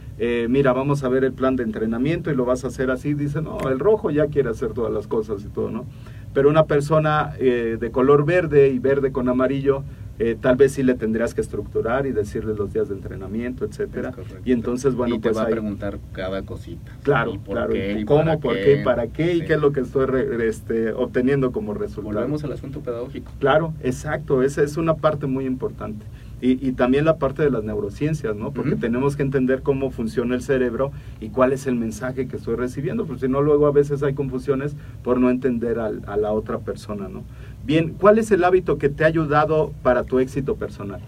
mira, 0.50 0.74
vamos 0.74 1.04
a 1.06 1.10
ver 1.10 1.24
el 1.24 1.32
plan 1.32 1.56
de 1.56 1.64
entrenamiento 1.64 2.30
y 2.30 2.36
lo 2.36 2.44
vas 2.44 2.66
a 2.66 2.68
hacer 2.68 2.92
así, 2.92 3.14
dice, 3.14 3.42
no, 3.42 3.58
el 3.70 3.80
rojo 3.80 4.12
ya 4.12 4.28
quiere 4.28 4.50
hacer 4.50 4.74
todas 4.74 4.92
las 4.92 5.08
cosas 5.08 5.44
y 5.46 5.48
todo, 5.48 5.72
¿no? 5.72 5.86
Pero 6.34 6.50
una 6.50 6.66
persona 6.66 7.34
eh, 7.40 7.78
de 7.80 7.92
color 7.92 8.26
verde 8.26 8.70
y 8.70 8.80
verde 8.80 9.12
con 9.12 9.30
amarillo, 9.30 9.84
eh, 10.20 10.38
tal 10.40 10.58
vez 10.58 10.74
sí 10.74 10.84
le 10.84 10.96
tendrías 10.96 11.34
que 11.34 11.40
estructurar 11.40 12.06
y 12.06 12.12
decirle 12.12 12.54
los 12.54 12.74
días 12.74 12.90
de 12.90 12.96
entrenamiento, 12.96 13.64
etcétera. 13.64 14.14
Y 14.44 14.52
entonces, 14.52 14.94
bueno, 14.94 15.16
y 15.16 15.20
te 15.20 15.30
pues 15.30 15.38
va 15.38 15.44
a 15.44 15.48
preguntar 15.48 15.98
cada 16.12 16.42
cosita. 16.42 16.92
Claro, 17.04 17.40
claro. 17.46 17.74
¿Cómo, 18.06 18.40
por 18.42 18.56
qué, 18.56 18.82
para 18.84 19.08
qué 19.08 19.36
y 19.36 19.46
qué 19.46 19.54
es 19.54 19.62
lo 19.62 19.72
que 19.72 19.80
estoy 19.80 20.08
este, 20.42 20.92
obteniendo 20.92 21.54
como 21.54 21.74
resultado? 21.74 22.16
Volvemos 22.16 22.44
al 22.44 22.52
asunto 22.52 22.82
pedagógico. 22.82 23.32
Claro, 23.40 23.74
exacto. 23.82 24.44
Esa 24.44 24.62
es 24.62 24.76
una 24.76 24.96
parte 24.96 25.26
muy 25.26 25.46
importante. 25.46 26.06
Y, 26.42 26.72
también 26.72 27.04
la 27.04 27.18
parte 27.18 27.44
de 27.44 27.50
las 27.50 27.66
neurociencias, 27.66 28.36
¿no? 28.36 28.52
Porque 28.52 28.78
tenemos 28.78 29.18
que 29.18 29.24
entender 29.24 29.62
cómo 29.62 29.92
funciona 29.92 30.36
el 30.36 30.42
cerebro 30.42 30.92
y 31.20 31.30
cuál 31.30 31.52
es 31.52 31.68
el 31.68 31.76
mensaje 31.76 32.28
que 32.30 32.38
estoy 32.38 32.56
recibiendo, 32.56 33.06
porque 33.06 33.26
si 33.26 33.28
no, 33.28 33.42
luego 33.42 33.68
a 33.68 33.72
veces 33.72 34.04
hay 34.04 34.14
confusiones 34.14 34.76
por 35.04 35.20
no 35.20 35.30
entender 35.30 35.80
a 35.80 36.18
la 36.18 36.32
otra 36.32 36.60
persona, 36.60 37.10
¿no? 37.10 37.24
Bien, 37.66 37.94
¿cuál 38.00 38.20
es 38.20 38.32
el 38.32 38.44
hábito 38.46 38.78
que 38.78 38.88
te 38.88 39.04
ha 39.04 39.08
ayudado 39.08 39.74
para 39.84 40.04
tu 40.04 40.20
éxito 40.20 40.56
personal? 40.56 41.02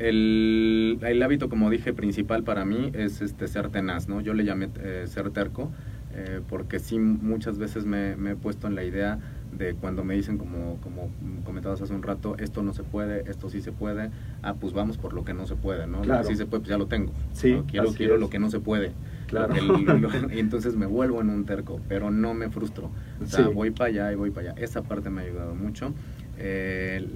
El, 0.00 1.20
hábito, 1.22 1.50
como 1.50 1.68
dije, 1.68 1.92
principal 1.92 2.42
para 2.42 2.64
mí 2.64 2.90
es 2.94 3.20
este 3.20 3.46
ser 3.48 3.68
tenaz, 3.68 4.08
¿no? 4.08 4.22
Yo 4.22 4.32
le 4.32 4.44
llamé 4.44 4.70
eh, 4.82 5.04
ser 5.06 5.30
terco. 5.30 5.70
eh, 6.14 6.40
porque 6.48 6.80
sí 6.80 6.98
muchas 6.98 7.58
veces 7.58 7.84
me, 7.84 8.12
he 8.12 8.34
puesto 8.34 8.66
en 8.66 8.74
la 8.74 8.82
idea 8.82 9.18
de 9.56 9.74
cuando 9.74 10.04
me 10.04 10.14
dicen, 10.14 10.38
como, 10.38 10.78
como 10.82 11.10
comentabas 11.44 11.80
hace 11.82 11.92
un 11.92 12.02
rato, 12.02 12.36
esto 12.38 12.62
no 12.62 12.72
se 12.72 12.82
puede, 12.82 13.30
esto 13.30 13.50
sí 13.50 13.60
se 13.60 13.72
puede, 13.72 14.10
ah, 14.42 14.54
pues 14.54 14.72
vamos 14.72 14.96
por 14.96 15.12
lo 15.12 15.24
que 15.24 15.34
no 15.34 15.46
se 15.46 15.56
puede, 15.56 15.86
¿no? 15.86 16.00
Claro. 16.02 16.24
Si 16.24 16.36
se 16.36 16.46
puede, 16.46 16.60
pues 16.60 16.70
ya 16.70 16.78
lo 16.78 16.86
tengo. 16.86 17.12
Sí, 17.32 17.62
quiero 17.66 17.92
quiero 17.92 18.16
lo 18.16 18.30
que 18.30 18.38
no 18.38 18.50
se 18.50 18.60
puede. 18.60 18.92
Claro. 19.26 19.54
y 19.56 20.38
entonces 20.38 20.76
me 20.76 20.86
vuelvo 20.86 21.20
en 21.20 21.30
un 21.30 21.44
terco, 21.44 21.80
pero 21.88 22.10
no 22.10 22.34
me 22.34 22.50
frustro. 22.50 22.90
O 23.22 23.26
sea, 23.26 23.48
voy 23.48 23.70
para 23.70 23.90
allá 23.90 24.12
y 24.12 24.16
voy 24.16 24.30
para 24.30 24.52
allá. 24.52 24.62
Esa 24.62 24.82
parte 24.82 25.10
me 25.10 25.22
ha 25.22 25.24
ayudado 25.24 25.54
mucho. 25.54 25.92
Eh, 26.38 27.06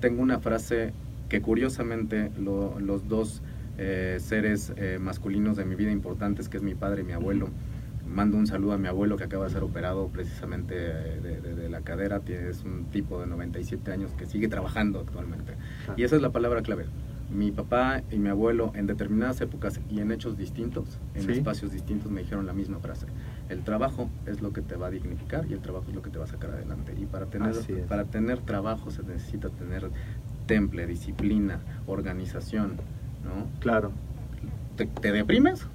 tengo 0.00 0.22
una 0.22 0.40
frase 0.40 0.92
que 1.28 1.40
curiosamente 1.40 2.30
los 2.38 3.08
dos 3.08 3.42
eh, 3.78 4.18
seres 4.20 4.72
eh, 4.76 4.98
masculinos 5.00 5.56
de 5.56 5.64
mi 5.64 5.74
vida 5.74 5.90
importantes, 5.90 6.48
que 6.48 6.56
es 6.56 6.62
mi 6.62 6.74
padre 6.74 7.02
y 7.02 7.04
mi 7.04 7.12
abuelo, 7.12 7.48
mando 8.10 8.36
un 8.36 8.46
saludo 8.46 8.72
a 8.72 8.78
mi 8.78 8.88
abuelo 8.88 9.16
que 9.16 9.24
acaba 9.24 9.44
de 9.44 9.50
ser 9.50 9.62
operado 9.62 10.08
precisamente 10.08 10.74
de, 10.74 11.68
la 11.70 11.82
cadera, 11.82 12.20
es 12.26 12.64
un 12.64 12.86
tipo 12.86 13.20
de 13.20 13.26
97 13.26 13.92
años 13.92 14.12
que 14.12 14.26
sigue 14.26 14.48
trabajando 14.48 15.00
actualmente. 15.00 15.54
Y 15.96 16.02
esa 16.02 16.16
es 16.16 16.22
la 16.22 16.30
palabra 16.30 16.62
clave. 16.62 16.86
Mi 17.30 17.52
papá 17.52 18.02
y 18.10 18.18
mi 18.18 18.28
abuelo 18.28 18.72
en 18.74 18.88
determinadas 18.88 19.40
épocas 19.40 19.80
y 19.88 20.00
en 20.00 20.10
hechos 20.10 20.36
distintos, 20.36 20.98
en 21.14 21.30
espacios 21.30 21.70
distintos, 21.70 22.10
me 22.10 22.22
dijeron 22.22 22.44
la 22.44 22.52
misma 22.52 22.80
frase. 22.80 23.06
El 23.48 23.62
trabajo 23.62 24.10
es 24.26 24.42
lo 24.42 24.52
que 24.52 24.62
te 24.62 24.74
va 24.74 24.88
a 24.88 24.90
dignificar 24.90 25.46
y 25.48 25.52
el 25.52 25.60
trabajo 25.60 25.86
es 25.88 25.94
lo 25.94 26.02
que 26.02 26.10
te 26.10 26.18
va 26.18 26.24
a 26.24 26.28
sacar 26.28 26.50
adelante. 26.50 26.92
Y 26.98 27.06
para 27.06 27.26
tener, 27.26 27.54
para 27.88 28.04
tener 28.04 28.40
trabajo 28.40 28.90
se 28.90 29.04
necesita 29.04 29.48
tener 29.50 29.88
temple, 30.46 30.88
disciplina, 30.88 31.60
organización, 31.86 32.72
¿no? 33.24 33.46
Claro. 33.60 33.92
¿Te, 34.76 35.12
deprimes? 35.12 35.66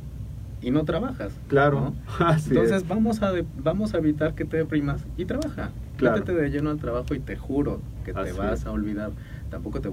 Y 0.62 0.72
no 0.72 0.84
trabajas. 0.86 1.34
Claro. 1.47 1.93
Entonces 2.47 2.88
vamos 2.88 3.22
a 3.22 3.32
vamos 3.58 3.93
a 3.93 3.97
evitar 3.97 4.36
que 4.36 4.45
te 4.45 4.58
deprimas 4.58 5.06
y 5.18 5.26
trabaja. 5.26 5.72
Claro. 5.97 6.22
de 6.26 6.49
lleno 6.49 6.72
al 6.72 6.78
trabajo 6.80 7.16
y 7.16 7.20
te 7.20 7.38
juro 7.38 7.80
que 8.03 8.14
te 8.14 8.34
vas 8.34 8.66
a 8.66 8.72
olvidar. 8.72 9.12
Tampoco 9.49 9.80
te, 9.80 9.89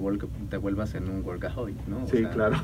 te 0.49 0.57
vuelvas 0.57 0.95
en 0.95 1.09
un 1.09 1.23
workaholic, 1.23 1.77
¿no? 1.87 2.05
sí, 2.07 2.25
claro. 2.25 2.57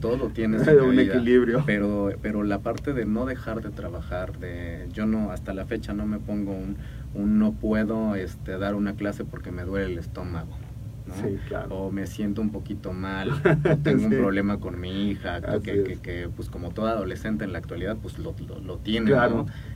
todo 0.00 0.28
tienes 0.28 0.66
un 0.82 0.98
equilibrio. 0.98 1.62
Pero, 1.64 2.10
pero 2.20 2.42
la 2.42 2.58
parte 2.58 2.92
de 2.92 3.06
no 3.06 3.24
dejar 3.24 3.62
de 3.62 3.70
trabajar, 3.70 4.38
de 4.38 4.88
yo 4.92 5.06
no, 5.06 5.30
hasta 5.30 5.54
la 5.54 5.64
fecha 5.64 5.94
no 5.94 6.04
me 6.04 6.18
pongo 6.18 6.52
un, 6.52 6.76
un 7.14 7.38
no 7.38 7.52
puedo 7.52 8.14
este, 8.14 8.58
dar 8.58 8.74
una 8.74 8.94
clase 8.94 9.24
porque 9.24 9.50
me 9.50 9.62
duele 9.62 9.92
el 9.92 9.98
estómago. 9.98 10.50
O 11.70 11.90
me 11.90 12.06
siento 12.06 12.40
un 12.40 12.50
poquito 12.50 12.92
mal, 12.92 13.30
o 13.70 13.76
tengo 13.78 14.06
un 14.06 14.10
problema 14.10 14.58
con 14.58 14.80
mi 14.80 15.10
hija, 15.10 15.40
que, 15.62 15.98
que, 16.02 16.28
pues 16.34 16.48
como 16.48 16.70
toda 16.70 16.92
adolescente 16.92 17.44
en 17.44 17.52
la 17.52 17.58
actualidad, 17.58 17.96
pues 18.00 18.18
lo, 18.18 18.34
lo, 18.64 18.78
tiene, 18.78 19.12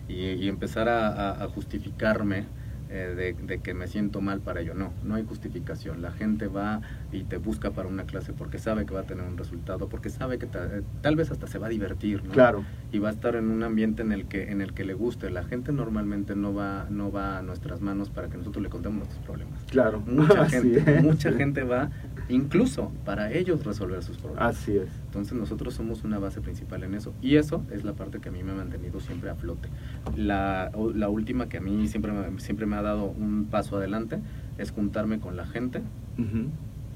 y, 0.08 0.48
empezar 0.48 0.88
a, 0.88 1.42
a 1.42 1.48
justificarme 1.48 2.44
eh, 2.92 3.34
de, 3.46 3.60
que 3.60 3.72
me 3.72 3.86
siento 3.86 4.20
mal 4.20 4.40
para 4.40 4.60
ello. 4.60 4.74
No, 4.74 4.92
no 5.04 5.14
hay 5.14 5.24
justificación. 5.24 6.02
La 6.02 6.10
gente 6.10 6.48
va 6.48 6.80
y 7.12 7.22
te 7.22 7.36
busca 7.36 7.70
para 7.70 7.88
una 7.88 8.04
clase 8.04 8.32
porque 8.32 8.58
sabe 8.58 8.84
que 8.84 8.94
va 8.94 9.00
a 9.00 9.04
tener 9.04 9.24
un 9.24 9.36
resultado, 9.36 9.88
porque 9.88 10.10
sabe 10.10 10.38
que 10.38 10.46
eh, 10.46 10.82
tal 11.00 11.14
vez 11.16 11.30
hasta 11.30 11.46
se 11.46 11.58
va 11.58 11.68
a 11.68 11.70
divertir, 11.70 12.24
¿no? 12.24 12.32
Claro. 12.32 12.64
Y 12.90 12.98
va 12.98 13.10
a 13.10 13.12
estar 13.12 13.36
en 13.36 13.50
un 13.50 13.62
ambiente 13.62 14.02
en 14.02 14.10
el 14.10 14.26
que 14.26 14.50
en 14.50 14.60
el 14.60 14.74
que 14.74 14.84
le 14.84 14.94
guste. 14.94 15.30
La 15.30 15.44
gente 15.44 15.72
normalmente 15.72 16.34
no 16.34 16.52
va 16.52 16.86
no 16.90 17.12
va 17.12 17.38
a 17.38 17.42
nuestras 17.42 17.80
manos 17.80 18.10
para 18.10 18.28
que 18.28 18.36
nosotros 18.36 18.62
le 18.62 18.70
contemos 18.70 18.98
nuestros 18.98 19.24
problemas. 19.24 19.62
Claro. 19.70 20.00
Mucha 20.00 20.44
gente, 20.48 21.00
mucha 21.00 21.32
gente 21.32 21.62
va 21.62 21.90
incluso 22.30 22.92
para 23.04 23.32
ellos 23.32 23.64
resolver 23.64 24.02
sus 24.02 24.18
problemas. 24.18 24.56
Así 24.56 24.76
es. 24.76 24.88
Entonces 25.06 25.34
nosotros 25.34 25.74
somos 25.74 26.04
una 26.04 26.18
base 26.18 26.40
principal 26.40 26.82
en 26.84 26.94
eso 26.94 27.12
y 27.20 27.36
eso 27.36 27.64
es 27.70 27.84
la 27.84 27.92
parte 27.92 28.20
que 28.20 28.28
a 28.28 28.32
mí 28.32 28.42
me 28.42 28.52
ha 28.52 28.54
mantenido 28.54 29.00
siempre 29.00 29.30
a 29.30 29.34
flote. 29.34 29.68
La, 30.16 30.70
la 30.94 31.08
última 31.08 31.48
que 31.48 31.58
a 31.58 31.60
mí 31.60 31.88
siempre 31.88 32.12
me, 32.12 32.40
siempre 32.40 32.66
me 32.66 32.76
ha 32.76 32.82
dado 32.82 33.04
un 33.04 33.46
paso 33.50 33.76
adelante 33.76 34.18
es 34.58 34.70
juntarme 34.70 35.20
con 35.20 35.36
la 35.36 35.46
gente 35.46 35.82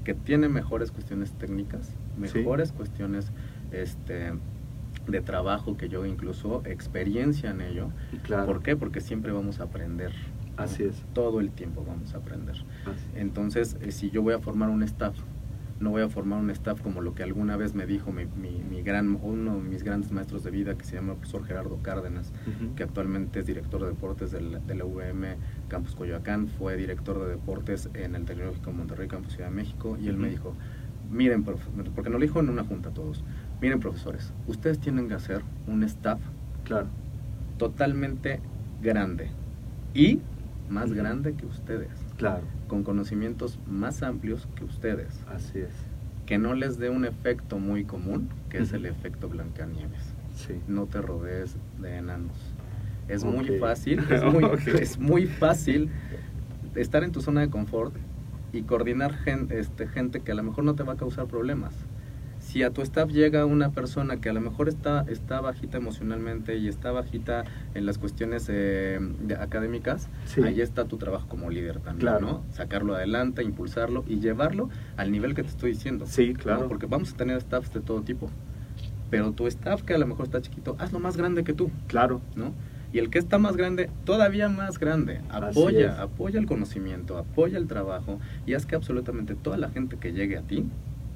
que 0.05 0.15
tiene 0.15 0.49
mejores 0.49 0.93
cuestiones 0.93 1.33
técnicas, 1.33 1.95
mejores 2.19 2.73
cuestiones 2.73 3.33
este, 3.73 4.33
de 5.07 5.21
trabajo 5.21 5.77
que 5.77 5.89
yo 5.89 6.07
incluso, 6.07 6.63
experiencia 6.67 7.51
en 7.51 7.61
ello. 7.61 7.89
¿Por 8.47 8.63
qué? 8.63 8.77
Porque 8.77 9.01
siempre 9.01 9.33
vamos 9.33 9.61
a 9.61 9.65
aprender. 9.65 10.13
Así 10.57 10.85
es. 10.85 11.05
Todo 11.13 11.41
el 11.41 11.51
tiempo 11.51 11.85
vamos 11.87 12.15
a 12.15 12.19
aprender. 12.19 12.57
Entonces, 13.15 13.77
eh, 13.81 13.91
si 13.91 14.11
yo 14.11 14.23
voy 14.23 14.35
a 14.35 14.39
formar 14.39 14.71
un 14.71 14.83
staff, 14.83 15.17
no 15.81 15.91
voy 15.91 16.03
a 16.03 16.09
formar 16.09 16.39
un 16.39 16.51
staff 16.51 16.81
como 16.81 17.01
lo 17.01 17.15
que 17.15 17.23
alguna 17.23 17.57
vez 17.57 17.75
me 17.75 17.87
dijo 17.87 18.13
mi, 18.13 18.27
mi, 18.27 18.83
gran, 18.83 19.19
uno 19.23 19.57
de 19.57 19.63
mis 19.63 19.83
grandes 19.83 20.13
maestros 20.13 20.45
de 20.45 20.51
vida, 20.51 20.77
que 20.77 20.85
se 20.85 20.95
llama 20.95 21.13
el 21.13 21.19
profesor 21.19 21.45
Gerardo 21.45 21.79
Cárdenas, 21.83 22.33
que 22.77 22.85
actualmente 22.85 23.41
es 23.41 23.47
director 23.47 23.83
de 23.83 23.89
deportes 23.89 24.31
del, 24.31 24.65
de 24.67 24.75
la 24.75 24.85
UVM 24.85 25.37
Campus 25.69 25.95
Coyoacán, 25.95 26.49
fue 26.49 26.77
director 26.77 27.21
de 27.21 27.33
deportes 27.33 27.91
en 27.95 28.15
el 28.15 28.25
Tecnológico 28.25 28.73
Monterrey 28.73 29.09
Campus 29.09 29.33
Ciudad 29.35 29.49
de 29.49 29.57
México, 29.57 29.99
y 30.01 30.09
él 30.09 30.17
me 30.17 30.29
dijo, 30.29 30.55
miren, 31.11 31.43
porque 31.43 32.11
nos 32.11 32.21
lo 32.21 32.27
dijo 32.27 32.41
en 32.41 32.51
una 32.51 32.65
junta 32.65 32.91
a 32.91 32.95
todos, 32.95 33.25
miren 33.61 33.81
profesores, 33.81 34.33
ustedes 34.47 34.79
tienen 34.79 35.09
que 35.09 35.15
hacer 35.15 35.43
un 35.67 35.83
staff 35.83 36.21
claro. 36.65 36.87
totalmente 37.59 38.41
grande 38.81 39.31
y 39.93 40.21
más 40.69 40.93
grande 40.93 41.35
que 41.35 41.47
ustedes. 41.47 41.91
Claro. 42.17 42.43
Con 42.69 42.85
conocimientos 42.85 43.59
más 43.67 44.03
amplios 44.03 44.49
que 44.55 44.65
ustedes. 44.65 45.21
Así 45.29 45.61
es. 45.61 45.73
Que 46.27 46.39
no 46.39 46.55
les 46.55 46.79
dé 46.79 46.91
un 46.91 47.05
efecto 47.05 47.59
muy 47.59 47.85
común, 47.85 48.29
que 48.49 48.59
es 48.59 48.73
el 48.73 48.87
efecto 48.87 49.29
Blancanieves. 49.29 50.15
Sí. 50.35 50.55
No 50.67 50.87
te 50.87 51.01
rodees 51.01 51.57
de 51.81 51.97
enanos. 51.97 52.37
Es 53.09 53.25
muy 53.25 53.59
fácil, 53.59 54.01
es 54.11 54.25
muy, 54.25 54.45
es 54.81 54.99
muy 54.99 55.27
fácil 55.27 55.91
estar 56.75 57.05
en 57.05 57.13
tu 57.13 57.21
zona 57.21 57.43
de 57.43 57.51
confort 57.51 57.95
y 58.53 58.63
coordinar 58.63 59.15
gente, 59.15 59.59
este, 59.59 59.87
gente 59.87 60.21
que 60.21 60.33
a 60.33 60.35
lo 60.35 60.43
mejor 60.43 60.65
no 60.65 60.75
te 60.75 60.83
va 60.83 60.95
a 60.95 60.97
causar 60.97 61.27
problemas 61.27 61.75
si 62.55 62.63
a 62.63 62.71
tu 62.71 62.83
staff 62.83 63.11
llega 63.11 63.47
una 63.47 63.73
persona 63.73 64.21
que 64.21 64.29
a 64.29 64.33
lo 64.33 64.41
mejor 64.41 64.69
está, 64.69 65.05
está 65.09 65.41
bajita 65.41 65.79
emocionalmente 65.79 66.57
y 66.57 66.69
está 66.69 66.93
bajita 66.93 67.43
en 67.75 67.85
las 67.85 67.99
cuestiones 67.99 68.47
eh, 68.49 69.01
académicas, 69.41 70.09
ahí 70.41 70.61
está 70.61 70.85
tu 70.85 70.97
trabajo 70.97 71.27
como 71.27 71.51
líder 71.51 71.81
también, 71.81 72.13
¿no? 72.21 72.45
Sacarlo 72.53 72.95
adelante, 72.95 73.43
impulsarlo 73.43 74.05
y 74.07 74.21
llevarlo 74.21 74.71
al 74.97 75.11
nivel 75.11 75.35
que 75.35 75.43
te 75.43 75.49
estoy 75.49 75.73
diciendo. 75.73 76.07
Sí, 76.07 76.35
claro. 76.35 76.69
Porque 76.69 76.87
vamos 76.87 77.13
a 77.13 77.17
tener 77.17 77.41
staffs 77.41 77.75
de 77.75 77.81
todo 77.81 78.03
tipo. 78.03 78.31
Pero 79.11 79.33
tu 79.33 79.49
staff 79.49 79.83
que 79.83 79.95
a 79.95 79.99
lo 79.99 80.07
mejor 80.07 80.27
está 80.27 80.41
chiquito, 80.41 80.77
hazlo 80.79 81.01
más 81.01 81.17
grande 81.17 81.43
que 81.43 81.55
tú. 81.55 81.73
Claro. 81.89 82.21
¿No? 82.37 82.53
Y 82.93 83.01
el 83.01 83.11
que 83.11 83.19
está 83.19 83.39
más 83.39 83.57
grande, 83.57 83.91
todavía 84.05 84.49
más 84.49 84.79
grande. 84.79 85.23
Apoya, 85.29 86.01
apoya 86.01 86.39
el 86.39 86.47
conocimiento, 86.47 87.19
apoya 87.19 87.59
el 87.59 87.67
trabajo 87.67 88.21
y 88.47 88.55
haz 88.55 88.65
que 88.65 88.77
absolutamente 88.77 89.35
toda 89.35 89.57
la 89.57 89.71
gente 89.71 89.97
que 89.97 90.13
llegue 90.13 90.37
a 90.37 90.43
ti 90.43 90.65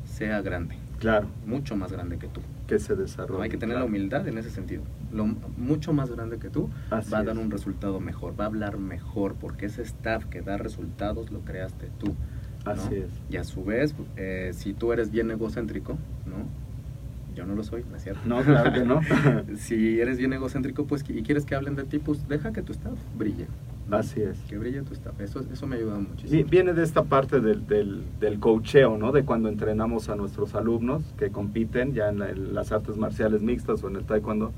sea 0.05 0.43
grande. 0.43 0.75
Claro. 0.99 1.29
Mucho 1.47 1.77
más 1.77 1.93
grande 1.93 2.19
que 2.19 2.27
tú. 2.29 2.41
Que 2.67 2.79
se 2.79 2.97
desarrolle. 2.97 3.45
hay 3.45 3.51
que 3.51 3.57
tener 3.57 3.79
la 3.79 3.85
humildad 3.85 4.27
en 4.29 4.37
ese 4.39 4.51
sentido. 4.51 4.83
Lo, 5.13 5.27
mucho 5.57 5.93
más 5.93 6.11
grande 6.11 6.39
que 6.39 6.51
tú 6.51 6.69
va 6.93 7.19
a 7.19 7.25
dar 7.25 7.39
un 7.39 7.51
resultado 7.51 8.01
mejor, 8.01 8.39
va 8.39 8.45
a 8.45 8.47
hablar 8.49 8.79
mejor, 8.79 9.35
porque 9.35 9.67
ese 9.67 9.83
staff 9.83 10.27
que 10.27 10.43
da 10.43 10.59
resultados 10.59 11.31
lo 11.31 11.41
creaste 11.41 11.89
tú. 11.99 12.15
Así 12.65 12.97
es. 12.97 13.11
Y 13.31 13.37
a 13.37 13.45
su 13.45 13.65
vez, 13.65 13.95
eh, 14.17 14.51
si 14.53 14.75
tú 14.75 14.93
eres 14.93 15.11
bien 15.11 15.31
egocéntrico, 15.31 15.93
¿no? 16.27 16.47
Yo 17.35 17.47
no 17.47 17.55
lo 17.55 17.63
soy, 17.63 17.85
¿no 17.89 17.97
es 17.97 18.03
cierto? 18.03 18.21
No, 18.27 18.43
claro 18.43 18.73
que 18.73 18.85
no. 18.85 19.01
si 19.57 20.01
eres 20.01 20.19
bien 20.19 20.33
egocéntrico, 20.33 20.87
pues, 20.87 21.05
y 21.09 21.23
quieres 21.23 21.45
que 21.45 21.55
hablen 21.55 21.77
de 21.77 21.85
ti, 21.85 21.99
pues 21.99 22.29
deja 22.29 22.53
que 22.53 22.63
tu 22.63 22.73
staff 22.73 22.99
brille. 23.17 23.47
Así 23.91 24.21
es. 24.21 24.39
Que 24.49 24.59
brille 24.59 24.83
tu 24.83 24.93
staff. 24.95 25.19
Eso, 25.21 25.41
eso 25.53 25.67
me 25.67 25.77
ayuda 25.77 25.99
muchísimo. 25.99 26.45
Viene 26.51 26.75
de 26.75 26.83
esta 26.83 27.05
parte 27.05 27.41
del, 27.41 27.67
del, 27.67 28.03
del 28.21 28.39
coacheo, 28.39 28.99
¿no? 28.99 29.13
De 29.13 29.25
cuando 29.25 29.49
entrenamos 29.49 30.09
a 30.09 30.17
nuestros 30.17 30.55
alumnos 30.55 31.03
que 31.19 31.31
compiten 31.31 31.95
ya 31.95 32.09
en, 32.09 32.55
las 32.55 32.73
artes 32.73 32.97
marciales 32.97 33.43
mixtas 33.43 33.83
o 33.85 33.89
en 33.89 33.97
el 33.97 34.05
taekwondo 34.05 34.53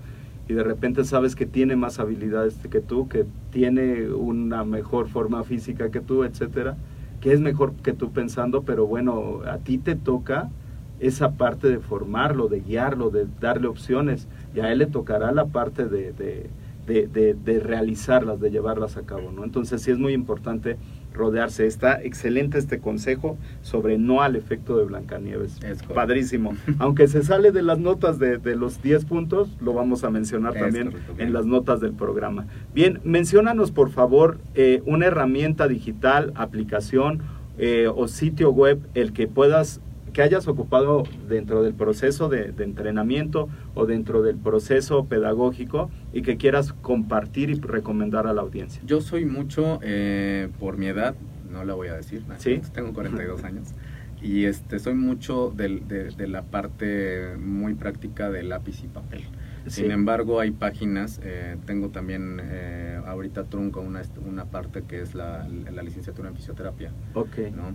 y 0.51 0.53
de 0.53 0.65
repente 0.65 1.05
sabes 1.05 1.37
que 1.37 1.47
tiene 1.47 1.77
más 1.77 2.01
habilidades 2.01 2.57
que 2.69 2.81
tú, 2.81 3.09
que 3.09 3.25
tiene 3.53 4.11
una 4.11 4.65
mejor 4.65 5.09
forma 5.09 5.45
física 5.45 5.93
que 5.93 6.01
tú, 6.01 6.25
etcétera, 6.25 6.77
que 7.21 7.33
es 7.33 7.41
mejor 7.41 7.73
que 7.75 7.93
tú 7.93 8.11
pensando, 8.11 8.63
pero 8.63 8.85
bueno, 8.85 9.43
a 9.47 9.59
ti 9.59 9.79
te 9.79 9.95
toca 9.95 10.51
esa 10.99 11.33
parte 11.33 11.69
de 11.69 11.79
formarlo, 11.79 12.49
de 12.49 12.63
guiarlo, 12.63 13.11
de 13.11 13.29
darle 13.41 13.69
opciones, 13.69 14.27
y 14.53 14.59
a 14.59 14.73
él 14.73 14.79
le 14.79 14.87
tocará 14.87 15.31
la 15.31 15.47
parte 15.47 15.87
de 15.87 16.13
de, 16.13 16.51
realizarlas, 16.87 18.41
de 18.41 18.51
llevarlas 18.51 18.97
a 18.97 19.03
cabo, 19.03 19.33
¿no? 19.33 19.45
Entonces 19.45 19.83
sí 19.83 19.91
es 19.91 19.99
muy 19.99 20.13
importante 20.13 20.77
rodearse. 21.13 21.67
Está 21.67 22.03
excelente 22.03 22.59
este 22.59 22.79
consejo 22.79 23.37
sobre 23.63 23.99
no 23.99 24.23
al 24.23 24.37
efecto 24.37 24.77
de 24.77 24.85
Blancanieves. 24.85 25.59
Es 25.63 25.83
Padrísimo. 25.83 26.55
Aunque 26.79 27.09
se 27.09 27.23
sale 27.23 27.53
de 27.53 27.63
las 27.63 27.79
notas 27.79 28.19
de, 28.19 28.39
los 28.57 28.83
10 28.83 29.05
puntos, 29.05 29.57
lo 29.61 29.73
vamos 29.73 30.05
a 30.05 30.11
mencionar 30.11 30.55
también 30.55 30.93
en 31.19 31.33
las 31.33 31.47
notas 31.47 31.81
del 31.81 31.93
programa. 31.93 32.47
Bien, 32.75 33.01
menciónanos 33.05 33.71
por 33.71 33.91
favor 33.91 34.39
eh, 34.55 34.83
una 34.87 35.07
herramienta 35.07 35.69
digital, 35.69 36.33
aplicación 36.35 37.23
eh, 37.59 37.89
o 37.95 38.09
sitio 38.09 38.51
web 38.51 38.81
el 38.95 39.13
que 39.13 39.29
puedas 39.29 39.81
que 40.11 40.23
hayas 40.23 40.49
ocupado 40.49 41.05
dentro 41.29 41.63
del 41.63 41.75
proceso 41.75 42.29
de, 42.29 42.53
entrenamiento 42.59 43.49
o 43.75 43.87
dentro 43.87 44.23
del 44.23 44.37
proceso 44.37 45.05
pedagógico 45.07 45.91
y 46.13 46.23
que 46.23 46.37
quieras 46.37 46.73
compartir 46.73 47.51
y 47.51 47.55
recomendar 47.55 48.27
a 48.27 48.33
la 48.33 48.43
audiencia. 48.43 48.83
Yo 48.85 49.01
soy 49.01 49.25
mucho, 49.25 49.81
eh, 49.83 50.49
por 50.59 50.77
mi 50.77 50.87
edad, 50.87 51.15
no 51.51 51.65
la 51.65 51.75
voy 51.75 51.89
a 51.89 51.95
decir, 51.95 52.23
¿Sí? 52.39 52.61
tengo 52.73 52.93
42 52.93 53.45
años, 53.45 53.75
y 54.23 54.45
este, 54.45 54.79
soy 54.79 54.95
mucho 54.95 55.53
de, 55.57 55.81
de, 56.17 56.29
la 56.29 56.43
parte 56.43 57.37
muy 57.39 57.75
práctica 57.75 58.31
de 58.31 58.43
lápiz 58.43 58.85
y 58.85 58.89
papel. 58.89 59.25
Sin 59.67 59.91
embargo, 59.91 60.41
hay 60.41 60.51
páginas, 60.51 61.21
eh, 61.23 61.57
tengo 61.67 61.91
también 61.91 62.41
eh, 62.43 63.01
ahorita 63.07 63.45
trunco 63.45 63.81
una, 63.81 64.03
una 64.27 64.47
parte 64.47 64.83
que 64.83 65.01
es 65.01 65.15
la, 65.15 65.47
la 65.49 65.83
licenciatura 65.83 66.29
en 66.29 66.35
fisioterapia. 66.35 66.93
Ok. 67.15 67.39
¿no? 67.55 67.75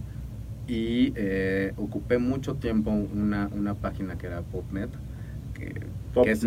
Y 0.68 1.14
eh, 1.16 1.74
ocupé 1.78 2.18
mucho 2.18 2.56
tiempo 2.56 2.92
una, 2.92 3.50
una 3.54 3.76
página 3.76 4.18
que 4.18 4.28
era 4.28 4.42
PopMed. 4.42 4.90
Que, 5.54 5.74
que, 6.24 6.32
es, 6.32 6.46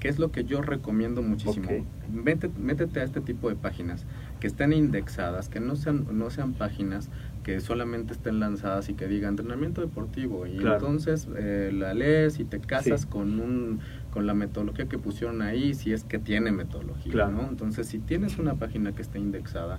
que, 0.00 0.08
es, 0.08 0.18
lo 0.18 0.30
que 0.30 0.44
yo 0.44 0.62
recomiendo 0.62 1.22
muchísimo. 1.22 1.68
métete 2.10 3.00
a 3.00 3.04
este 3.04 3.20
tipo 3.20 3.48
de 3.48 3.56
páginas 3.56 4.06
que 4.40 4.46
estén 4.46 4.72
indexadas, 4.72 5.48
que 5.48 5.58
no 5.58 5.74
sean, 5.74 6.06
no 6.12 6.30
sean 6.30 6.52
páginas 6.52 7.10
que 7.44 7.60
solamente 7.60 8.12
estén 8.12 8.40
lanzadas 8.40 8.88
y 8.88 8.94
que 8.94 9.06
diga 9.06 9.28
entrenamiento 9.28 9.80
deportivo 9.80 10.46
y 10.46 10.56
entonces 10.56 11.28
eh, 11.36 11.70
la 11.72 11.94
lees 11.94 12.40
y 12.40 12.44
te 12.44 12.58
casas 12.58 13.06
con 13.06 13.38
un 13.38 13.80
con 14.10 14.26
la 14.26 14.34
metodología 14.34 14.86
que 14.86 14.98
pusieron 14.98 15.42
ahí 15.42 15.74
si 15.74 15.92
es 15.92 16.04
que 16.04 16.18
tiene 16.18 16.52
metodología 16.52 17.26
¿no? 17.26 17.48
entonces 17.48 17.86
si 17.86 17.98
tienes 17.98 18.38
una 18.38 18.54
página 18.54 18.92
que 18.94 19.02
esté 19.02 19.18
indexada 19.18 19.78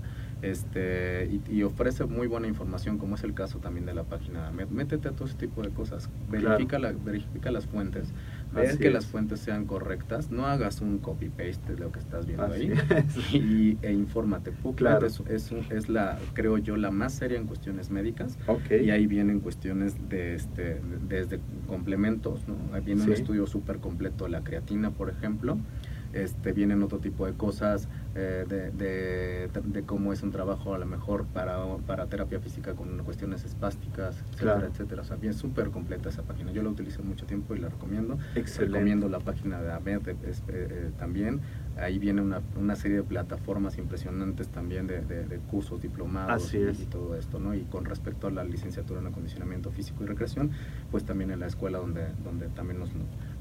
este 0.52 1.30
y, 1.50 1.64
ofrece 1.64 2.06
muy 2.06 2.28
buena 2.28 2.48
información 2.48 2.98
como 2.98 3.16
es 3.16 3.24
el 3.24 3.34
caso 3.34 3.60
también 3.60 3.86
de 3.86 3.94
la 3.94 4.04
página 4.04 4.52
métete 4.52 5.08
a 5.10 5.12
todo 5.12 5.28
ese 5.28 5.38
tipo 5.38 5.62
de 5.62 5.70
cosas 5.70 6.10
verifica 6.30 6.80
la, 6.80 6.92
verifica 6.92 7.52
las 7.52 7.66
fuentes 7.66 8.10
ver 8.54 8.78
que 8.78 8.90
las 8.90 9.06
fuentes 9.06 9.40
sean 9.40 9.66
correctas 9.66 10.32
no 10.32 10.46
hagas 10.46 10.82
un 10.82 11.00
copy 11.00 11.30
paste 11.30 11.74
de 11.74 11.80
lo 11.80 11.92
que 11.92 12.00
estás 12.00 12.26
viendo 12.26 12.46
ahí 12.46 12.72
y, 13.34 13.78
e 13.82 13.92
infórmate. 13.92 14.52
Claro. 14.76 15.06
es, 15.06 15.22
es, 15.28 15.52
es, 15.70 15.90
la 15.90 16.20
creo 16.34 16.58
yo 16.58 16.78
la 16.78 16.92
más 16.92 17.14
seria 17.14 17.38
en 17.38 17.48
cuestiones 17.48 17.90
médicas 17.90 18.38
y 18.70 18.90
ahí 18.90 19.08
vienen 19.08 19.40
cuestiones 19.40 19.96
de 20.10 20.36
este 20.36 20.82
desde 21.08 21.40
complementos 21.68 22.48
no 22.48 22.56
ahí 22.74 22.82
viene 22.82 23.04
un 23.04 23.12
estudio 23.12 23.48
súper 23.48 23.78
completo 23.78 24.28
la 24.28 24.44
creatina 24.44 24.92
por 24.92 25.10
ejemplo 25.10 25.58
este, 26.16 26.54
vienen 26.54 26.82
otro 26.82 27.00
tipo 27.00 27.26
de 27.26 27.34
cosas, 27.34 27.90
eh, 28.18 28.46
de, 28.48 29.50
de, 29.52 29.84
cómo 29.84 30.14
es 30.14 30.24
un 30.24 30.32
trabajo 30.32 30.74
a 30.74 30.78
lo 30.78 30.86
mejor 30.86 31.26
para, 31.26 31.58
para 31.86 32.08
terapia 32.08 32.40
física 32.40 32.74
con 32.74 33.04
cuestiones 33.04 33.44
espásticas, 33.44 34.16
etcétera, 34.32 34.68
etcétera. 34.72 35.02
O 35.02 35.06
sea, 35.06 35.18
bien 35.18 35.34
súper 35.34 35.70
completa 35.70 36.08
esa 36.08 36.24
página. 36.24 36.54
Yo 36.54 36.64
la 36.64 36.70
utilizo 36.70 37.04
mucho 37.04 37.26
tiempo 37.26 37.56
y 37.56 37.60
la 37.60 37.68
recomiendo. 37.68 38.18
Recomiendo 38.34 39.10
la 39.10 39.20
página 39.20 39.62
de 39.62 39.74
AMED 39.74 40.08
eh, 40.08 40.16
eh, 40.48 40.92
también. 40.98 41.42
Ahí 41.78 42.00
viene 42.00 42.22
una, 42.22 42.42
una, 42.58 42.78
serie 42.78 42.98
de 42.98 43.04
plataformas 43.04 43.78
impresionantes 43.78 44.48
también 44.48 44.88
de, 44.88 45.02
de, 45.02 45.38
cursos 45.40 45.82
diplomados 45.82 46.54
y, 46.54 46.86
todo 46.86 47.16
esto, 47.16 47.38
¿no? 47.38 47.54
Y 47.54 47.64
con 47.64 47.84
respecto 47.84 48.28
a 48.28 48.32
la 48.32 48.46
licenciatura 48.46 49.02
en 49.02 49.08
acondicionamiento 49.08 49.72
físico 49.72 50.06
y 50.06 50.08
recreación, 50.08 50.52
pues 50.90 51.04
también 51.04 51.32
en 51.32 51.42
la 51.42 51.48
escuela 51.48 51.80
donde, 51.80 52.08
donde 52.24 52.48
también 52.48 52.80
nos 52.80 52.92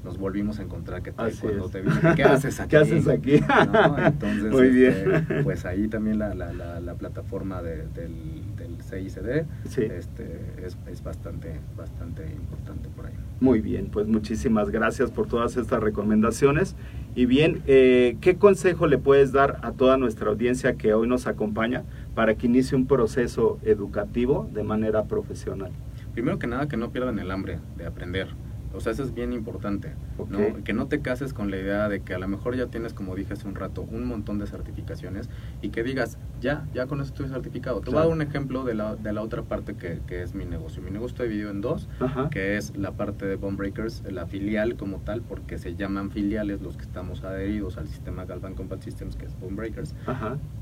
nos 0.05 0.19
volvimos 0.19 0.59
a 0.59 0.61
encontrar 0.61 1.01
que 1.01 1.11
tal 1.11 1.33
cuando 1.41 1.67
te 1.67 1.81
vi, 1.81 1.89
¿qué 2.15 2.23
haces 2.23 2.59
aquí? 2.59 2.69
¿Qué 2.69 2.77
haces 2.77 3.07
aquí? 3.07 3.33
Entonces, 3.33 4.51
Muy 4.51 4.69
bien. 4.69 5.15
Este, 5.15 5.43
pues 5.43 5.65
ahí 5.65 5.87
también 5.87 6.19
la, 6.19 6.35
la, 6.35 6.53
la, 6.53 6.93
plataforma 6.93 7.63
de, 7.63 7.87
del, 7.87 8.55
del 8.55 8.77
CICD 8.83 9.45
este, 9.65 10.41
es, 10.63 10.77
es, 10.87 11.03
bastante, 11.03 11.59
bastante 11.75 12.23
importante 12.31 12.87
por 12.95 13.07
ahí. 13.07 13.13
Muy 13.39 13.61
bien, 13.61 13.87
pues 13.91 14.05
muchísimas 14.07 14.69
gracias 14.69 15.09
por 15.09 15.27
todas 15.27 15.57
estas 15.57 15.81
recomendaciones. 15.81 16.75
Y 17.15 17.25
bien, 17.25 17.63
eh, 17.65 18.17
¿qué 18.21 18.37
consejo 18.37 18.85
le 18.85 18.99
puedes 18.99 19.31
dar 19.31 19.59
a 19.63 19.71
toda 19.71 19.97
nuestra 19.97 20.29
audiencia 20.29 20.75
que 20.75 20.93
hoy 20.93 21.07
nos 21.07 21.25
acompaña 21.25 21.83
para 22.13 22.35
que 22.35 22.45
inicie 22.45 22.77
un 22.77 22.85
proceso 22.85 23.57
educativo 23.63 24.47
de 24.53 24.63
manera 24.63 25.05
profesional? 25.05 25.71
Primero 26.13 26.37
que 26.37 26.45
nada, 26.45 26.67
que 26.67 26.77
no 26.77 26.91
pierdan 26.91 27.17
el 27.17 27.31
hambre 27.31 27.59
de 27.75 27.87
aprender 27.87 28.44
o 28.75 28.79
sea, 28.79 28.91
eso 28.91 29.03
es 29.03 29.13
bien 29.13 29.33
importante, 29.33 29.93
¿no? 30.29 30.63
Que 30.63 30.73
no 30.73 30.87
te 30.87 31.01
cases 31.01 31.33
con 31.33 31.51
la 31.51 31.57
idea 31.57 31.89
de 31.89 32.01
que 32.01 32.13
a 32.13 32.19
lo 32.19 32.27
mejor 32.27 32.55
ya 32.55 32.67
tienes, 32.67 32.93
como 32.93 33.15
dije 33.15 33.33
hace 33.33 33.47
un 33.47 33.55
rato, 33.55 33.81
un 33.81 34.05
montón 34.05 34.39
de 34.39 34.47
certificaciones 34.47 35.29
y 35.61 35.69
que 35.69 35.83
digas, 35.83 36.17
ya, 36.41 36.67
ya 36.73 36.87
con 36.87 36.99
eso 37.01 37.09
estoy 37.09 37.29
certificado. 37.29 37.81
Te 37.81 37.89
voy 37.89 37.99
a 37.99 38.03
dar 38.03 38.11
un 38.11 38.21
ejemplo 38.21 38.63
de 38.63 38.73
la, 38.73 38.95
de 38.95 39.13
la 39.13 39.21
otra 39.21 39.43
parte 39.43 39.75
que, 39.75 40.01
que 40.07 40.21
es 40.21 40.35
mi 40.35 40.45
negocio. 40.45 40.81
Mi 40.81 40.91
negocio 40.91 41.15
está 41.15 41.23
dividido 41.23 41.51
en 41.51 41.61
dos, 41.61 41.87
que 42.31 42.57
es 42.57 42.75
la 42.75 42.91
parte 42.91 43.25
de 43.25 43.35
Bone 43.35 43.57
Breakers, 43.57 44.03
la 44.11 44.25
filial 44.25 44.75
como 44.75 44.97
tal, 44.99 45.21
porque 45.21 45.57
se 45.57 45.75
llaman 45.75 46.11
filiales 46.11 46.61
los 46.61 46.77
que 46.77 46.83
estamos 46.83 47.23
adheridos 47.23 47.77
al 47.77 47.87
sistema 47.87 48.25
Galvan 48.25 48.55
Combat 48.55 48.81
Systems, 48.81 49.15
que 49.15 49.25
es 49.25 49.39
Bone 49.39 49.55
Breakers, 49.55 49.95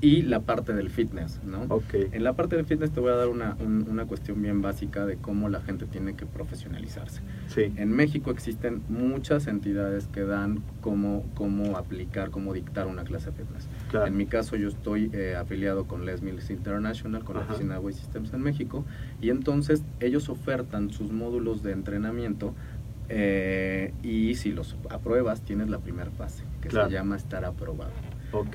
y 0.02 0.24
la 0.24 0.42
parte 0.42 0.74
del 0.74 0.90
fitness, 0.90 1.42
¿no? 1.44 1.68
En 1.94 2.24
la 2.24 2.34
parte 2.34 2.56
del 2.56 2.66
fitness 2.66 2.92
te 2.92 3.00
voy 3.00 3.12
a 3.12 3.16
dar 3.16 3.28
una, 3.28 3.56
una 3.60 4.06
cuestión 4.06 4.42
bien 4.42 4.62
básica 4.62 5.06
de 5.06 5.18
cómo 5.18 5.50
la 5.50 5.62
gente 5.62 5.86
tiene 5.86 6.16
que 6.16 6.26
profesionalizarse. 6.26 7.22
Sí. 7.48 7.74
En 7.78 7.92
México 8.04 8.32
existen 8.32 8.84
muchas 8.90 9.48
entidades 9.48 10.08
que 10.08 10.24
dan 10.24 10.62
cómo, 10.82 11.24
cómo 11.36 11.78
aplicar, 11.78 12.32
cómo 12.32 12.54
dictar 12.54 12.86
una 12.88 13.06
clase 13.06 13.32
de 13.32 13.38
fitness. 13.38 13.70
En 14.06 14.18
mi 14.18 14.26
caso 14.26 14.58
yo 14.58 14.68
estoy 14.68 15.10
eh, 15.14 15.38
afiliado 15.38 15.86
con 15.86 16.06
Les 16.06 16.22
Mills 16.22 16.50
International, 16.50 17.24
con 17.24 17.38
la 17.38 17.44
oficina 17.44 17.80
Way 17.80 17.94
Systems 17.94 18.34
en 18.34 18.42
México, 18.42 18.84
y 19.22 19.30
entonces 19.30 19.84
ellos 20.02 20.28
ofertan 20.28 20.90
sus 20.90 21.14
módulos 21.14 21.64
de 21.64 21.72
entrenamiento 21.72 22.54
eh, 23.08 23.94
y 24.04 24.36
si 24.36 24.52
los 24.52 24.76
apruebas 24.90 25.42
tienes 25.42 25.70
la 25.70 25.80
primera 25.80 26.12
fase, 26.12 26.44
que 26.62 26.70
se 26.70 26.90
llama 26.90 27.16
estar 27.16 27.46
aprobado. 27.46 27.92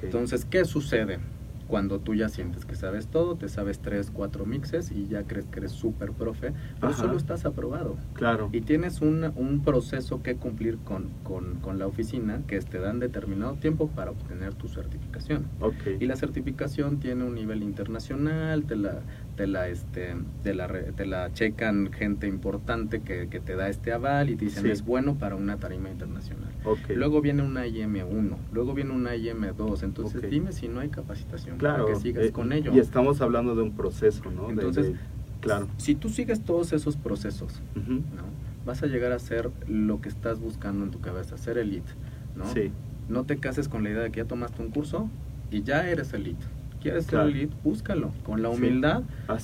Entonces, 0.03 0.45
¿qué 0.45 0.67
sucede? 0.67 1.21
Cuando 1.69 2.01
tú 2.01 2.15
ya 2.15 2.29
sientes 2.29 2.65
que 2.65 2.75
sabes 2.75 3.07
todo, 3.07 3.37
te 3.37 3.49
sabes 3.49 3.79
tres, 3.79 4.11
cuatro 4.13 4.47
mixes 4.47 4.91
y 4.91 5.07
ya 5.07 5.25
crees 5.25 5.47
que 5.47 5.61
eres 5.61 5.73
súper 5.73 6.13
profe, 6.13 6.53
pero 6.81 6.93
solo 6.95 7.17
estás 7.17 7.45
aprobado. 7.45 7.97
Claro. 8.15 8.49
Y 8.53 8.63
tienes 8.63 9.01
un, 9.01 9.33
un 9.37 9.63
proceso 9.63 10.23
que 10.23 10.37
cumplir 10.37 10.79
con, 10.79 11.11
con, 11.23 11.57
con, 11.57 11.79
la 11.79 11.87
oficina 11.87 12.41
que 12.47 12.59
te 12.61 12.79
dan 12.79 12.99
determinado 12.99 13.55
tiempo 13.55 13.89
para 13.89 14.11
obtener 14.11 14.55
tu 14.55 14.69
certificación. 14.69 15.47
Okay. 15.61 15.99
Y 16.01 16.07
la 16.07 16.17
certificación 16.17 16.99
tiene 16.99 17.25
un 17.25 17.35
nivel 17.35 17.63
internacional, 17.63 18.65
te 18.65 18.75
la, 18.75 19.01
te 19.39 19.47
la, 19.47 19.69
este, 19.69 20.17
te 20.43 20.53
la, 20.53 20.67
te 20.67 21.07
la 21.07 21.33
checan 21.33 21.93
gente 21.93 22.27
importante 22.27 23.03
que, 23.03 23.29
que, 23.29 23.39
te 23.39 23.55
da 23.55 23.69
este 23.69 23.93
aval 23.93 24.31
y 24.31 24.35
te 24.35 24.47
dicen 24.47 24.67
es 24.67 24.85
bueno 24.85 25.15
para 25.15 25.37
una 25.37 25.59
tarima 25.59 25.89
internacional. 25.91 26.51
Luego 26.89 27.21
viene 27.21 27.45
una 27.45 27.65
IM1, 27.65 28.37
luego 28.53 28.75
viene 28.75 28.91
una 28.91 29.15
IM2, 29.15 29.85
entonces 29.85 30.29
dime 30.29 30.51
si 30.51 30.67
no 30.67 30.81
hay 30.81 30.89
capacitación 30.89 31.57
claro, 31.57 31.87
que 31.87 31.95
sigas 31.95 32.27
eh, 32.27 32.33
con 32.33 32.53
ello. 32.53 32.73
Y 32.75 32.81
estamos 32.81 33.21
hablando 33.21 33.55
de 33.55 33.63
un 33.63 33.77
proceso, 33.77 34.29
¿no? 34.29 34.51
Entonces, 34.51 34.97
claro. 35.41 35.69
si 35.77 35.95
tú 35.95 36.09
sigues 36.09 36.43
todos 36.43 36.73
esos 36.73 36.97
procesos, 36.97 37.63
¿no? 37.77 38.25
vas 38.67 38.83
a 38.83 38.87
llegar 38.87 39.13
a 39.13 39.21
ser 39.21 39.53
lo 39.69 40.01
que 40.01 40.09
estás 40.09 40.41
buscando 40.41 40.85
en 40.85 40.91
tu 40.91 41.01
cabeza, 41.01 41.39
ser 41.39 41.59
elite, 41.59 41.93
¿no? 42.35 42.45
Sí. 42.53 42.73
No 43.09 43.23
te 43.23 43.37
cases 43.37 43.69
con 43.69 43.85
la 43.85 43.91
idea 43.91 44.03
de 44.03 44.11
que 44.11 44.19
ya 44.19 44.27
tomaste 44.27 44.61
un 44.61 44.73
curso 44.73 45.09
y 45.53 45.63
ya 45.63 45.89
eres 45.89 46.13
elite. 46.13 46.45
¿Quieres 46.81 47.07
ser 47.07 47.21
elite? 47.21 47.55
Búscalo, 47.65 48.13
con 48.25 48.43
la 48.43 48.49
humildad 48.49 49.03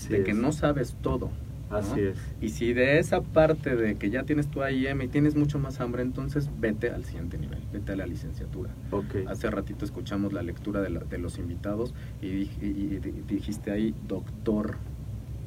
de 0.08 0.22
que 0.22 0.34
no 0.34 0.52
sabes 0.52 0.96
todo, 1.02 1.30
Así 1.70 2.00
es. 2.00 2.18
Y 2.40 2.50
si 2.50 2.72
de 2.72 2.98
esa 2.98 3.22
parte 3.22 3.74
de 3.74 3.96
que 3.96 4.10
ya 4.10 4.24
tienes 4.24 4.48
tu 4.48 4.62
AIM 4.62 5.02
y 5.02 5.08
tienes 5.08 5.34
mucho 5.34 5.58
más 5.58 5.80
hambre, 5.80 6.02
entonces 6.02 6.48
vete 6.60 6.90
al 6.90 7.04
siguiente 7.04 7.38
nivel, 7.38 7.60
vete 7.72 7.92
a 7.92 7.96
la 7.96 8.06
licenciatura. 8.06 8.70
Okay. 8.90 9.24
Hace 9.26 9.50
ratito 9.50 9.84
escuchamos 9.84 10.32
la 10.32 10.42
lectura 10.42 10.80
de, 10.82 10.90
de 10.98 11.18
los 11.18 11.38
invitados 11.38 11.94
y, 12.22 12.48
dijiste 13.26 13.70
ahí 13.70 13.94
doctor. 14.06 14.76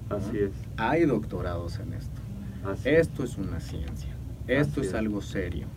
Así 0.09 0.37
es. 0.37 0.51
Hay 0.77 1.05
doctorados 1.05 1.79
en 1.79 1.93
esto. 1.93 2.21
esto 2.83 3.23
es 3.23 3.37
una 3.37 3.59
ciencia. 3.59 4.13
Esto 4.47 4.81
es, 4.81 4.93
algo 4.93 5.21
serio. 5.21 5.67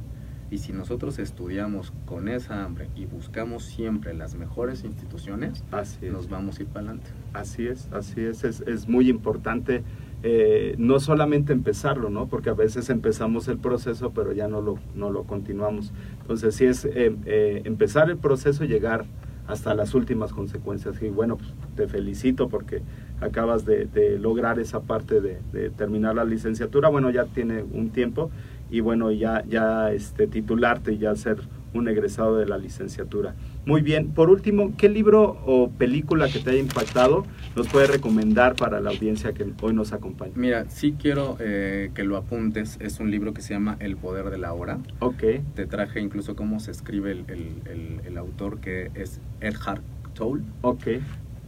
Y 0.51 0.59
si 0.59 0.73
nosotros 0.73 1.19
estudiamos 1.19 1.93
con 2.07 2.29
esa 2.29 2.65
hambre 2.65 2.89
y 2.97 3.07
buscamos 3.07 3.65
siempre 3.65 4.15
las 4.15 4.35
mejores 4.35 4.85
instituciones, 4.85 5.63
nos 6.03 6.29
vamos 6.29 6.59
a 6.59 6.63
ir 6.63 6.69
para 6.69 6.87
adelante. 6.87 7.11
Así 7.33 7.67
es, 7.67 7.89
así 7.93 8.21
es. 8.21 8.45
Es, 8.45 8.61
es 8.63 8.89
muy 8.89 9.09
importante 9.09 9.85
eh, 10.23 10.75
no 10.77 11.01
solamente 11.01 11.55
empezarlo, 11.55 12.11
¿no? 12.11 12.27
Porque 12.27 12.51
a 12.51 12.55
veces 12.55 12.91
empezamos 12.91 13.49
el 13.49 13.59
proceso, 13.59 14.11
pero 14.11 14.33
ya 14.33 14.49
no 14.49 14.61
lo, 14.61 14.79
no 14.95 15.11
lo 15.11 15.25
continuamos. 15.25 15.93
Entonces, 16.21 16.55
sí 16.55 16.67
es 16.67 16.85
eh, 16.85 17.17
eh, 17.25 17.63
empezar 17.65 18.11
el 18.11 18.19
proceso 18.19 18.65
y 18.65 18.69
llegar 18.69 19.07
hasta 19.47 19.75
las 19.75 19.95
últimas 19.95 20.35
consecuencias. 20.35 21.01
Y 21.03 21.09
bueno, 21.09 21.39
pues, 21.39 21.55
te 21.75 21.89
felicito 21.89 22.51
porque 22.51 22.83
acabas 23.21 23.65
de, 23.65 24.19
lograr 24.21 24.59
esa 24.59 24.81
parte 24.81 25.23
de, 25.23 25.71
terminar 25.71 26.17
la 26.17 26.25
licenciatura. 26.25 26.91
Bueno, 26.91 27.09
ya 27.11 27.25
tiene 27.25 27.63
un 27.63 27.89
tiempo 27.89 28.31
y 28.71 28.81
bueno, 28.81 29.11
ya, 29.11 29.45
ya 29.49 29.93
este, 29.93 30.27
titularte 30.27 30.93
y 30.93 30.99
ya 30.99 31.15
ser 31.17 31.39
un 31.73 31.89
egresado 31.89 32.37
de 32.37 32.47
la 32.47 32.59
licenciatura. 32.59 33.35
Muy 33.65 33.83
bien, 33.83 34.09
por 34.13 34.31
último, 34.31 34.73
¿qué 34.77 34.89
libro 34.89 35.41
o 35.47 35.71
película 35.71 36.29
que 36.29 36.39
te 36.41 36.51
haya 36.51 36.61
impactado 36.61 37.25
nos 37.55 37.69
puede 37.69 37.87
recomendar 37.87 38.57
para 38.57 38.81
la 38.81 38.91
audiencia 38.91 39.33
que 39.33 39.53
hoy 39.61 39.75
nos 39.75 39.93
acompaña? 39.93 40.33
Mira, 40.35 40.69
sí 40.69 40.97
quiero 40.99 41.37
eh, 41.41 41.91
que 41.95 42.05
lo 42.05 42.17
apuntes, 42.17 42.79
es 42.81 43.01
un 43.01 43.11
libro 43.11 43.35
que 43.35 43.43
se 43.43 43.55
llama 43.55 43.77
El 43.81 43.97
Poder 43.97 44.31
de 44.31 44.39
la 44.39 44.53
Hora. 44.53 44.79
Ok. 45.01 45.23
Te 45.55 45.67
traje 45.67 46.01
incluso 46.01 46.35
cómo 46.35 46.59
se 46.61 46.71
escribe 46.71 47.13
el, 47.13 47.25
el, 47.29 48.01
el, 48.05 48.19
autor 48.19 48.61
que 48.61 48.91
es 48.95 49.21
Edhard 49.41 49.83
Toll. 50.15 50.43
Ok. 50.63 50.89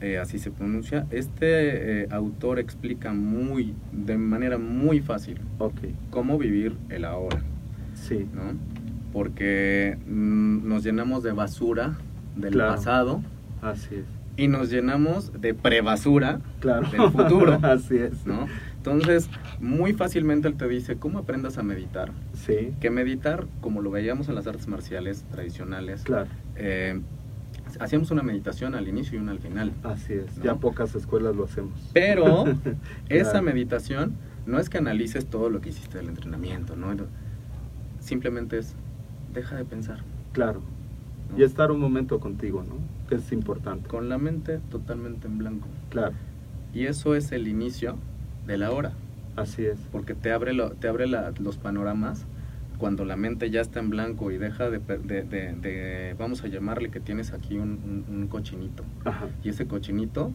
Eh, 0.02 0.18
así 0.18 0.40
se 0.40 0.50
pronuncia. 0.50 1.06
Este 1.12 2.02
eh, 2.02 2.08
autor 2.10 2.58
explica 2.58 3.12
muy, 3.12 3.72
de 3.92 4.18
manera 4.18 4.58
muy 4.58 4.98
fácil, 5.00 5.40
okay. 5.58 5.94
cómo 6.10 6.38
vivir 6.38 6.76
el 6.88 7.04
ahora. 7.04 7.40
Sí. 7.94 8.26
¿no? 8.34 8.58
Porque 9.12 9.96
mm, 10.08 10.68
nos 10.68 10.82
llenamos 10.82 11.22
de 11.22 11.30
basura 11.30 11.98
del 12.34 12.58
pasado. 12.58 13.22
Así 13.62 13.94
es. 13.94 14.04
Y 14.36 14.48
nos 14.48 14.70
llenamos 14.70 15.40
de 15.40 15.54
prebasura 15.54 16.40
claro. 16.58 16.90
del 16.90 17.10
futuro. 17.12 17.60
así 17.62 17.96
es. 17.96 18.26
¿no? 18.26 18.48
Entonces, 18.78 19.30
muy 19.60 19.92
fácilmente 19.92 20.48
él 20.48 20.54
te 20.54 20.66
dice, 20.66 20.96
¿cómo 20.96 21.20
aprendas 21.20 21.58
a 21.58 21.62
meditar? 21.62 22.10
Sí. 22.32 22.74
Que 22.80 22.90
meditar, 22.90 23.46
como 23.60 23.80
lo 23.80 23.92
veíamos 23.92 24.28
en 24.28 24.34
las 24.34 24.48
artes 24.48 24.66
marciales 24.66 25.24
tradicionales, 25.30 26.02
claro. 26.02 26.26
Eh, 26.56 27.00
hacíamos 27.80 28.10
una 28.10 28.22
meditación 28.22 28.74
al 28.74 28.88
inicio 28.88 29.18
y 29.18 29.22
una 29.22 29.32
al 29.32 29.38
final. 29.38 29.72
Así 29.82 30.14
es, 30.14 30.42
ya 30.42 30.56
pocas 30.56 30.94
escuelas 30.94 31.36
lo 31.36 31.44
hacemos. 31.44 31.72
Pero 31.92 32.44
esa 33.08 33.42
meditación 33.42 34.14
no 34.46 34.58
es 34.58 34.68
que 34.68 34.78
analices 34.78 35.26
todo 35.26 35.50
lo 35.50 35.60
que 35.60 35.70
hiciste 35.70 35.98
del 35.98 36.08
entrenamiento, 36.08 36.76
¿no? 36.76 36.88
Simplemente 38.00 38.58
es, 38.58 38.74
deja 39.32 39.56
de 39.56 39.64
pensar. 39.64 39.98
Claro. 40.32 40.62
Y 41.36 41.44
estar 41.44 41.70
un 41.70 41.80
momento 41.80 42.20
contigo, 42.20 42.62
¿no? 42.62 42.74
Que 43.08 43.16
es 43.16 43.32
importante. 43.32 43.88
Con 43.88 44.08
la 44.08 44.18
mente 44.18 44.60
totalmente 44.70 45.28
en 45.28 45.38
blanco. 45.38 45.68
Claro. 45.90 46.12
Y 46.74 46.86
eso 46.86 47.14
es 47.14 47.32
el 47.32 47.48
inicio 47.48 47.96
de 48.46 48.58
la 48.58 48.70
hora. 48.70 48.92
Así 49.36 49.64
es. 49.64 49.78
Porque 49.90 50.14
te 50.14 50.32
abre, 50.32 50.52
lo, 50.52 50.70
te 50.72 50.88
abre 50.88 51.06
los 51.06 51.56
panoramas 51.56 52.26
cuando 52.82 53.04
la 53.04 53.14
mente 53.14 53.48
ya 53.48 53.60
está 53.60 53.78
en 53.78 53.90
blanco 53.90 54.32
y 54.32 54.38
deja 54.38 54.68
de, 54.68 54.80
de, 54.80 56.16
vamos 56.18 56.42
a 56.42 56.48
llamarle 56.48 56.90
que 56.90 56.98
tienes 56.98 57.32
aquí 57.32 57.56
un, 57.56 58.26
cochinito. 58.28 58.82
Y 59.44 59.50
ese 59.50 59.68
cochinito, 59.68 60.32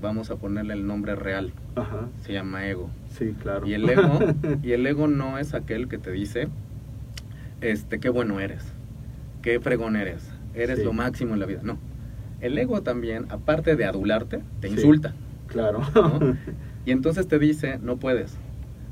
vamos 0.00 0.30
a 0.30 0.36
ponerle 0.36 0.74
el 0.74 0.86
nombre 0.86 1.16
real. 1.16 1.52
Se 2.20 2.32
llama 2.32 2.68
ego. 2.68 2.90
Sí, 3.08 3.34
claro. 3.42 3.66
Y 3.66 3.74
el 3.74 3.90
ego, 3.90 4.20
y 4.62 4.70
el 4.70 4.86
ego 4.86 5.08
no 5.08 5.36
es 5.36 5.52
aquel 5.52 5.88
que 5.88 5.98
te 5.98 6.12
dice, 6.12 6.46
este, 7.60 7.98
qué 7.98 8.08
bueno 8.08 8.38
eres, 8.38 8.72
qué 9.42 9.58
fregón 9.58 9.96
eres, 9.96 10.30
eres 10.54 10.84
lo 10.84 10.92
máximo 10.92 11.34
en 11.34 11.40
la 11.40 11.46
vida. 11.46 11.62
No. 11.64 11.76
El 12.40 12.56
ego 12.56 12.82
también, 12.82 13.26
aparte 13.30 13.74
de 13.74 13.84
adularte, 13.84 14.42
te 14.60 14.68
insulta. 14.68 15.12
Claro. 15.48 15.80
Y 16.86 16.92
entonces 16.92 17.28
te 17.28 17.38
dice, 17.38 17.78
no 17.82 17.98
puedes, 17.98 18.38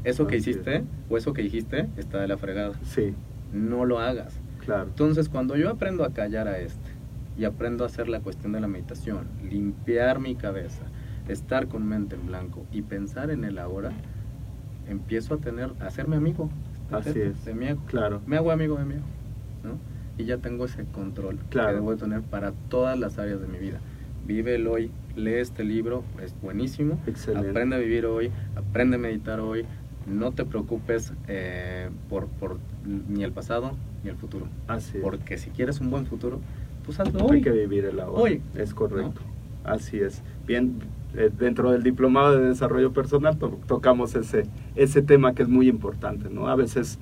eso 0.05 0.27
que 0.27 0.37
hiciste 0.37 0.85
o 1.09 1.17
eso 1.17 1.33
que 1.33 1.43
dijiste 1.43 1.89
está 1.97 2.21
de 2.21 2.29
la 2.29 2.37
fregada. 2.37 2.75
Sí. 2.83 3.15
No 3.53 3.85
lo 3.85 3.99
hagas. 3.99 4.39
Claro. 4.65 4.85
Entonces, 4.85 5.29
cuando 5.29 5.57
yo 5.57 5.71
aprendo 5.71 6.05
a 6.05 6.13
callar 6.13 6.49
a 6.49 6.59
este 6.59 6.91
y 7.39 7.45
aprendo 7.45 7.85
a 7.85 7.87
hacer 7.87 8.09
la 8.09 8.21
cuestión 8.21 8.53
de 8.53 8.61
la 8.61 8.69
meditación, 8.69 9.27
limpiar 9.49 10.21
mi 10.21 10.35
cabeza, 10.35 10.83
estar 11.29 11.69
con 11.69 11.87
mente 11.87 12.17
en 12.17 12.27
blanco 12.27 12.67
y 12.73 12.83
pensar 12.83 13.31
en 13.31 13.45
el 13.45 13.59
ahora, 13.59 13.93
empiezo 14.89 15.35
a 15.35 15.37
tener, 15.39 15.73
a 15.81 15.87
hacerme 15.87 16.17
amigo. 16.17 16.51
Así 16.91 17.21
es. 17.21 17.45
De 17.45 17.55
mi 17.55 17.67
ego. 17.67 17.83
Claro. 17.87 18.21
Me 18.27 18.37
hago 18.37 18.51
amigo 18.51 18.77
de 18.77 18.85
mi 18.85 18.95
ego. 18.95 19.05
¿no? 19.63 19.79
Y 20.17 20.27
ya 20.27 20.39
tengo 20.39 20.65
ese 20.65 20.85
control 20.85 21.39
claro. 21.49 21.69
que 21.69 21.75
debo 21.75 21.97
tener 21.97 22.23
para 22.23 22.53
todas 22.69 22.99
las 22.99 23.19
áreas 23.19 23.41
de 23.41 23.47
mi 23.47 23.59
vida. 23.59 23.79
Vive 24.27 24.57
el 24.57 24.67
hoy, 24.67 24.91
lee 25.17 25.35
este 25.35 25.65
libro, 25.65 26.03
es 26.23 26.35
buenísimo. 26.43 26.99
Excelente. 27.07 27.51
Aprende 27.51 27.77
a 27.77 27.79
vivir 27.79 28.05
hoy, 28.05 28.31
aprende 28.57 28.97
a 28.97 28.99
meditar 28.99 29.41
hoy, 29.41 29.65
no 30.09 30.33
te 30.33 30.45
preocupes 30.45 31.13
eh, 31.27 31.91
por, 32.09 32.27
por, 32.27 32.59
ni 32.85 33.23
el 33.23 33.33
pasado 33.33 33.73
ni 34.03 34.11
el 34.11 34.17
futuro. 34.17 34.47
Así 34.67 34.99
Porque 35.03 35.39
si 35.39 35.51
quieres 35.51 35.81
un 35.81 35.91
buen 35.91 36.07
futuro, 36.07 36.41
pues 36.85 36.99
hazlo 37.01 37.27
hoy. 37.27 37.37
Hay 37.37 37.43
que 37.43 37.51
vivir 37.51 37.85
el 37.85 38.01
ahora. 38.01 38.23
Hoy. 38.23 38.43
Es 38.55 38.75
correcto. 38.75 39.21
Así 39.65 39.99
es. 39.99 40.23
Bien, 40.47 40.79
eh, 41.15 41.31
dentro 41.37 41.71
del 41.73 41.83
diplomado 41.83 42.39
de 42.39 42.49
desarrollo 42.49 42.93
personal 42.93 43.39
tocamos 43.67 44.15
ese, 44.15 44.45
ese 44.77 45.03
tema 45.03 45.35
que 45.35 45.43
es 45.43 45.49
muy 45.49 45.69
importante, 45.69 46.29
¿no? 46.31 46.49
A 46.49 46.57
veces 46.57 46.99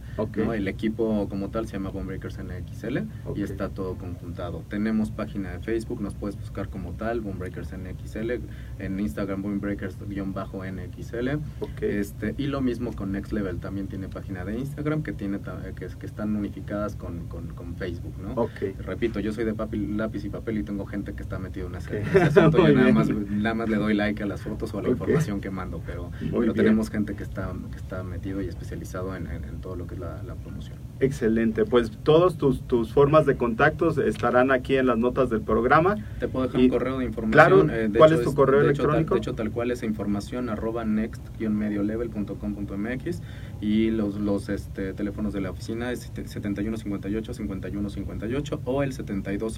El 0.53 0.67
equipo 0.67 1.27
como 1.27 1.49
tal 1.49 1.65
se 1.65 1.73
llama 1.73 1.89
Bone 1.89 2.05
Breakers 2.05 2.37
NXL 2.37 2.99
y 3.35 3.41
está 3.41 3.69
todo 3.69 3.95
conjuntado. 3.95 4.63
Tenemos 4.69 5.09
página 5.09 5.53
de 5.53 5.59
Facebook, 5.59 6.01
nos 6.01 6.13
puedes 6.13 6.37
buscar 6.39 6.69
como 6.69 6.91
tal, 6.91 7.21
Bone 7.21 7.39
Breakers 7.39 7.73
NXL, 7.73 8.31
en 8.77 8.99
Instagram 8.99 9.41
Bone 9.41 9.59
Breakers-NXL. 9.59 11.39
Este, 11.81 12.35
y 12.37 12.45
lo 12.45 12.61
mismo 12.61 12.93
con 12.93 13.11
Next 13.11 13.31
Level, 13.31 13.59
también 13.59 13.87
tiene 13.87 14.07
página 14.07 14.45
de 14.45 14.57
Instagram 14.59 15.01
que, 15.01 15.13
tiene, 15.13 15.39
que, 15.75 15.87
que 15.87 16.05
están 16.05 16.35
unificadas 16.35 16.95
con, 16.95 17.27
con, 17.27 17.47
con 17.55 17.75
Facebook. 17.75 18.13
¿no? 18.21 18.47
Repito, 18.85 19.19
yo 19.19 19.31
soy 19.31 19.45
de 19.45 19.53
lápiz 19.97 20.25
y 20.25 20.29
papel 20.29 20.59
y 20.59 20.63
tengo 20.63 20.85
gente 20.85 21.13
que 21.13 21.23
está 21.23 21.39
metido 21.39 21.67
en 21.67 21.75
ese, 21.75 22.03
asunto. 22.21 22.57
Yo 22.67 22.73
nada 22.73 22.91
más, 22.91 23.09
nada 23.09 23.55
más 23.55 23.69
le 23.69 23.77
doy 23.77 23.93
like 23.93 24.21
a 24.23 24.25
las 24.25 24.41
fotos 24.41 24.73
o 24.73 24.79
a 24.79 24.81
la 24.81 24.89
información 24.89 25.39
que 25.41 25.49
mando, 25.49 25.81
pero, 25.85 26.11
tenemos 26.53 26.89
gente 26.89 27.15
que 27.15 27.23
está, 27.23 27.53
que 27.71 27.77
está 27.77 28.03
metido 28.03 28.41
y 28.41 28.47
especializado 28.47 29.15
en, 29.15 29.29
todo 29.61 29.75
lo 29.75 29.87
que 29.87 29.95
es 29.95 29.99
la, 29.99 30.21
promoción. 30.43 30.77
Excelente, 30.99 31.65
pues 31.65 31.91
todos 32.03 32.37
tus, 32.37 32.67
tus 32.67 32.93
formas 32.93 33.25
de 33.25 33.37
contactos 33.37 33.97
estarán 33.97 34.51
aquí 34.51 34.75
en 34.75 34.85
las 34.87 34.97
notas 34.97 35.29
del 35.29 35.41
programa. 35.41 35.95
Te 36.19 36.27
puedo 36.27 36.47
dejar 36.47 36.61
un 36.61 36.69
correo 36.69 36.97
de 36.99 37.05
información. 37.05 37.31
Claro, 37.31 37.69
eh, 37.69 37.89
¿cuál 37.95 38.13
es 38.13 38.23
tu 38.23 38.33
correo 38.33 38.61
electrónico? 38.61 39.15
de 39.15 39.19
hecho, 39.19 39.33
tal 39.33 39.51
cual 39.51 39.71
es 39.71 39.83
información 39.83 40.49
arroba 40.49 40.85
next-mediolevel.com.mx 40.85 43.21
y 43.61 43.91
los, 43.91 44.19
los 44.19 44.49
este, 44.49 44.93
teléfonos 44.93 45.31
de 45.33 45.41
la 45.41 45.51
oficina 45.51 45.91
es 45.91 46.11
7158-5158 46.13 48.59
o 48.65 48.83
el 48.83 48.93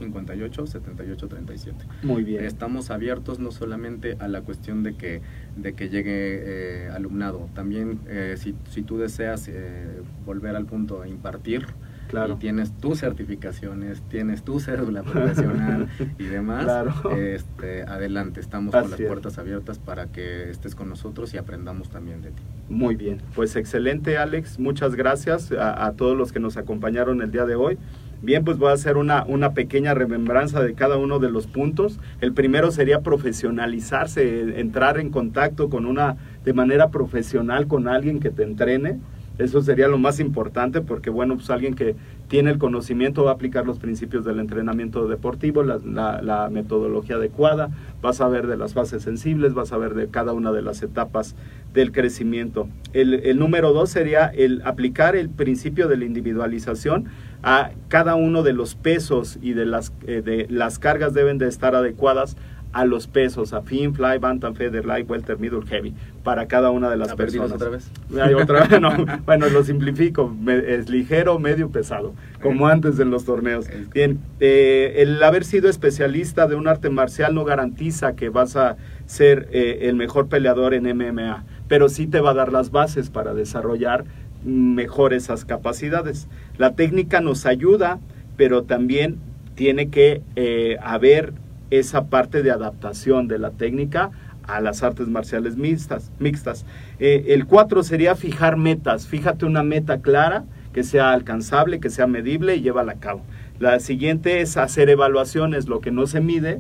7258-7837. 0.02 1.74
Muy 2.04 2.24
bien. 2.24 2.44
Estamos 2.44 2.90
abiertos 2.92 3.40
no 3.40 3.52
solamente 3.52 4.18
a 4.20 4.28
la 4.28 4.42
cuestión 4.42 4.84
de 4.84 4.96
que, 4.96 5.22
de 5.56 5.74
que 5.74 5.90
llegue 5.90 6.86
eh, 6.86 6.90
alumnado, 6.90 7.50
también 7.54 8.00
eh, 8.08 8.36
si, 8.38 8.56
si, 8.70 8.82
tú 8.82 8.98
deseas 8.98 9.48
eh, 9.48 10.02
volver 10.26 10.56
al 10.56 10.66
punto 10.66 11.02
de 11.02 11.10
impartir, 11.10 11.68
y 12.12 12.36
tienes 12.36 12.74
tus 12.74 13.00
certificaciones, 13.00 14.02
tienes 14.10 14.44
tu 14.44 14.60
cédula 14.60 15.04
profesional 15.04 15.88
y 16.18 16.24
demás, 16.26 16.68
este, 17.18 17.84
adelante, 17.84 18.40
estamos 18.40 18.74
con 18.74 18.90
las 18.90 19.00
puertas 19.00 19.38
abiertas 19.38 19.80
para 19.80 20.08
que 20.08 20.50
estés 20.50 20.76
con 20.76 20.90
nosotros 20.90 21.34
y 21.34 21.38
aprendamos 21.38 21.90
también 21.90 22.22
de 22.22 22.32
ti. 22.32 22.44
Muy 22.70 22.96
bien, 22.96 23.22
pues 23.36 23.56
excelente 23.56 24.18
Alex, 24.18 24.60
muchas 24.60 24.96
gracias 24.96 25.52
a, 25.52 25.92
todos 25.94 26.18
los 26.18 26.32
que 26.32 26.40
nos 26.40 26.58
acompañaron 26.58 27.22
el 27.22 27.32
día 27.32 27.46
de 27.46 27.56
hoy. 27.56 27.78
Bien, 28.24 28.46
pues 28.46 28.60
voy 28.60 28.70
a 28.70 28.74
hacer 28.74 28.98
una, 28.98 29.24
una 29.24 29.54
pequeña 29.56 29.96
remembranza 29.96 30.62
de 30.62 30.76
cada 30.76 30.98
uno 30.98 31.18
de 31.18 31.32
los 31.32 31.48
puntos. 31.48 32.00
El 32.20 32.34
primero 32.34 32.70
sería 32.70 33.02
profesionalizarse, 33.02 34.60
entrar 34.60 35.00
en 35.00 35.10
contacto 35.10 35.72
con 35.72 35.88
una, 35.88 36.18
de 36.46 36.54
manera 36.54 36.92
profesional 36.92 37.66
con 37.66 37.88
alguien 37.88 38.20
que 38.20 38.30
te 38.30 38.44
entrene. 38.44 39.00
Eso 39.40 39.64
sería 39.64 39.88
lo 39.88 39.98
más 39.98 40.20
importante 40.20 40.82
porque, 40.82 41.10
bueno, 41.10 41.36
pues 41.36 41.50
alguien 41.50 41.74
que 41.74 41.96
tiene 42.28 42.52
el 42.52 42.60
conocimiento 42.60 43.24
va 43.24 43.32
a 43.32 43.34
aplicar 43.34 43.66
los 43.66 43.80
principios 43.80 44.24
del 44.24 44.40
entrenamiento 44.40 45.08
deportivo, 45.08 45.64
la, 45.64 46.50
metodología 46.52 47.16
adecuada, 47.16 47.72
vas 48.02 48.22
a 48.22 48.28
ver 48.28 48.46
de 48.46 48.56
las 48.56 48.74
fases 48.74 49.02
sensibles, 49.02 49.56
vas 49.56 49.74
a 49.74 49.78
ver 49.78 49.96
de 49.96 50.10
cada 50.10 50.34
una 50.34 50.52
de 50.52 50.62
las 50.62 50.84
etapas 50.84 51.36
del 51.74 51.92
crecimiento. 51.92 52.68
El, 52.94 53.14
el 53.14 53.40
número 53.40 53.74
dos 53.74 53.90
sería 53.90 54.28
el 54.28 54.62
aplicar 54.66 55.16
el 55.16 55.30
principio 55.30 55.88
de 55.88 55.98
la 55.98 56.06
individualización 56.06 57.10
a 57.44 57.72
cada 57.88 58.16
uno 58.16 58.44
de 58.44 58.54
los 58.54 58.76
pesos 58.76 59.40
y 59.42 59.54
de 59.54 59.66
las, 59.66 59.94
eh, 60.06 60.22
de 60.22 60.48
las 60.50 60.80
cargas 60.80 61.14
deben 61.14 61.38
de 61.38 61.48
estar 61.48 61.76
adecuadas 61.76 62.36
a 62.74 62.86
los 62.86 63.08
pesos, 63.08 63.54
a 63.54 63.62
fin, 63.62 63.94
fly, 63.94 64.18
bantam, 64.20 64.56
feather, 64.56 64.86
light, 64.86 65.10
welter, 65.10 65.38
middle, 65.38 65.62
heavy, 65.68 65.94
para 66.24 66.48
cada 66.48 66.70
una 66.72 66.90
de 66.90 66.98
las 66.98 67.14
personas. 67.16 67.52
otra 67.52 67.70
vez? 67.70 67.92
otra 68.36 68.64
vez, 68.68 68.80
no, 68.80 68.92
bueno, 69.26 69.50
lo 69.50 69.64
simplifico, 69.64 70.34
es 70.48 70.90
ligero, 70.90 71.38
medio, 71.38 71.70
pesado, 71.70 72.14
como 72.42 72.68
antes 72.68 72.98
en 73.00 73.10
los 73.10 73.26
torneos. 73.26 73.66
Bien, 73.94 74.20
eh, 74.40 74.96
el 74.98 75.22
haber 75.22 75.44
sido 75.44 75.70
especialista 75.70 76.48
de 76.48 76.56
un 76.56 76.68
arte 76.68 76.90
marcial 76.90 77.36
no 77.36 77.44
garantiza 77.44 78.16
que 78.16 78.30
vas 78.30 78.56
a 78.56 78.78
ser 79.06 79.50
eh, 79.52 79.80
el 79.84 79.96
mejor 79.96 80.30
peleador 80.30 80.74
en 80.74 80.84
MMA, 80.84 81.44
pero 81.72 81.88
sí 81.88 82.06
te 82.06 82.20
va 82.20 82.32
a 82.32 82.34
dar 82.34 82.52
las 82.52 82.72
bases 82.72 83.10
para 83.10 83.34
desarrollar 83.34 84.04
mejor 84.44 85.14
esas 85.14 85.46
capacidades. 85.46 86.28
La 86.58 86.76
técnica 86.76 87.22
nos 87.22 87.46
ayuda, 87.46 88.02
pero 88.36 88.64
también 88.64 89.20
tiene 89.56 89.90
que 89.90 90.22
eh, 90.36 90.76
haber 90.84 91.32
esa 91.70 92.08
parte 92.08 92.44
de 92.44 92.52
adaptación 92.52 93.30
de 93.30 93.40
la 93.40 93.52
técnica 93.52 94.12
a 94.44 94.60
las 94.60 94.84
artes 94.84 95.08
marciales 95.08 95.56
mixtas. 95.56 96.12
mixtas. 96.20 96.66
Eh, 97.00 97.28
el 97.30 97.46
4 97.46 97.84
sería 97.84 98.16
fijar 98.16 98.58
metas. 98.58 99.08
Fíjate 99.08 99.46
una 99.46 99.64
meta 99.64 100.02
clara, 100.02 100.44
que 100.74 100.84
sea 100.84 101.14
alcanzable, 101.14 101.80
que 101.80 101.90
sea 101.90 102.06
medible 102.06 102.58
y 102.58 102.64
llévala 102.64 102.92
a 102.92 103.00
cabo. 103.00 103.22
La 103.60 103.80
siguiente 103.80 104.42
es 104.42 104.58
hacer 104.58 104.90
evaluaciones. 104.90 105.70
Lo 105.70 105.80
que 105.80 105.92
no 105.92 106.06
se 106.06 106.20
mide, 106.20 106.60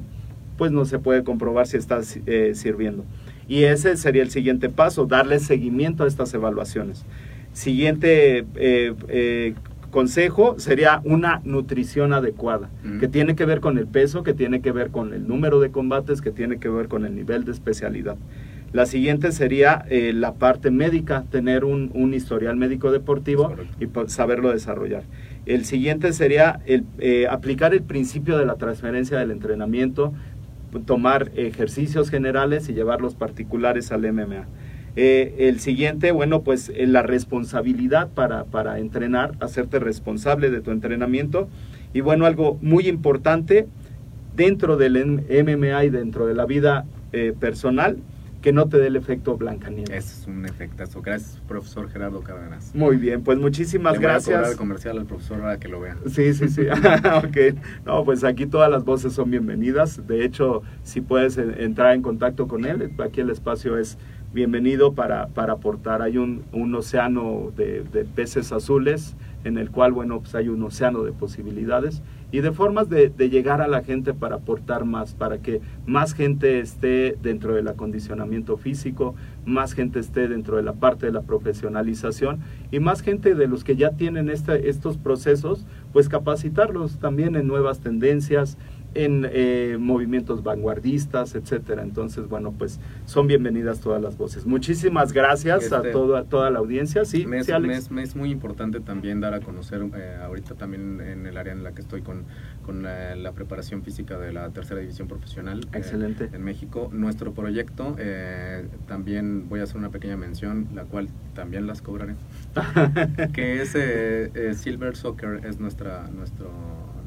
pues 0.57 0.71
no 0.71 0.85
se 0.85 0.99
puede 0.99 1.25
comprobar 1.25 1.67
si 1.67 1.75
está 1.75 1.99
eh, 2.27 2.53
sirviendo. 2.55 3.03
Y 3.51 3.65
ese 3.65 3.97
sería 3.97 4.23
el 4.23 4.29
siguiente 4.29 4.69
paso, 4.69 5.07
darle 5.07 5.37
seguimiento 5.41 6.05
a 6.05 6.07
estas 6.07 6.33
evaluaciones. 6.33 7.03
Siguiente 7.51 8.45
eh, 8.55 8.93
eh, 9.09 9.55
consejo 9.89 10.57
sería 10.57 11.01
una 11.03 11.41
nutrición 11.43 12.13
adecuada, 12.13 12.69
que 13.01 13.09
tiene 13.09 13.35
que 13.35 13.43
ver 13.43 13.59
con 13.59 13.77
el 13.77 13.87
peso, 13.87 14.23
que 14.23 14.33
tiene 14.33 14.61
que 14.61 14.71
ver 14.71 14.89
con 14.89 15.13
el 15.13 15.27
número 15.27 15.59
de 15.59 15.69
combates, 15.69 16.21
que 16.21 16.31
tiene 16.31 16.59
que 16.59 16.69
ver 16.69 16.87
con 16.87 17.05
el 17.05 17.13
nivel 17.13 17.43
de 17.43 17.51
especialidad. 17.51 18.15
La 18.71 18.85
siguiente 18.85 19.33
sería 19.33 19.83
eh, 19.89 20.13
la 20.13 20.35
parte 20.35 20.71
médica, 20.71 21.25
tener 21.29 21.65
un, 21.65 22.13
historial 22.13 22.55
médico 22.55 22.89
deportivo 22.89 23.53
y 23.81 23.89
saberlo 24.07 24.53
desarrollar. 24.53 25.03
El 25.45 25.65
siguiente 25.65 26.13
sería 26.13 26.61
el, 26.65 26.85
aplicar 27.29 27.73
el 27.73 27.81
principio 27.81 28.37
de 28.37 28.45
la 28.45 28.55
transferencia 28.55 29.19
del 29.19 29.31
entrenamiento, 29.31 30.13
tomar 30.85 31.31
ejercicios 31.35 32.09
generales 32.09 32.69
y 32.69 32.73
llevarlos 32.73 33.15
particulares 33.15 33.91
al 33.91 34.11
MMA. 34.11 34.47
Eh, 34.95 35.47
el 35.47 35.59
siguiente, 35.59 36.11
bueno, 36.11 36.41
pues 36.41 36.69
eh, 36.75 36.85
la 36.85 37.01
responsabilidad 37.01 38.09
para, 38.09 38.43
para 38.45 38.79
entrenar, 38.79 39.33
hacerte 39.39 39.79
responsable 39.79 40.49
de 40.49 40.61
tu 40.61 40.71
entrenamiento. 40.71 41.47
Y 41.93 42.01
bueno, 42.01 42.25
algo 42.25 42.57
muy 42.61 42.87
importante 42.87 43.67
dentro 44.35 44.77
del 44.77 44.97
MMA 44.97 45.85
y 45.85 45.89
dentro 45.89 46.25
de 46.27 46.33
la 46.33 46.45
vida 46.45 46.85
eh, 47.13 47.33
personal, 47.37 47.97
que 48.41 48.51
no 48.51 48.67
te 48.67 48.77
dé 48.77 48.87
el 48.87 48.95
efecto 48.95 49.37
Blancanieves. 49.37 49.89
Ese 49.89 50.21
es 50.21 50.27
un 50.27 50.45
efectazo. 50.45 51.01
Gracias, 51.01 51.39
profesor 51.47 51.89
Gerardo 51.89 52.21
Cárdenas. 52.21 52.73
Muy 52.73 52.97
bien, 52.97 53.21
pues 53.21 53.37
muchísimas 53.37 53.99
gracias. 53.99 54.41
Voy 54.41 54.53
a 54.53 54.57
comercial 54.57 54.97
al 54.97 55.05
profesor 55.05 55.39
para 55.41 55.59
que 55.59 55.67
lo 55.67 55.79
vea. 55.79 55.97
Sí, 56.07 56.33
sí, 56.33 56.49
sí. 56.49 56.61
ok. 57.23 57.57
No, 57.85 58.03
pues 58.03 58.23
aquí 58.23 58.47
todas 58.47 58.69
las 58.69 58.83
voces 58.83 59.13
son 59.13 59.29
bienvenidas. 59.29 60.05
De 60.07 60.25
hecho, 60.25 60.63
si 60.83 61.01
puedes 61.01 61.37
entrar 61.37 61.93
en 61.93 62.01
contacto 62.01 62.47
con 62.47 62.65
él, 62.65 62.91
aquí 62.99 63.21
el 63.21 63.29
espacio 63.29 63.77
es 63.77 63.97
bienvenido 64.33 64.93
para, 64.93 65.27
para 65.27 65.53
aportar. 65.53 66.01
Hay 66.01 66.17
un, 66.17 66.43
un 66.51 66.73
océano 66.73 67.51
de, 67.55 67.83
de, 67.83 68.05
peces 68.05 68.51
azules 68.51 69.15
en 69.43 69.57
el 69.57 69.71
cual, 69.71 69.91
bueno, 69.91 70.19
pues 70.19 70.35
hay 70.35 70.49
un 70.49 70.63
océano 70.63 71.03
de 71.03 71.11
posibilidades 71.11 72.01
y 72.31 72.41
de 72.41 72.51
formas 72.51 72.89
de, 72.89 73.11
llegar 73.29 73.61
a 73.61 73.67
la 73.67 73.83
gente 73.83 74.13
para 74.13 74.37
aportar 74.37 74.85
más, 74.85 75.13
para 75.13 75.39
que 75.39 75.61
más 75.85 76.13
gente 76.13 76.59
esté 76.59 77.17
dentro 77.21 77.53
del 77.55 77.67
acondicionamiento 77.67 78.57
físico, 78.57 79.15
más 79.45 79.73
gente 79.73 79.99
esté 79.99 80.27
dentro 80.27 80.57
de 80.57 80.63
la 80.63 80.73
parte 80.73 81.05
de 81.05 81.11
la 81.11 81.21
profesionalización 81.21 82.39
y 82.71 82.79
más 82.79 83.01
gente 83.01 83.35
de 83.35 83.47
los 83.47 83.63
que 83.63 83.75
ya 83.75 83.91
tienen 83.91 84.29
este, 84.29 84.69
estos 84.69 84.97
procesos, 84.97 85.65
pues 85.93 86.09
capacitarlos 86.09 86.99
también 86.99 87.35
en 87.35 87.47
nuevas 87.47 87.79
tendencias, 87.79 88.57
en 88.93 89.27
eh, 89.31 89.77
movimientos 89.79 90.43
vanguardistas, 90.43 91.35
etcétera. 91.35 91.81
Entonces, 91.81 92.27
bueno, 92.27 92.53
pues 92.57 92.79
son 93.05 93.27
bienvenidas 93.27 93.79
todas 93.79 94.01
las 94.01 94.17
voces. 94.17 94.45
Muchísimas 94.45 95.13
gracias 95.13 95.71
a 95.71 95.77
este, 95.77 95.91
toda, 95.91 96.25
toda 96.25 96.49
la 96.49 96.59
audiencia. 96.59 97.05
Sí, 97.05 97.25
me 97.25 97.39
es, 97.39 98.15
muy 98.15 98.31
importante 98.31 98.79
también 98.79 99.21
dar 99.21 99.33
a 99.33 99.39
conocer, 99.39 99.81
eh, 99.95 100.17
ahorita 100.21 100.55
también 100.55 100.99
en 101.01 101.25
el 101.25 101.37
área 101.37 101.53
en 101.53 101.63
la 101.63 101.73
que 101.73 101.81
estoy 101.81 102.01
con, 102.01 102.23
con 102.65 102.85
eh, 102.85 103.15
la 103.15 103.31
preparación 103.31 103.83
física 103.83 104.17
de 104.17 104.33
la 104.33 104.49
tercera 104.49 104.81
división 104.81 105.07
profesional 105.07 105.67
Excelente. 105.73 106.29
en 106.33 106.43
México, 106.43 106.89
nuestro 106.91 107.33
proyecto, 107.33 107.95
también 108.87 109.47
voy 109.47 109.59
a 109.61 109.63
hacer 109.63 109.77
una 109.77 109.89
pequeña 109.89 110.17
mención, 110.17 110.67
la 110.73 110.83
cual 110.83 111.09
también 111.33 111.67
las 111.67 111.81
cobraré, 111.81 112.15
que 113.33 113.61
es 113.61 114.57
Silver 114.59 114.95
Soccer, 114.95 115.45
es 115.45 115.59
nuestra, 115.59 116.09
nuestro 116.09 116.49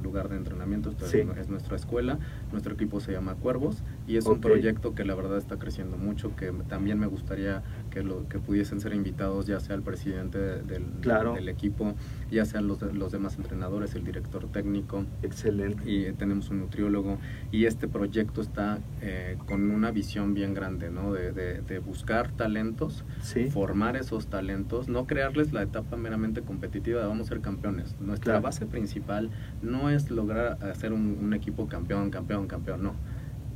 lugar 0.04 0.28
de 0.28 0.36
entrenamiento, 0.36 0.90
es 0.90 1.48
nuestra 1.48 1.74
escuela, 1.74 2.18
nuestro 2.52 2.74
equipo 2.74 3.00
se 3.00 3.10
llama 3.10 3.34
Cuervos 3.34 3.82
y 4.06 4.16
es 4.16 4.26
un 4.26 4.40
proyecto 4.40 4.94
que 4.94 5.04
la 5.04 5.16
verdad 5.16 5.38
está 5.38 5.56
creciendo 5.58 5.96
mucho, 5.96 6.36
que 6.36 6.52
también 6.68 7.00
me 7.00 7.08
gustaría 7.08 7.62
que, 7.94 8.02
lo, 8.02 8.28
que 8.28 8.40
pudiesen 8.40 8.80
ser 8.80 8.92
invitados 8.92 9.46
ya 9.46 9.60
sea 9.60 9.76
el 9.76 9.82
presidente 9.82 10.38
del, 10.38 10.84
del 11.00 11.48
equipo, 11.48 11.94
ya 12.30 12.44
sean 12.44 12.66
los, 12.66 12.82
los 12.82 13.12
demás 13.12 13.36
entrenadores, 13.36 13.94
el 13.94 14.04
director 14.04 14.50
técnico. 14.50 15.04
Excelente. 15.22 15.88
Y 15.88 16.12
tenemos 16.12 16.50
un 16.50 16.58
nutriólogo 16.58 17.18
y 17.52 17.66
este 17.66 17.86
proyecto 17.86 18.40
está 18.40 18.80
eh, 19.00 19.38
con 19.46 19.70
una 19.70 19.92
visión 19.92 20.34
bien 20.34 20.54
grande, 20.54 20.90
¿no? 20.90 21.12
De, 21.12 21.32
de, 21.32 21.78
buscar 21.78 22.30
talentos, 22.32 23.04
formar 23.50 23.96
esos 23.96 24.26
talentos, 24.26 24.88
no 24.88 25.06
crearles 25.06 25.52
la 25.52 25.62
etapa 25.62 25.96
meramente 25.96 26.42
competitiva 26.42 27.00
de 27.00 27.06
vamos 27.06 27.26
a 27.26 27.28
ser 27.28 27.40
campeones. 27.40 27.94
Nuestra 28.00 28.40
base 28.40 28.66
principal 28.66 29.30
no 29.62 29.90
es 29.90 30.10
lograr 30.10 30.58
hacer 30.64 30.92
un, 30.92 31.18
un 31.22 31.34
equipo 31.34 31.68
campeón, 31.68 32.10
campeón, 32.10 32.48
campeón, 32.48 32.82
no. 32.82 32.94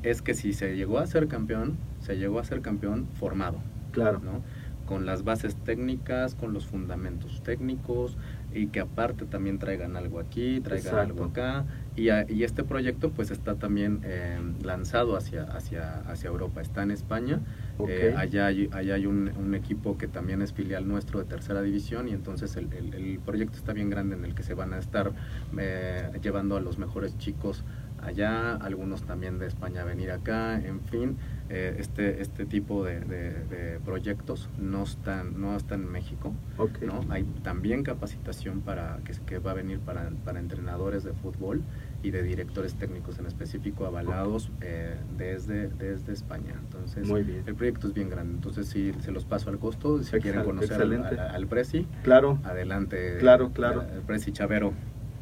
Es 0.03 0.22
que 0.22 0.34
si 0.34 0.53
se 0.53 0.76
llegó 0.76 0.99
a 0.99 1.07
ser 1.07 1.26
campeón, 1.26 1.76
se 2.01 2.16
llegó 2.16 2.39
a 2.39 2.45
ser 2.45 2.61
campeón 2.61 3.09
formado. 3.14 3.59
Claro. 4.03 4.21
¿no? 4.25 4.43
Con 4.87 5.05
las 5.05 5.23
bases 5.23 5.55
técnicas, 5.57 6.35
con 6.35 6.55
los 6.55 6.67
fundamentos 6.67 7.43
técnicos 7.43 8.17
y 8.55 8.69
que 8.69 8.81
aparte 8.81 9.27
también 9.27 9.59
traigan 9.59 9.97
algo 9.97 10.19
aquí, 10.19 10.61
traigan 10.61 10.95
algo 10.97 11.25
acá. 11.25 11.67
Y, 11.95 12.09
y, 12.33 12.45
este 12.45 12.65
proyecto 12.65 13.11
pues 13.11 13.31
está 13.31 13.57
también 13.57 14.01
eh, 14.05 14.39
lanzado 14.63 15.17
hacia, 15.17 15.43
hacia, 15.43 16.01
hacia 16.01 16.29
Europa. 16.29 16.63
Está 16.63 16.83
en 16.83 16.91
España. 16.91 17.41
Eh, 17.87 18.15
allá 18.17 18.47
hay, 18.47 18.71
allá 18.73 18.95
hay 18.95 19.07
un, 19.07 19.31
un, 19.37 19.55
equipo 19.55 19.99
que 19.99 20.09
también 20.09 20.41
es 20.41 20.53
filial 20.53 20.89
nuestro 20.89 21.19
de 21.19 21.27
tercera 21.27 21.61
división 21.61 22.09
y 22.09 22.13
entonces 22.13 22.57
el, 22.57 22.73
el, 22.73 23.19
proyecto 23.19 23.57
está 23.57 23.73
bien 23.73 23.91
grande 23.91 24.17
en 24.17 24.25
el 24.25 24.35
que 24.35 24.43
se 24.43 24.55
van 24.55 24.73
a 24.73 24.79
estar 24.79 25.13
eh, 25.59 26.11
llevando 26.23 26.57
a 26.57 26.61
los 26.61 26.79
mejores 26.79 27.19
chicos 27.19 27.65
allá, 28.03 28.57
algunos 28.57 29.03
también 29.03 29.39
de 29.39 29.47
España 29.47 29.85
venir 29.85 30.11
acá, 30.11 30.55
en 30.55 30.81
fin, 30.83 31.17
eh, 31.51 31.77
este, 31.79 32.21
este 32.21 32.45
tipo 32.45 32.85
de, 32.85 33.79
proyectos 33.85 34.51
no 34.59 34.83
están, 34.83 35.41
no 35.41 35.57
están 35.57 35.83
en 35.83 35.91
México. 35.91 36.35
¿no? 36.83 37.01
Hay 37.09 37.25
también 37.43 37.83
capacitación 37.83 38.61
para 38.61 38.99
que, 39.05 39.13
que 39.25 39.39
va 39.39 39.53
a 39.53 39.55
venir 39.55 39.79
para, 39.79 40.11
para, 40.25 40.41
entrenadores 40.41 41.05
de 41.05 41.13
fútbol 41.15 41.63
y 42.03 42.11
de 42.11 42.23
directores 42.23 42.75
técnicos 42.75 43.19
en 43.19 43.27
específico 43.27 43.87
avalados 43.87 44.51
eh, 44.61 44.97
desde, 45.17 45.69
desde 45.69 46.13
España. 46.13 46.55
Entonces, 46.59 47.09
el 47.09 47.55
proyecto 47.55 47.89
es 47.89 47.95
bien 47.95 48.11
grande. 48.11 48.35
Entonces, 48.35 48.67
si 48.69 48.93
se 49.01 49.11
los 49.11 49.25
paso 49.25 49.49
al 49.49 49.59
costo, 49.59 50.03
si 50.03 50.19
quieren 50.19 50.45
conocer 50.45 50.81
al, 50.83 51.19
al, 51.19 51.47
Prezi, 51.47 51.87
claro. 52.03 52.39
adelante. 52.45 53.17
Claro, 53.19 53.53
claro. 53.53 53.85
El 53.95 54.03
Prezi 54.03 54.33
Chavero. 54.33 54.75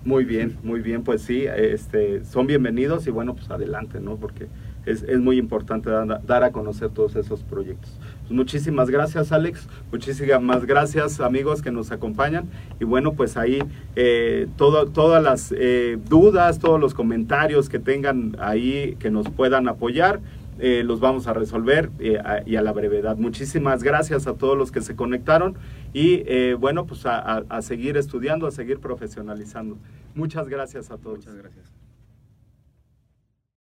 Muy 0.05 0.25
bien, 0.25 0.57
muy 0.63 0.81
bien, 0.81 1.03
pues 1.03 1.23
sí, 1.23 1.47
este, 1.49 2.25
son 2.25 2.47
bienvenidos 2.47 3.09
y 3.09 3.11
bueno, 3.11 3.35
pues 3.35 3.51
adelante, 3.51 3.99
¿no? 4.01 4.17
Porque 4.17 4.47
es, 4.87 5.19
muy 5.19 5.39
importante 5.39 5.91
dar, 5.91 6.45
a 6.45 6.53
conocer 6.53 6.91
todos 6.91 7.17
esos 7.17 7.43
proyectos. 7.43 7.93
Pues 8.23 8.31
muchísimas 8.31 8.89
gracias 8.89 9.33
Alex, 9.33 9.69
muchísimas 9.91 10.65
gracias 10.65 11.21
amigos 11.21 11.61
que 11.61 11.71
nos 11.71 11.93
acompañan 11.93 12.49
y 12.81 12.85
bueno 12.85 13.13
pues 13.13 13.37
ahí 13.37 13.59
eh, 13.97 14.47
todas 14.57 15.23
las 15.23 15.53
eh, 15.57 15.99
dudas, 16.09 16.59
todos 16.59 16.81
los 16.81 16.95
comentarios 16.95 17.69
que 17.69 17.79
tengan 17.79 18.37
ahí 18.41 18.97
que 18.99 19.11
nos 19.11 19.29
puedan 19.29 19.69
apoyar. 19.69 20.21
Eh, 20.59 20.83
los 20.85 21.01
vamos 21.01 21.27
a 21.27 21.35
resolver 21.35 21.91
y 22.01 22.57
a 22.57 22.63
la 22.63 22.73
brevedad. 22.73 23.19
Muchísimas 23.19 23.83
gracias 23.83 24.27
a 24.27 24.33
todos 24.39 24.57
los 24.57 24.73
que 24.73 24.81
se 24.81 24.97
conectaron 24.97 25.55
y 25.93 26.55
bueno, 26.55 26.87
pues 26.87 27.05
a, 27.05 27.45
a 27.47 27.61
seguir 27.61 27.99
estudiando, 27.99 28.47
a 28.47 28.51
seguir 28.51 28.79
profesionalizando. 28.79 29.77
Muchas 30.15 30.49
gracias 30.49 30.91
a 30.91 30.97
todos. 30.97 31.19
Muchas 31.19 31.37
gracias. 31.37 31.86